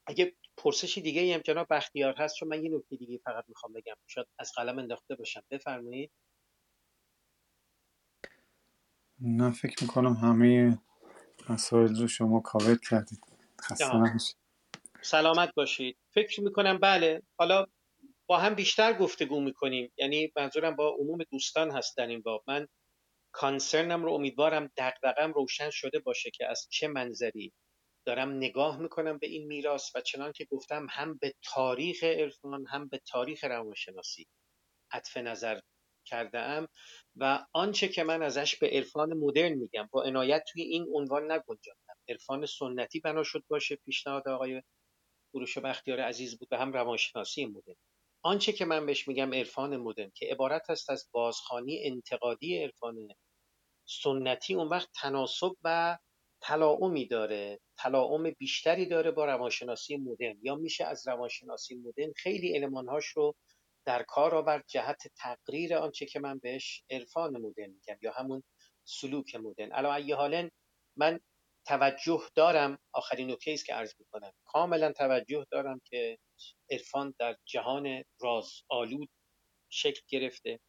اگه 0.07 0.37
پرسشی 0.57 1.01
دیگه 1.01 1.35
هم 1.35 1.41
جناب 1.41 1.67
بختیار 1.71 2.15
هست 2.15 2.37
چون 2.37 2.49
من 2.49 2.65
یه 2.65 2.71
نکته 2.71 2.97
دیگه 2.97 3.19
فقط 3.25 3.45
می‌خوام 3.49 3.73
بگم. 3.73 3.95
شاید 4.07 4.27
از 4.39 4.53
قلم 4.57 4.79
انداخته 4.79 5.15
باشم. 5.15 5.43
بفرمایید. 5.51 6.13
نه 9.21 9.53
فکر 9.53 9.83
می‌کنم 9.83 10.13
همه 10.13 10.79
مسائل 11.51 12.01
رو 12.01 12.09
شما 12.09 12.41
کاور 12.41 12.79
کردید. 12.91 13.21
سلامت 15.03 15.55
باشید. 15.55 15.99
فکر 16.15 16.41
می‌کنم 16.41 16.79
بله. 16.79 17.23
حالا 17.39 17.67
با 18.27 18.39
هم 18.39 18.55
بیشتر 18.55 18.93
گفتگو 18.93 19.41
می‌کنیم. 19.41 19.93
یعنی 19.97 20.33
منظورم 20.37 20.77
با 20.77 20.97
عموم 20.99 21.19
دوستان 21.31 21.71
هست 21.71 21.97
در 21.97 22.07
این 22.07 22.23
باب. 22.23 22.45
من 22.47 22.69
کانسرنم 23.33 24.05
رو 24.05 24.13
امیدوارم 24.13 24.71
دغدغم 24.77 25.33
روشن 25.33 25.71
شده 25.71 25.99
باشه 25.99 26.31
که 26.31 26.47
از 26.47 26.67
چه 26.71 26.89
منظری 26.89 27.53
دارم 28.07 28.31
نگاه 28.37 28.79
می‌کنم 28.79 29.19
به 29.19 29.27
این 29.27 29.47
میراث 29.47 29.97
و 29.97 30.01
چنان 30.01 30.33
که 30.33 30.45
گفتم 30.45 30.87
هم 30.91 31.19
به 31.21 31.35
تاریخ 31.43 32.05
عرفان 32.05 32.67
هم 32.67 32.89
به 32.89 33.01
تاریخ 33.07 33.45
روانشناسی 33.45 34.27
عطف 34.93 35.17
نظر 35.17 35.61
کرده 36.05 36.39
ام 36.39 36.69
و 37.17 37.47
آنچه 37.53 37.89
که 37.89 38.05
من 38.05 38.23
ازش 38.23 38.57
به 38.57 38.71
عرفان 38.71 39.15
مدرن 39.15 39.53
میگم 39.53 39.89
با 39.93 40.03
عنایت 40.03 40.45
توی 40.53 40.63
این 40.63 40.87
عنوان 40.95 41.23
نگنجاندم 41.23 41.88
عرفان 42.09 42.47
سنتی 42.47 43.01
بنا 43.01 43.23
شد 43.23 43.45
باشه 43.49 43.77
پیشنهاد 43.77 44.29
آقای 44.29 44.63
کوروش 45.33 45.59
بختیار 45.59 46.01
عزیز 46.01 46.39
بود 46.39 46.49
و 46.51 46.57
هم 46.57 46.73
روانشناسی 46.73 47.47
مدرن 47.47 47.77
آنچه 48.23 48.53
که 48.53 48.65
من 48.65 48.87
بهش 48.87 49.09
میگم 49.09 49.35
عرفان 49.35 49.77
مدرن 49.77 50.11
که 50.15 50.27
عبارت 50.27 50.71
است 50.71 50.91
از 50.91 51.09
بازخوانی 51.13 51.85
انتقادی 51.85 52.63
عرفان 52.63 53.09
سنتی 53.89 54.55
اون 54.55 54.69
وقت 54.69 54.89
تناسب 54.95 55.53
و 55.65 55.99
تلاعمی 56.41 57.07
داره 57.07 57.61
تلاعم 57.79 58.31
بیشتری 58.31 58.87
داره 58.87 59.11
با 59.11 59.25
روانشناسی 59.25 59.97
مدرن. 59.97 60.39
یا 60.43 60.55
میشه 60.55 60.85
از 60.85 61.09
روانشناسی 61.09 61.75
مدرن 61.75 62.13
خیلی 62.17 62.57
المانهاش 62.57 63.07
رو 63.07 63.35
در 63.87 64.03
کار 64.03 64.35
آورد 64.35 64.65
جهت 64.69 65.03
تقریر 65.17 65.75
آنچه 65.75 66.07
که 66.07 66.21
من 66.21 66.39
بهش 66.39 66.85
عرفان 66.91 67.37
مدرن 67.37 67.71
میگم 67.71 67.99
یا 68.03 68.13
همون 68.13 68.43
سلوک 68.85 69.37
مدرن. 69.37 69.73
علا 69.73 69.95
ای 69.95 70.13
حالن 70.13 70.51
من 70.97 71.21
توجه 71.69 72.23
دارم. 72.35 72.79
آخرین 72.93 73.31
نکته 73.31 73.51
است 73.51 73.67
که 73.67 73.75
عرض 73.75 73.95
می‌کنم. 73.99 74.33
کاملا 74.45 74.93
توجه 74.93 75.47
دارم 75.51 75.81
که 75.85 76.19
عرفان 76.71 77.15
در 77.19 77.37
جهان 77.45 78.05
راز 78.21 78.53
آلود 78.69 79.11
شکل 79.69 80.01
گرفته. 80.09 80.61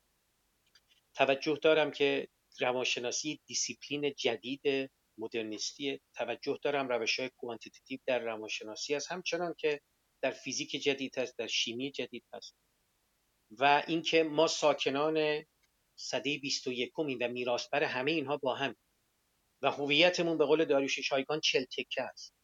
توجه 1.14 1.60
دارم 1.62 1.92
که 1.92 2.28
روانشناسی 2.60 3.40
دیسیپلین 3.46 4.14
جدید 4.18 4.92
مدرنیستی. 5.18 6.00
توجه 6.14 6.60
دارم 6.62 6.90
روش 6.90 7.20
های 7.20 7.30
quantitative 7.38 8.00
در 8.06 8.20
روانشناسی 8.20 8.96
است. 8.96 9.12
همچنان 9.12 9.56
که 9.58 9.82
در 10.22 10.32
فیزیک 10.32 10.72
جدید 10.72 11.18
هست 11.18 11.38
در 11.38 11.48
شیمی 11.48 11.92
جدید 11.92 12.26
هست 12.34 12.56
و 13.52 13.84
اینکه 13.88 14.24
ما 14.24 14.48
ساکنان 14.48 15.46
سده 15.96 16.38
21 16.38 17.00
و 17.00 17.04
میراثبر 17.28 17.84
همه 17.84 18.12
اینها 18.12 18.38
با 18.38 18.56
هم 18.56 18.76
و 19.62 19.72
هویتمون 19.72 20.38
به 20.38 20.46
قول 20.46 20.66
داریوش 20.66 21.00
شایگان 21.00 21.40
چل 21.40 21.66
تکه 21.78 22.02
است. 22.02 22.36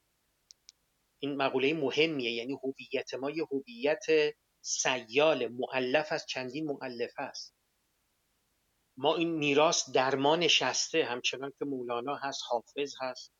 این 1.19 1.35
مقوله 1.35 1.73
مهمیه 1.73 2.31
یعنی 2.31 2.53
هویت 2.63 3.13
ما 3.13 3.31
یه 3.31 3.45
هویت 3.51 4.35
سیال 4.61 5.47
معلف 5.47 6.11
از 6.11 6.25
چندین 6.25 6.65
معلفه 6.71 7.21
است. 7.21 7.55
ما 8.97 9.15
این 9.15 9.31
میراث 9.31 9.89
در 9.89 10.15
ما 10.15 10.35
نشسته 10.35 11.05
همچنان 11.05 11.53
که 11.59 11.65
مولانا 11.65 12.15
هست 12.15 12.41
حافظ 12.49 12.95
هست. 13.01 13.33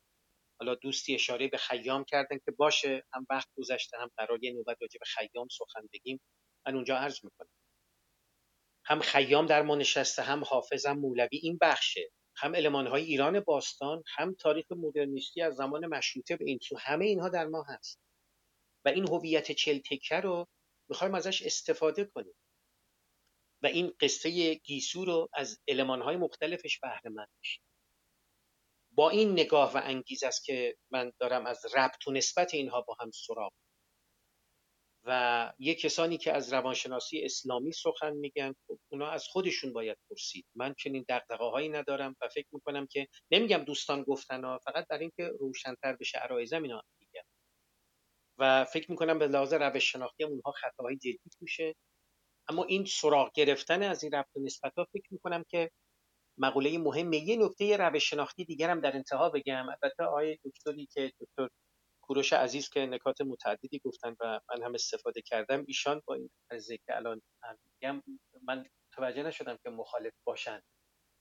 حالا 0.59 0.75
دوستی 0.75 1.15
اشاره 1.15 1.47
به 1.47 1.57
خیام 1.57 2.03
کردن 2.03 2.37
که 2.45 2.51
باشه 2.51 3.03
هم 3.13 3.27
وقت 3.29 3.47
گذشته 3.57 3.97
هم 3.97 4.11
قرار 4.17 4.43
یه 4.43 4.53
نوبت 4.53 4.77
راجع 4.81 4.99
به 4.99 5.05
خیام 5.05 5.47
سخن 5.51 5.89
بگیم. 5.93 6.21
من 6.67 6.75
اونجا 6.75 6.97
عرض 6.97 7.19
می‌کنم. 7.25 7.49
هم 8.85 8.99
خیام 8.99 9.45
در 9.45 9.61
ما 9.61 9.75
نشسته 9.75 10.21
هم 10.21 10.43
حافظ 10.43 10.85
هم 10.85 10.99
مولوی 10.99 11.37
این 11.37 11.57
بخشه. 11.61 12.11
هم 12.37 12.55
المانهای 12.55 13.03
ایران 13.03 13.39
باستان 13.39 14.03
هم 14.15 14.33
تاریخ 14.33 14.71
مدرنیستی 14.71 15.41
از 15.41 15.55
زمان 15.55 15.85
مشروطه 15.85 16.35
به 16.37 16.45
این 16.45 16.59
سو 16.61 16.77
همه 16.77 17.05
اینها 17.05 17.29
در 17.29 17.45
ما 17.45 17.63
هست. 17.63 17.99
و 18.85 18.89
این 18.89 19.07
هویت 19.07 19.51
چل 19.51 19.79
تکه 19.79 20.15
رو 20.15 20.47
می‌خوایم 20.89 21.15
ازش 21.15 21.41
استفاده 21.41 22.05
کنیم. 22.05 22.35
و 23.63 23.67
این 23.67 23.93
قصه 23.99 24.53
گیسو 24.53 25.05
رو 25.05 25.29
از 25.33 25.59
المانهای 25.67 26.17
مختلفش 26.17 26.79
بهره 26.79 27.11
بشیم 27.41 27.63
با 28.91 29.09
این 29.09 29.31
نگاه 29.31 29.73
و 29.73 29.81
انگیز 29.83 30.23
است 30.23 30.45
که 30.45 30.77
من 30.91 31.11
دارم 31.19 31.45
از 31.45 31.65
ربط 31.75 32.07
و 32.07 32.11
نسبت 32.11 32.53
اینها 32.53 32.81
با 32.81 32.97
هم 32.99 33.11
سراغ 33.11 33.53
و 35.05 35.53
یه 35.59 35.75
کسانی 35.75 36.17
که 36.17 36.33
از 36.33 36.53
روانشناسی 36.53 37.21
اسلامی 37.25 37.71
سخن 37.71 38.13
میگن 38.13 38.53
خب 38.67 38.79
اونا 38.91 39.09
از 39.09 39.27
خودشون 39.27 39.73
باید 39.73 39.97
پرسید. 40.09 40.45
من 40.55 40.73
چنین 40.73 41.05
دقدقه 41.09 41.45
هایی 41.45 41.69
ندارم 41.69 42.15
و 42.21 42.27
فکر 42.27 42.47
می‌کنم 42.51 42.87
که 42.87 43.07
نمیگم 43.31 43.57
دوستان 43.57 44.03
گفتن 44.03 44.43
ها 44.43 44.59
فقط 44.65 44.87
برای 44.87 45.01
اینکه 45.01 45.37
روشنتر 45.39 45.95
بشه 45.95 46.17
عرایزم 46.17 46.63
اینا 46.63 46.81
میگم 46.99 47.23
و 48.37 48.65
فکر 48.65 48.91
می‌کنم 48.91 49.19
به 49.19 49.27
لحاظ 49.27 49.53
روش 49.53 49.91
شناختی 49.91 50.23
هم 50.23 50.29
اونها 50.29 50.51
خطاهای 50.51 50.95
جدی 50.95 51.29
توشه 51.39 51.75
اما 52.49 52.63
این 52.63 52.85
سراغ 52.85 53.31
گرفتن 53.33 53.83
از 53.83 54.03
این 54.03 54.11
ربط 54.11 54.27
نسبت 54.37 54.73
ها 54.77 54.87
فکر 54.93 55.07
می‌کنم 55.11 55.43
که 55.49 55.71
مقوله 56.37 56.77
مهمه. 56.77 57.17
یه 57.17 57.37
نکته 57.37 57.77
روش 57.77 58.09
شناختی 58.09 58.45
دیگرم 58.45 58.81
در 58.81 58.95
انتها 58.95 59.29
بگم. 59.29 59.67
البته 59.69 60.03
آقای 60.03 60.37
دکتری 60.45 60.87
که 60.93 61.11
دکتر 61.21 61.49
کوروش 62.07 62.33
عزیز 62.33 62.69
که 62.69 62.79
نکات 62.79 63.21
متعددی 63.21 63.79
گفتن 63.79 64.15
و 64.19 64.39
من 64.49 64.63
هم 64.63 64.73
استفاده 64.73 65.21
کردم 65.21 65.63
ایشان 65.67 66.01
با 66.05 66.13
این 66.13 66.29
عرضه 66.51 66.77
که 66.77 66.95
الان 66.95 67.21
میگم 67.81 68.03
من 68.43 68.65
توجه 68.91 69.23
نشدم 69.23 69.57
که 69.63 69.69
مخالف 69.69 70.13
باشن. 70.23 70.61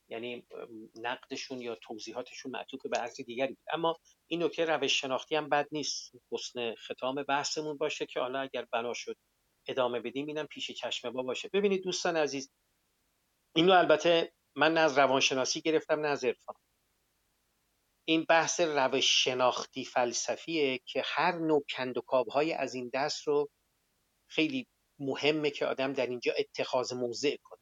یعنی 0.09 0.47
نقدشون 0.95 1.61
یا 1.61 1.75
توضیحاتشون 1.75 2.51
معطوف 2.51 2.85
به 2.85 2.97
عرض 2.97 3.21
دیگری 3.21 3.53
بود. 3.53 3.65
اما 3.73 3.95
این 4.27 4.43
نکته 4.43 4.65
روش 4.65 5.01
شناختی 5.01 5.35
هم 5.35 5.49
بد 5.49 5.67
نیست. 5.71 6.11
حسن 6.31 6.75
ختام 6.75 7.23
بحثمون 7.23 7.77
باشه 7.77 8.05
که 8.05 8.19
حالا 8.19 8.39
اگر 8.39 8.65
بنا 8.71 8.93
شد 8.93 9.17
ادامه 9.67 9.99
بدیم 9.99 10.27
اینم 10.27 10.45
پیش 10.47 10.71
چشم 10.71 11.09
ما 11.09 11.23
باشه. 11.23 11.49
ببینید 11.53 11.83
دوستان 11.83 12.17
عزیز 12.17 12.51
اینو 13.55 13.73
البته 13.73 14.33
من 14.55 14.73
نه 14.73 14.79
از 14.79 14.97
روانشناسی 14.97 15.61
گرفتم 15.61 15.99
نه 15.99 16.07
از 16.07 16.25
عرفان. 16.25 16.55
این 18.05 18.25
بحث 18.29 18.59
روش 18.59 19.23
شناختی 19.23 19.85
فلسفیه 19.85 20.79
که 20.85 21.01
هر 21.05 21.37
نوع 21.37 21.65
کندوکاو 21.69 22.31
های 22.31 22.53
از 22.53 22.75
این 22.75 22.91
دست 22.93 23.27
رو 23.27 23.49
خیلی 24.27 24.67
مهمه 24.99 25.49
که 25.51 25.65
آدم 25.65 25.93
در 25.93 26.07
اینجا 26.07 26.33
اتخاذ 26.39 26.93
موضع 26.93 27.37
کنه. 27.43 27.59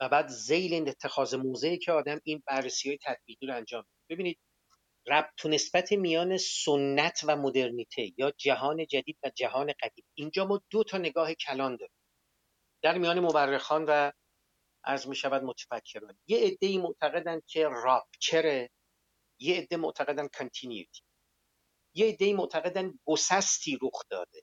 و 0.00 0.08
بعد 0.08 0.28
زیل 0.28 0.74
این 0.74 0.88
اتخاذ 0.88 1.34
موضعی 1.34 1.78
که 1.78 1.92
آدم 1.92 2.20
این 2.24 2.42
بررسی 2.46 2.88
های 2.88 2.98
تطبیقی 3.04 3.46
رو 3.46 3.56
انجام 3.56 3.84
ببینید 4.10 4.38
ربط 5.06 5.44
و 5.44 5.48
نسبت 5.48 5.92
میان 5.92 6.36
سنت 6.36 7.20
و 7.26 7.36
مدرنیته 7.36 8.12
یا 8.18 8.30
جهان 8.30 8.86
جدید 8.86 9.18
و 9.24 9.30
جهان 9.34 9.72
قدیم. 9.82 10.04
اینجا 10.14 10.44
ما 10.44 10.62
دو 10.70 10.84
تا 10.84 10.98
نگاه 10.98 11.34
کلان 11.34 11.76
داریم. 11.76 11.96
در 12.82 12.98
میان 12.98 13.20
مورخان 13.20 13.84
و 13.88 14.12
عرض 14.84 15.08
می 15.08 15.16
شود 15.16 15.42
متفکران. 15.42 16.18
یه 16.26 16.38
عده 16.38 16.78
معتقدند 16.78 17.42
که 17.46 17.68
rupture 17.68 18.68
یه 19.38 19.56
عده 19.56 19.76
معتقدن 19.76 20.28
continuity 20.28 21.02
یه 21.94 22.06
عده 22.06 22.32
معتقدن 22.34 22.98
گسستی 23.04 23.78
رخ 23.82 24.02
داده. 24.10 24.42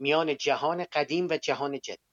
میان 0.00 0.36
جهان 0.36 0.86
قدیم 0.92 1.28
و 1.30 1.36
جهان 1.36 1.80
جدید. 1.80 2.08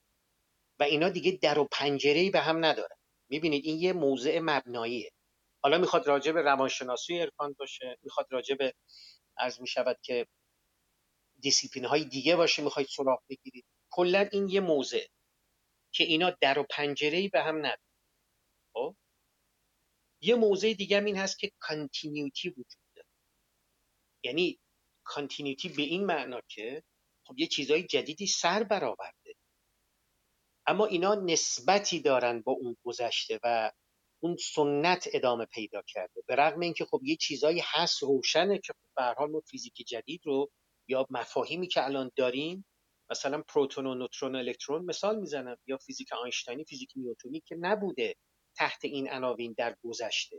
و 0.80 0.82
اینا 0.82 1.08
دیگه 1.08 1.32
در 1.42 1.58
و 1.58 1.68
پنجره 1.72 2.30
به 2.30 2.40
هم 2.40 2.64
ندارن. 2.64 2.96
می‌بینید 3.30 3.64
این 3.64 3.78
یه 3.80 3.92
موضع 3.92 4.38
مبناییه. 4.42 5.10
حالا 5.62 5.78
می‌خواد 5.78 6.06
راجع 6.06 6.32
به 6.32 6.42
روانشناسی 6.42 7.18
عرفان 7.18 7.54
باشه 7.58 7.98
می‌خواد 8.02 8.26
راجع 8.30 8.54
به 8.54 8.74
عرض 9.36 9.60
می‌شود 9.60 9.98
که 10.02 10.26
دیسیپلین 11.40 11.84
های 11.84 12.04
دیگه 12.04 12.36
باشه 12.36 12.62
می‌خواید 12.62 12.88
سراغ 12.88 13.22
بگیرید. 13.28 13.64
کلا 13.90 14.28
این 14.32 14.48
یه 14.48 14.60
موضع 14.60 15.06
که 15.92 16.04
اینا 16.04 16.30
در 16.40 16.58
و 16.58 16.66
پنجره 16.70 17.28
به 17.28 17.42
هم 17.42 17.56
ندارن. 17.58 17.78
خب؟ 18.74 18.96
یه 20.20 20.34
موضع 20.34 20.74
دیگه 20.74 21.04
این 21.04 21.16
هست 21.16 21.38
که 21.38 21.52
کانتینیوتی 21.58 22.48
وجود 22.48 22.66
داره. 22.96 23.08
یعنی 24.24 24.58
کانتینیوتی 25.04 25.68
به 25.68 25.82
این 25.82 26.06
معنا 26.06 26.40
که 26.48 26.82
خب 27.26 27.38
یه 27.38 27.46
چیزای 27.46 27.82
جدیدی 27.82 28.26
سر 28.26 28.62
برآورده. 28.62 29.34
اما 30.66 30.86
اینا 30.86 31.14
نسبتی 31.14 32.00
دارن 32.00 32.40
با 32.42 32.52
اون 32.52 32.76
گذشته 32.84 33.40
و 33.42 33.72
اون 34.20 34.36
سنت 34.36 35.08
ادامه 35.12 35.44
پیدا 35.44 35.82
کرده. 35.86 36.22
به 36.26 36.36
رغم 36.36 36.60
اینکه 36.60 36.84
خب 36.84 37.00
یه 37.04 37.16
چیزایی 37.16 37.62
هست 37.64 38.02
روشنه 38.02 38.58
که 38.58 38.72
خب 38.72 38.88
به 38.96 39.02
هر 39.02 39.26
ما 39.26 39.40
فیزیک 39.40 39.74
جدید 39.74 40.20
رو 40.24 40.50
یا 40.88 41.06
مفاهیمی 41.10 41.68
که 41.68 41.84
الان 41.84 42.10
داریم 42.16 42.66
مثلا 43.10 43.42
پروتون 43.42 43.86
و 43.86 43.94
نوترون 43.94 44.34
و 44.34 44.38
الکترون 44.38 44.84
مثال 44.84 45.20
می‌زنم 45.20 45.56
یا 45.66 45.76
فیزیک 45.76 46.12
آینشتاینی 46.12 46.64
فیزیک 46.64 46.92
نیوتونی 46.96 47.40
که 47.40 47.56
نبوده. 47.60 48.16
تحت 48.56 48.84
این 48.84 49.10
عناوین 49.10 49.54
در 49.58 49.76
گذشته. 49.84 50.36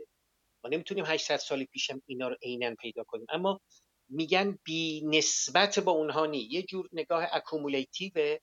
ما 0.64 0.70
نمی‌تونیم 0.70 1.04
800 1.04 1.36
سال 1.36 1.64
پیشم 1.64 2.02
اینا 2.06 2.28
رو 2.28 2.36
عینا 2.42 2.74
پیدا 2.74 3.04
کنیم. 3.04 3.26
اما 3.28 3.60
میگن 4.08 4.58
بی 4.64 5.02
نسبت 5.04 5.78
با 5.78 5.92
اونها 5.92 6.26
نی 6.26 6.38
یه 6.38 6.62
جور 6.62 6.88
نگاه 6.92 7.26
accumulative 7.32 8.38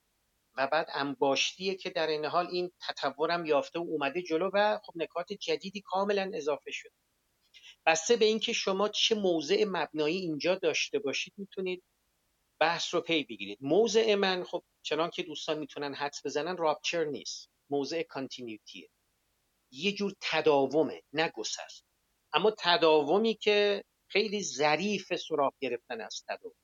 و 0.56 0.66
بعد 0.66 0.88
انباشتیه 0.94 1.74
که 1.74 1.90
در 1.90 2.06
این 2.06 2.24
حال 2.24 2.46
این 2.46 2.72
تطورم 2.88 3.46
یافته 3.46 3.78
و 3.78 3.82
اومده 3.82 4.22
جلو 4.22 4.50
و 4.54 4.78
خب 4.84 4.92
نکات 4.96 5.32
جدیدی 5.32 5.80
کاملا 5.80 6.30
اضافه 6.34 6.70
شد 6.70 6.90
بسته 7.86 8.16
به 8.16 8.24
اینکه 8.24 8.52
شما 8.52 8.88
چه 8.88 9.14
موضع 9.14 9.64
مبنایی 9.68 10.16
اینجا 10.16 10.54
داشته 10.54 10.98
باشید 10.98 11.32
می‌تونید 11.36 11.82
بحث 12.60 12.94
رو 12.94 13.00
پی 13.00 13.24
بگیرید. 13.24 13.58
موضع 13.60 14.14
من 14.14 14.44
خب 14.44 14.64
چنان 14.82 15.10
که 15.10 15.22
دوستان 15.22 15.58
می‌تونن 15.58 15.94
حدس 15.94 16.26
بزنن 16.26 16.56
راپچر 16.56 17.04
نیست. 17.04 17.50
موضع 17.70 18.02
کانتینیوتیه 18.02 18.88
یه 19.70 19.92
جور 19.92 20.12
تداومه 20.20 21.02
نه 21.12 21.32
گسست 21.34 21.84
اما 22.32 22.54
تداومی 22.58 23.34
که 23.34 23.84
خیلی 24.08 24.42
ظریف 24.42 25.16
سراغ 25.16 25.54
گرفتن 25.60 26.00
از 26.00 26.24
تداوم. 26.28 26.56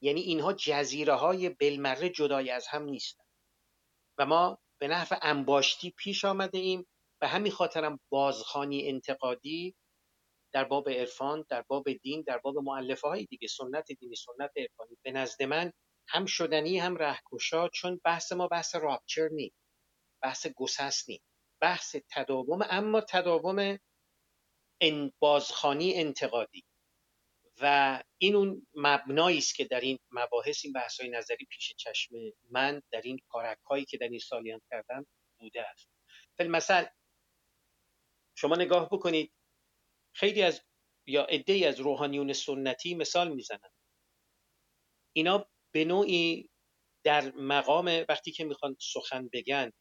یعنی 0.00 0.20
اینها 0.20 0.52
جزیره 0.52 1.14
های 1.14 1.48
بلمره 1.48 2.08
جدای 2.08 2.50
از 2.50 2.66
هم 2.66 2.82
نیستن. 2.82 3.24
و 4.18 4.26
ما 4.26 4.58
به 4.78 4.88
نحو 4.88 5.16
انباشتی 5.22 5.90
پیش 5.90 6.24
آمده 6.24 6.58
ایم. 6.58 6.86
و 7.20 7.28
همین 7.28 7.52
خاطرم 7.52 8.00
بازخانی 8.08 8.88
انتقادی 8.88 9.74
در 10.52 10.64
باب 10.64 10.88
عرفان 10.88 11.44
در 11.48 11.62
باب 11.62 11.92
دین 11.92 12.24
در 12.26 12.38
باب 12.38 12.58
معلفه 12.58 13.08
های 13.08 13.24
دیگه 13.24 13.48
سنت 13.48 13.92
دینی 13.92 14.16
سنت 14.16 14.50
عرفانی. 14.56 14.96
به 15.02 15.12
نزد 15.12 15.42
من 15.42 15.72
هم 16.08 16.26
شدنی 16.26 16.78
هم 16.78 16.96
رهکشا 16.96 17.68
چون 17.68 18.00
بحث 18.04 18.32
ما 18.32 18.48
بحث 18.48 18.74
راپچر 18.74 19.28
نی 19.28 19.52
بحث 20.22 20.46
گسست 20.46 21.08
نی 21.08 21.20
بحث 21.60 21.96
تداوم 22.10 22.62
اما 22.70 23.00
تداوم 23.00 23.78
ان 24.80 25.12
بازخانی 25.18 25.94
انتقادی. 25.94 26.64
و 27.60 28.02
این 28.18 28.34
اون 28.34 28.66
مبنایی 28.74 29.38
است 29.38 29.54
که 29.54 29.64
در 29.64 29.80
این 29.80 29.98
مباحث 30.10 30.64
این 30.64 30.72
بحث 30.72 31.00
های 31.00 31.10
نظری 31.10 31.46
پیش 31.50 31.72
چشم 31.76 32.14
من 32.50 32.82
در 32.90 33.02
این 33.02 33.18
کارک 33.28 33.58
هایی 33.70 33.84
که 33.84 33.98
در 33.98 34.08
این 34.08 34.18
سالیان 34.18 34.60
کردم 34.70 35.06
بوده 35.38 35.68
است. 35.68 35.88
مثلا 36.40 36.86
شما 38.34 38.56
نگاه 38.56 38.88
بکنید 38.88 39.32
خیلی 40.14 40.42
از 40.42 40.62
یا 41.06 41.24
عدهای 41.24 41.64
از 41.64 41.80
روحانیون 41.80 42.32
سنتی 42.32 42.94
مثال 42.94 43.34
می‌زنن. 43.34 43.70
اینا 45.12 45.50
به 45.74 45.84
نوعی 45.84 46.50
در 47.04 47.32
مقام 47.32 48.04
وقتی 48.08 48.32
که 48.32 48.44
می‌خوان 48.44 48.76
سخن 48.80 49.28
بگن 49.32 49.72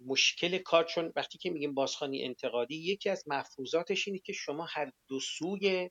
مشکل 0.00 0.58
کار 0.58 0.84
چون 0.84 1.12
وقتی 1.16 1.38
که 1.38 1.50
میگیم 1.50 1.74
بازخانی 1.74 2.24
انتقادی 2.24 2.76
یکی 2.76 3.10
از 3.10 3.24
مفروضاتش 3.26 4.08
اینه 4.08 4.20
که 4.20 4.32
شما 4.32 4.66
هر 4.70 4.92
دو 5.08 5.20
سوی 5.20 5.90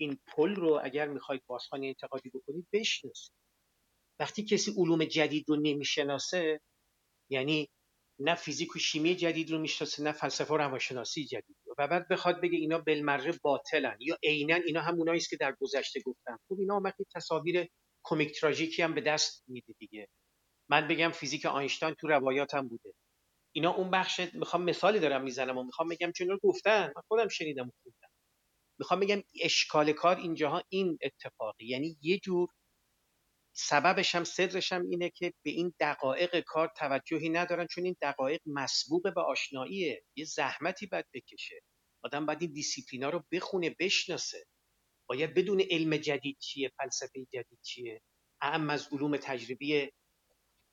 این 0.00 0.18
پل 0.26 0.54
رو 0.54 0.80
اگر 0.84 1.08
می‌خواید 1.08 1.42
بازخانی 1.46 1.88
انتقادی 1.88 2.30
بکنید 2.30 2.68
بشناسید. 2.72 3.32
وقتی 4.20 4.44
کسی 4.44 4.72
علوم 4.78 5.04
جدید 5.04 5.44
رو 5.48 5.56
نمی‌شناسه 5.56 6.60
یعنی 7.30 7.68
نه 8.20 8.34
فیزیک 8.34 8.76
و 8.76 8.78
شیمی 8.78 9.16
جدید 9.16 9.50
رو 9.50 9.58
می‌شناسه 9.58 10.02
نه 10.02 10.12
فلسفه 10.12 10.54
و 10.54 10.56
روانشناسی 10.56 11.24
جدید 11.26 11.56
رو. 11.66 11.74
و 11.78 11.88
بعد 11.88 12.08
بخواد 12.08 12.40
بگه 12.42 12.58
اینا 12.58 12.78
بالمره 12.78 13.32
باطلن 13.42 13.96
یا 14.00 14.18
عینا 14.24 14.54
اینا 14.56 14.80
همونایی 14.82 15.18
است 15.18 15.30
که 15.30 15.36
در 15.36 15.56
گذشته 15.60 16.00
گفتم. 16.06 16.40
خب 16.48 16.56
اینا 16.60 16.80
وقتی 16.84 17.04
تصاویر 17.14 17.68
کمیک 18.04 18.40
تراژیکی 18.40 18.82
هم 18.82 18.94
به 18.94 19.00
دست 19.00 19.44
میده 19.48 19.74
دیگه. 19.78 20.08
من 20.70 20.88
بگم 20.88 21.10
فیزیک 21.12 21.46
آینشتاین 21.46 21.94
تو 21.94 22.08
روایاتم 22.08 22.68
بوده. 22.68 22.94
اینا 23.52 23.70
اون 23.74 23.90
بخش 23.90 24.20
می‌خوام 24.34 24.62
مثالی 24.64 25.00
دارم 25.00 25.22
می‌زنم 25.22 25.58
و 25.58 25.62
می‌خوام 25.62 25.88
بگم 25.88 26.12
چون 26.12 26.28
رو 26.28 26.38
گفتن. 26.42 26.92
من 26.96 27.02
خودم 27.08 27.28
شنیدم 27.28 27.68
و 27.68 27.72
خوندم. 27.82 28.08
می‌خوام 28.78 29.00
بگم 29.00 29.22
اشکال 29.42 29.92
کار 29.92 30.16
اینجاها 30.16 30.62
این 30.68 30.98
اتفاقی. 31.02 31.66
یعنی 31.66 31.98
یه 32.02 32.18
جور 32.18 32.48
سببش 33.56 34.14
هم 34.14 34.24
صدرش 34.24 34.72
هم 34.72 34.90
اینه 34.90 35.10
که 35.10 35.32
به 35.44 35.50
این 35.50 35.74
دقایق 35.80 36.40
کار 36.40 36.72
توجهی 36.76 37.28
ندارن 37.28 37.66
چون 37.66 37.84
این 37.84 37.96
دقایق 38.02 38.40
مسبوق 38.46 39.14
به 39.14 39.22
آشناییه. 39.22 40.04
یه 40.16 40.24
زحمتی 40.24 40.86
باید 40.86 41.06
بکشه. 41.14 41.60
آدم 42.04 42.26
باید 42.26 42.42
این 42.42 42.52
دیسیپلینا 42.52 43.10
رو 43.10 43.24
بخونه 43.32 43.76
بشناسه. 43.80 44.46
باید 45.08 45.34
بدون 45.34 45.60
علم 45.70 45.96
جدید 45.96 46.38
چیه 46.38 46.72
فلسفه 46.78 47.26
جدید 47.32 47.58
چیه. 47.62 48.02
اهم 48.40 48.70
از 48.70 48.88
علوم 48.92 49.16
تجربی 49.16 49.90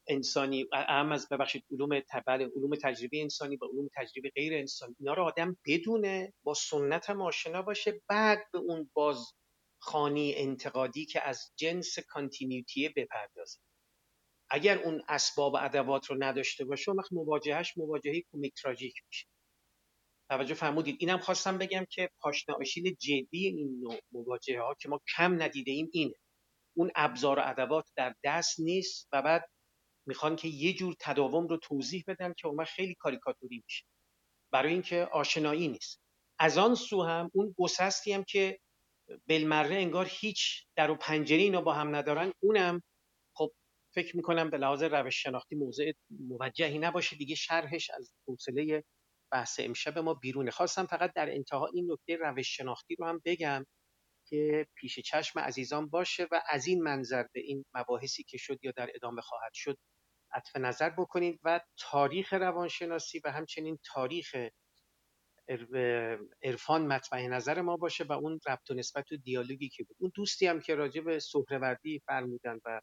انسانی 0.08 0.66
اهم 0.74 1.12
از 1.12 1.30
ببخشید 1.30 1.66
علوم 1.72 2.00
تبل 2.00 2.50
علوم 2.56 2.76
تجربی 2.76 3.22
انسانی 3.22 3.56
و 3.56 3.66
علوم 3.66 3.90
تجربی 3.96 4.30
غیر 4.30 4.54
انسانی. 4.54 4.96
اینا 5.00 5.14
رو 5.14 5.24
آدم 5.24 5.58
بدونه 5.66 6.34
با 6.44 6.54
سنت 6.54 7.10
هم 7.10 7.22
آشنا 7.22 7.62
باشه 7.62 8.02
بعد 8.08 8.40
به 8.54 8.60
اون 8.60 8.92
باز 8.94 9.34
خانی 9.80 10.36
انتقادی 10.36 11.06
که 11.06 11.28
از 11.28 11.52
جنس 11.56 12.00
کانتینیوتیه 12.00 12.94
بپردازه. 12.96 13.60
اگر 14.50 14.84
اون 14.84 15.04
اسباب 15.08 15.54
و 15.54 15.58
ادوات 15.58 16.06
رو 16.06 16.24
نداشته 16.24 16.66
باشه 16.66 16.92
وقت 16.92 17.14
مواجهش 17.14 17.78
مواجهه 17.78 18.22
کومیک 18.32 18.54
تراژیک 18.64 18.96
میشه. 19.08 19.28
توجه 20.30 20.54
فرمودید. 20.54 20.98
اینم 21.00 21.18
خواستم 21.18 21.58
بگم 21.58 21.86
که 21.90 22.10
پاشنه 22.20 22.56
جدی 23.00 23.48
این 23.48 23.80
نوع 23.80 24.00
مواجهه 24.12 24.62
ها 24.62 24.76
که 24.80 24.90
ما 24.90 25.02
کم 25.18 25.42
ندیده 25.42 25.72
ایم 25.72 25.90
اینه. 25.94 26.16
اون 26.78 26.92
ابزار 26.96 27.40
و 27.40 27.42
ادوات 27.46 27.86
در 27.96 28.16
دست 28.24 28.60
نیست 28.60 29.08
و 29.12 29.22
بعد 29.22 29.50
می‌خوان 30.08 30.36
که 30.36 30.48
یه 30.48 30.74
جور 30.74 30.96
تداوم 31.00 31.48
رو 31.48 31.58
توضیح 31.58 32.04
بدن 32.08 32.34
که 32.38 32.48
اون 32.48 32.66
خیلی 32.66 32.96
کاریکاتوری 32.96 33.64
میشه. 33.66 33.86
برای 34.52 34.74
اینکه 34.74 35.06
آشنایی 35.06 35.68
نیست. 35.68 36.02
از 36.40 36.58
آن 36.58 36.76
سو 36.76 37.04
هم 37.04 37.32
اون 37.34 37.56
گسستی 37.58 38.14
هم 38.14 38.24
که 38.24 38.60
بالمره 39.30 39.76
انگار 39.76 40.08
هیچ 40.10 40.66
در 40.76 40.92
و 40.92 40.96
پنجره 40.96 41.38
اینا 41.38 41.62
با 41.62 41.74
هم 41.74 41.96
ندارن 41.96 42.34
اونم 42.40 42.84
خب 43.36 43.52
فکر 43.94 44.16
می‌کنم 44.18 44.50
به 44.50 44.58
لحاظ 44.58 44.84
روش 44.84 45.24
شناختی 45.24 45.56
موضع 45.56 45.92
موجهی 46.10 46.80
نباشه. 46.80 47.16
دیگه 47.16 47.36
شرحش 47.36 47.90
از 47.90 48.12
حوصله 48.28 48.84
بحث 49.32 49.60
امشب 49.60 49.98
ما 49.98 50.14
بیرونه. 50.14 50.52
خواستم 50.52 50.86
فقط 50.86 51.14
در 51.16 51.32
انتها 51.32 51.68
این 51.74 51.92
نکته 51.92 52.16
روش 52.16 52.58
شناختی 52.58 52.96
رو 52.96 53.06
هم 53.06 53.22
بگم 53.26 53.66
که 54.30 54.68
پیش 54.76 55.00
چشم 55.00 55.40
عزیزان 55.40 55.90
باشه 55.90 56.28
و 56.32 56.42
از 56.50 56.68
این 56.68 56.84
منظر 56.84 57.24
به 57.34 57.40
این 57.40 57.66
مباحثی 57.76 58.24
که 58.24 58.38
شد 58.38 58.60
یا 58.64 58.72
در 58.76 58.92
ادامه 58.96 59.22
خواهد 59.22 59.52
شد 59.54 59.78
عطف 60.34 60.56
نظر 60.56 60.90
بکنید 60.90 61.40
و 61.44 61.62
تاریخ 61.78 62.34
روانشناسی 62.34 63.22
و 63.24 63.32
همچنین 63.32 63.80
تاریخ 63.84 64.36
عرفان 66.44 66.88
مطمع 66.88 67.28
نظر 67.28 67.62
ما 67.62 67.78
باشه 67.78 68.04
و 68.04 68.12
اون 68.12 68.40
ربط 68.48 68.72
و 68.72 68.74
نسبت 68.74 69.12
و 69.12 69.18
دیالوگی 69.18 69.70
که 69.70 69.84
بود. 69.84 69.98
اون 70.00 70.12
دوستی 70.16 70.48
هم 70.48 70.60
که 70.60 70.76
راجع 70.76 71.02
به 71.02 71.20
سهروردی 71.20 72.02
فرمودن 72.06 72.60
و 72.66 72.82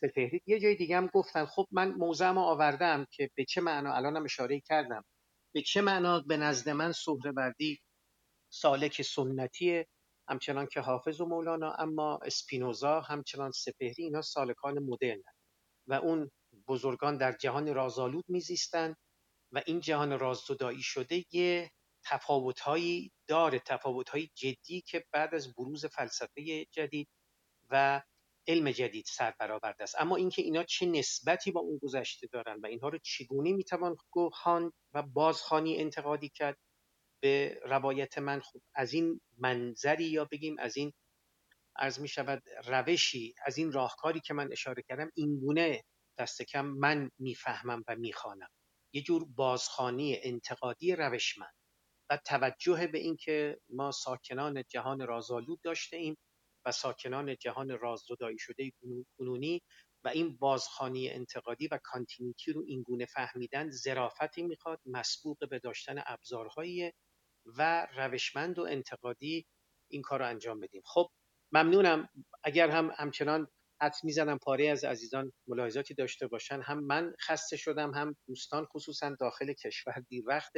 سفهری 0.00 0.42
یه 0.46 0.60
جای 0.60 0.74
دیگه 0.74 0.96
هم 0.96 1.06
گفتن 1.06 1.44
خب 1.44 1.68
من 1.70 1.94
ما 2.32 2.44
آوردم 2.44 3.06
که 3.10 3.30
به 3.34 3.44
چه 3.44 3.60
معنا 3.60 3.94
الانم 3.94 4.24
اشاره 4.24 4.60
کردم 4.60 5.04
به 5.54 5.62
چه 5.62 5.80
معنا 5.80 6.20
به 6.20 6.36
نزد 6.36 6.68
من 6.68 6.92
سهروردی 6.92 7.80
سالک 8.52 9.02
سنتیه 9.02 9.88
همچنان 10.28 10.66
که 10.66 10.80
حافظ 10.80 11.20
و 11.20 11.26
مولانا 11.26 11.72
اما 11.72 12.20
اسپینوزا 12.22 13.00
همچنان 13.00 13.50
سپهری 13.50 14.04
اینا 14.04 14.22
سالکان 14.22 14.78
مدرن 14.78 15.22
و 15.86 15.94
اون 15.94 16.30
بزرگان 16.68 17.16
در 17.16 17.32
جهان 17.32 17.74
رازآلود 17.74 18.24
میزیستند 18.28 18.96
و 19.52 19.62
این 19.66 19.80
جهان 19.80 20.18
راززدایی 20.18 20.82
شده 20.82 21.24
یه 21.32 21.70
تفاوتهایی 22.04 23.12
داره 23.26 23.58
تفاوتهای 23.58 24.30
جدی 24.34 24.80
که 24.80 25.04
بعد 25.12 25.34
از 25.34 25.54
بروز 25.54 25.86
فلسفه 25.86 26.64
جدید 26.64 27.08
و 27.70 28.02
علم 28.46 28.70
جدید 28.70 29.04
سر 29.08 29.34
برآورده 29.38 29.82
است. 29.82 29.94
اما 29.98 30.16
اینکه 30.16 30.42
اینا 30.42 30.64
چه 30.64 30.86
نسبتی 30.86 31.50
با 31.50 31.60
اون 31.60 31.78
گذشته 31.82 32.26
دارن 32.26 32.60
و 32.60 32.66
اینها 32.66 32.88
رو 32.88 32.98
چگونه 33.02 33.52
می‌توان 33.52 33.96
خواند 34.32 34.72
و 34.92 35.02
بازخانی 35.02 35.78
انتقادی 35.78 36.28
کرد 36.28 36.58
به 37.22 37.60
روایت 37.64 38.18
من 38.18 38.40
خوب 38.40 38.62
از 38.74 38.92
این 38.94 39.20
منظری 39.38 40.04
یا 40.04 40.24
بگیم 40.24 40.56
از 40.58 40.76
این 40.76 40.92
عرض 41.76 42.00
می 42.00 42.08
شود 42.08 42.42
روشی 42.66 43.34
از 43.46 43.58
این 43.58 43.72
راهکاری 43.72 44.20
که 44.20 44.34
من 44.34 44.52
اشاره 44.52 44.82
کردم 44.88 45.10
اینگونه 45.14 45.84
دست 46.18 46.42
کم 46.42 46.66
من 46.66 47.10
می‌فهمم 47.18 47.84
و 47.88 47.96
می‌خوانم. 47.96 48.48
یه 48.94 49.02
جور 49.02 49.24
بازخانی 49.24 50.18
انتقادی 50.22 50.96
روشمند 50.96 51.54
و 52.10 52.18
توجه 52.26 52.86
به 52.86 52.98
اینکه 52.98 53.60
ما 53.68 53.90
ساکنان 53.92 54.64
جهان 54.68 55.06
رازآلود 55.06 55.60
داشته 55.62 55.96
ایم 55.96 56.16
و 56.66 56.72
ساکنان 56.72 57.36
جهان 57.36 57.78
راززدایی 57.78 58.38
شده 58.38 58.72
کنونی 59.18 59.62
و 60.04 60.08
این 60.08 60.36
بازخانی 60.36 61.10
انتقادی 61.10 61.68
و 61.68 61.78
کانتینیتی 61.84 62.52
رو 62.52 62.64
اینگونه 62.66 63.06
فهمیدن 63.06 63.70
ظرافتی 63.70 64.42
می‌خواد 64.42 64.80
مسبوق 64.86 65.48
به 65.50 65.58
داشتن 65.58 66.02
ابزارهایی 66.06 66.92
و 67.46 67.86
روشمند 67.96 68.58
و 68.58 68.62
انتقادی 68.62 69.46
این 69.90 70.02
کار 70.02 70.18
رو 70.18 70.26
انجام 70.28 70.60
بدیم. 70.60 70.82
خب 70.84 71.10
ممنونم. 71.52 72.08
اگر 72.44 72.70
هم 72.70 72.92
همچنان 72.96 73.48
حدس 73.82 74.04
می‌زنم 74.04 74.38
پاره 74.38 74.68
از 74.68 74.84
عزیزان 74.84 75.32
ملاحظاتی 75.48 75.94
داشته 75.94 76.26
باشن. 76.26 76.60
هم 76.62 76.84
من 76.84 77.14
خسته 77.20 77.56
شدم 77.56 77.94
هم 77.94 78.16
دوستان 78.26 78.64
خصوصا 78.64 79.16
داخل 79.20 79.52
کشور 79.52 79.94
دیر 80.08 80.24
وقت 80.26 80.52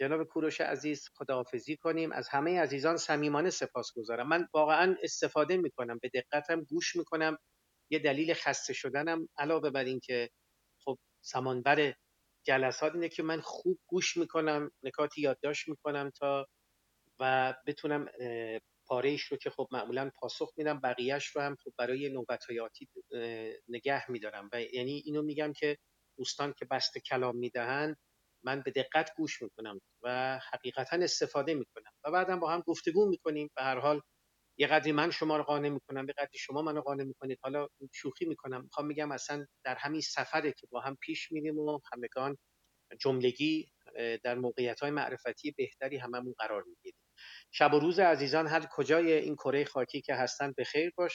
جناب 0.00 0.24
کوروش 0.24 0.60
عزیز 0.60 1.08
خداحافظی 1.14 1.76
کنیم. 1.76 2.12
از 2.12 2.28
همه 2.28 2.60
عزیزان 2.60 2.96
صمیمانه 2.96 3.50
سپاس 3.50 3.92
گذارم. 3.96 4.28
من 4.28 4.48
واقعا 4.54 4.96
استفاده 5.02 5.56
می‌کنم 5.56 5.98
به 6.02 6.10
دقتم 6.14 6.60
گوش 6.64 6.96
می‌کنم. 6.96 7.38
یه 7.90 7.98
دلیل 7.98 8.34
خسته 8.34 8.72
شدنم 8.72 9.28
علاوه 9.38 9.70
بر 9.70 9.84
این 9.84 10.00
که 10.00 10.30
خب 10.84 10.98
سمانبر 11.24 11.94
جلسات 12.46 12.94
اینه 12.94 13.08
که 13.08 13.22
من 13.22 13.40
خوب 13.40 13.78
گوش 13.86 14.16
می‌کنم 14.16 14.70
نکاتی 14.82 15.20
یادداشت 15.20 15.68
می‌کنم 15.68 16.10
تا 16.10 16.46
و 17.20 17.54
بتونم 17.66 18.06
پاره 18.86 19.16
رو 19.30 19.36
که 19.36 19.50
خب 19.50 19.68
معمولا 19.72 20.10
پاسخ 20.14 20.52
میدم 20.56 20.80
بقیهش 20.80 21.26
رو 21.26 21.42
هم 21.42 21.56
خب 21.64 21.72
برای 21.78 22.08
نوبت 22.08 22.44
های 22.44 22.68
نگه 23.68 24.10
میدارم. 24.10 24.50
و 24.52 24.62
یعنی 24.62 25.02
اینو 25.04 25.22
میگم 25.22 25.52
که 25.52 25.78
دوستان 26.18 26.54
که 26.58 26.64
بست 26.64 26.98
کلام 26.98 27.36
می‌دهند 27.36 27.96
من 28.44 28.62
به 28.62 28.70
دقت 28.70 29.10
گوش 29.16 29.42
می‌کنم 29.42 29.80
و 30.02 30.38
حقیقتا 30.52 30.96
استفاده 30.96 31.54
می‌کنم. 31.54 31.90
و 32.04 32.10
بعدم 32.10 32.40
با 32.40 32.50
هم 32.50 32.60
گفتگو 32.60 33.08
می‌کنیم. 33.08 33.50
به 33.56 33.62
هر 33.62 33.78
حال 33.78 34.00
یه 34.58 34.66
قدری 34.66 34.92
من 34.92 35.10
شما 35.10 35.36
رو 35.36 35.42
قانع 35.42 35.68
می‌کنم 35.68 36.06
یه 36.08 36.14
قدری 36.18 36.38
شما 36.38 36.62
منو 36.62 36.80
قانع 36.80 37.04
می‌کنید. 37.04 37.38
حالا 37.42 37.68
شوخی 37.94 38.24
می‌کنم. 38.24 38.62
می‌خوام 38.62 38.86
میگم 38.86 39.12
اصلا 39.12 39.46
در 39.64 39.74
همین 39.74 40.00
سفره 40.00 40.52
که 40.52 40.66
با 40.70 40.80
هم 40.80 40.96
پیش 41.00 41.32
میریم 41.32 41.58
و 41.58 41.80
همگان 41.92 42.36
جملگی 43.00 43.72
در 44.24 44.34
موقعیت 44.34 44.80
های 44.80 44.90
معرفتی 44.90 45.54
بهتری 45.56 45.96
هممون 45.96 46.34
قرار 46.38 46.62
می‌گیریم. 46.62 47.00
شب 47.52 47.74
و 47.74 47.78
روز 47.78 47.98
عزیزان 47.98 48.46
هر 48.46 48.66
کجای 48.70 49.12
این 49.12 49.34
کره 49.34 49.64
خاکی 49.64 50.00
که 50.00 50.14
هستن 50.14 50.52
به 50.56 50.64
خیر 50.64 50.92
باشه 50.96 51.14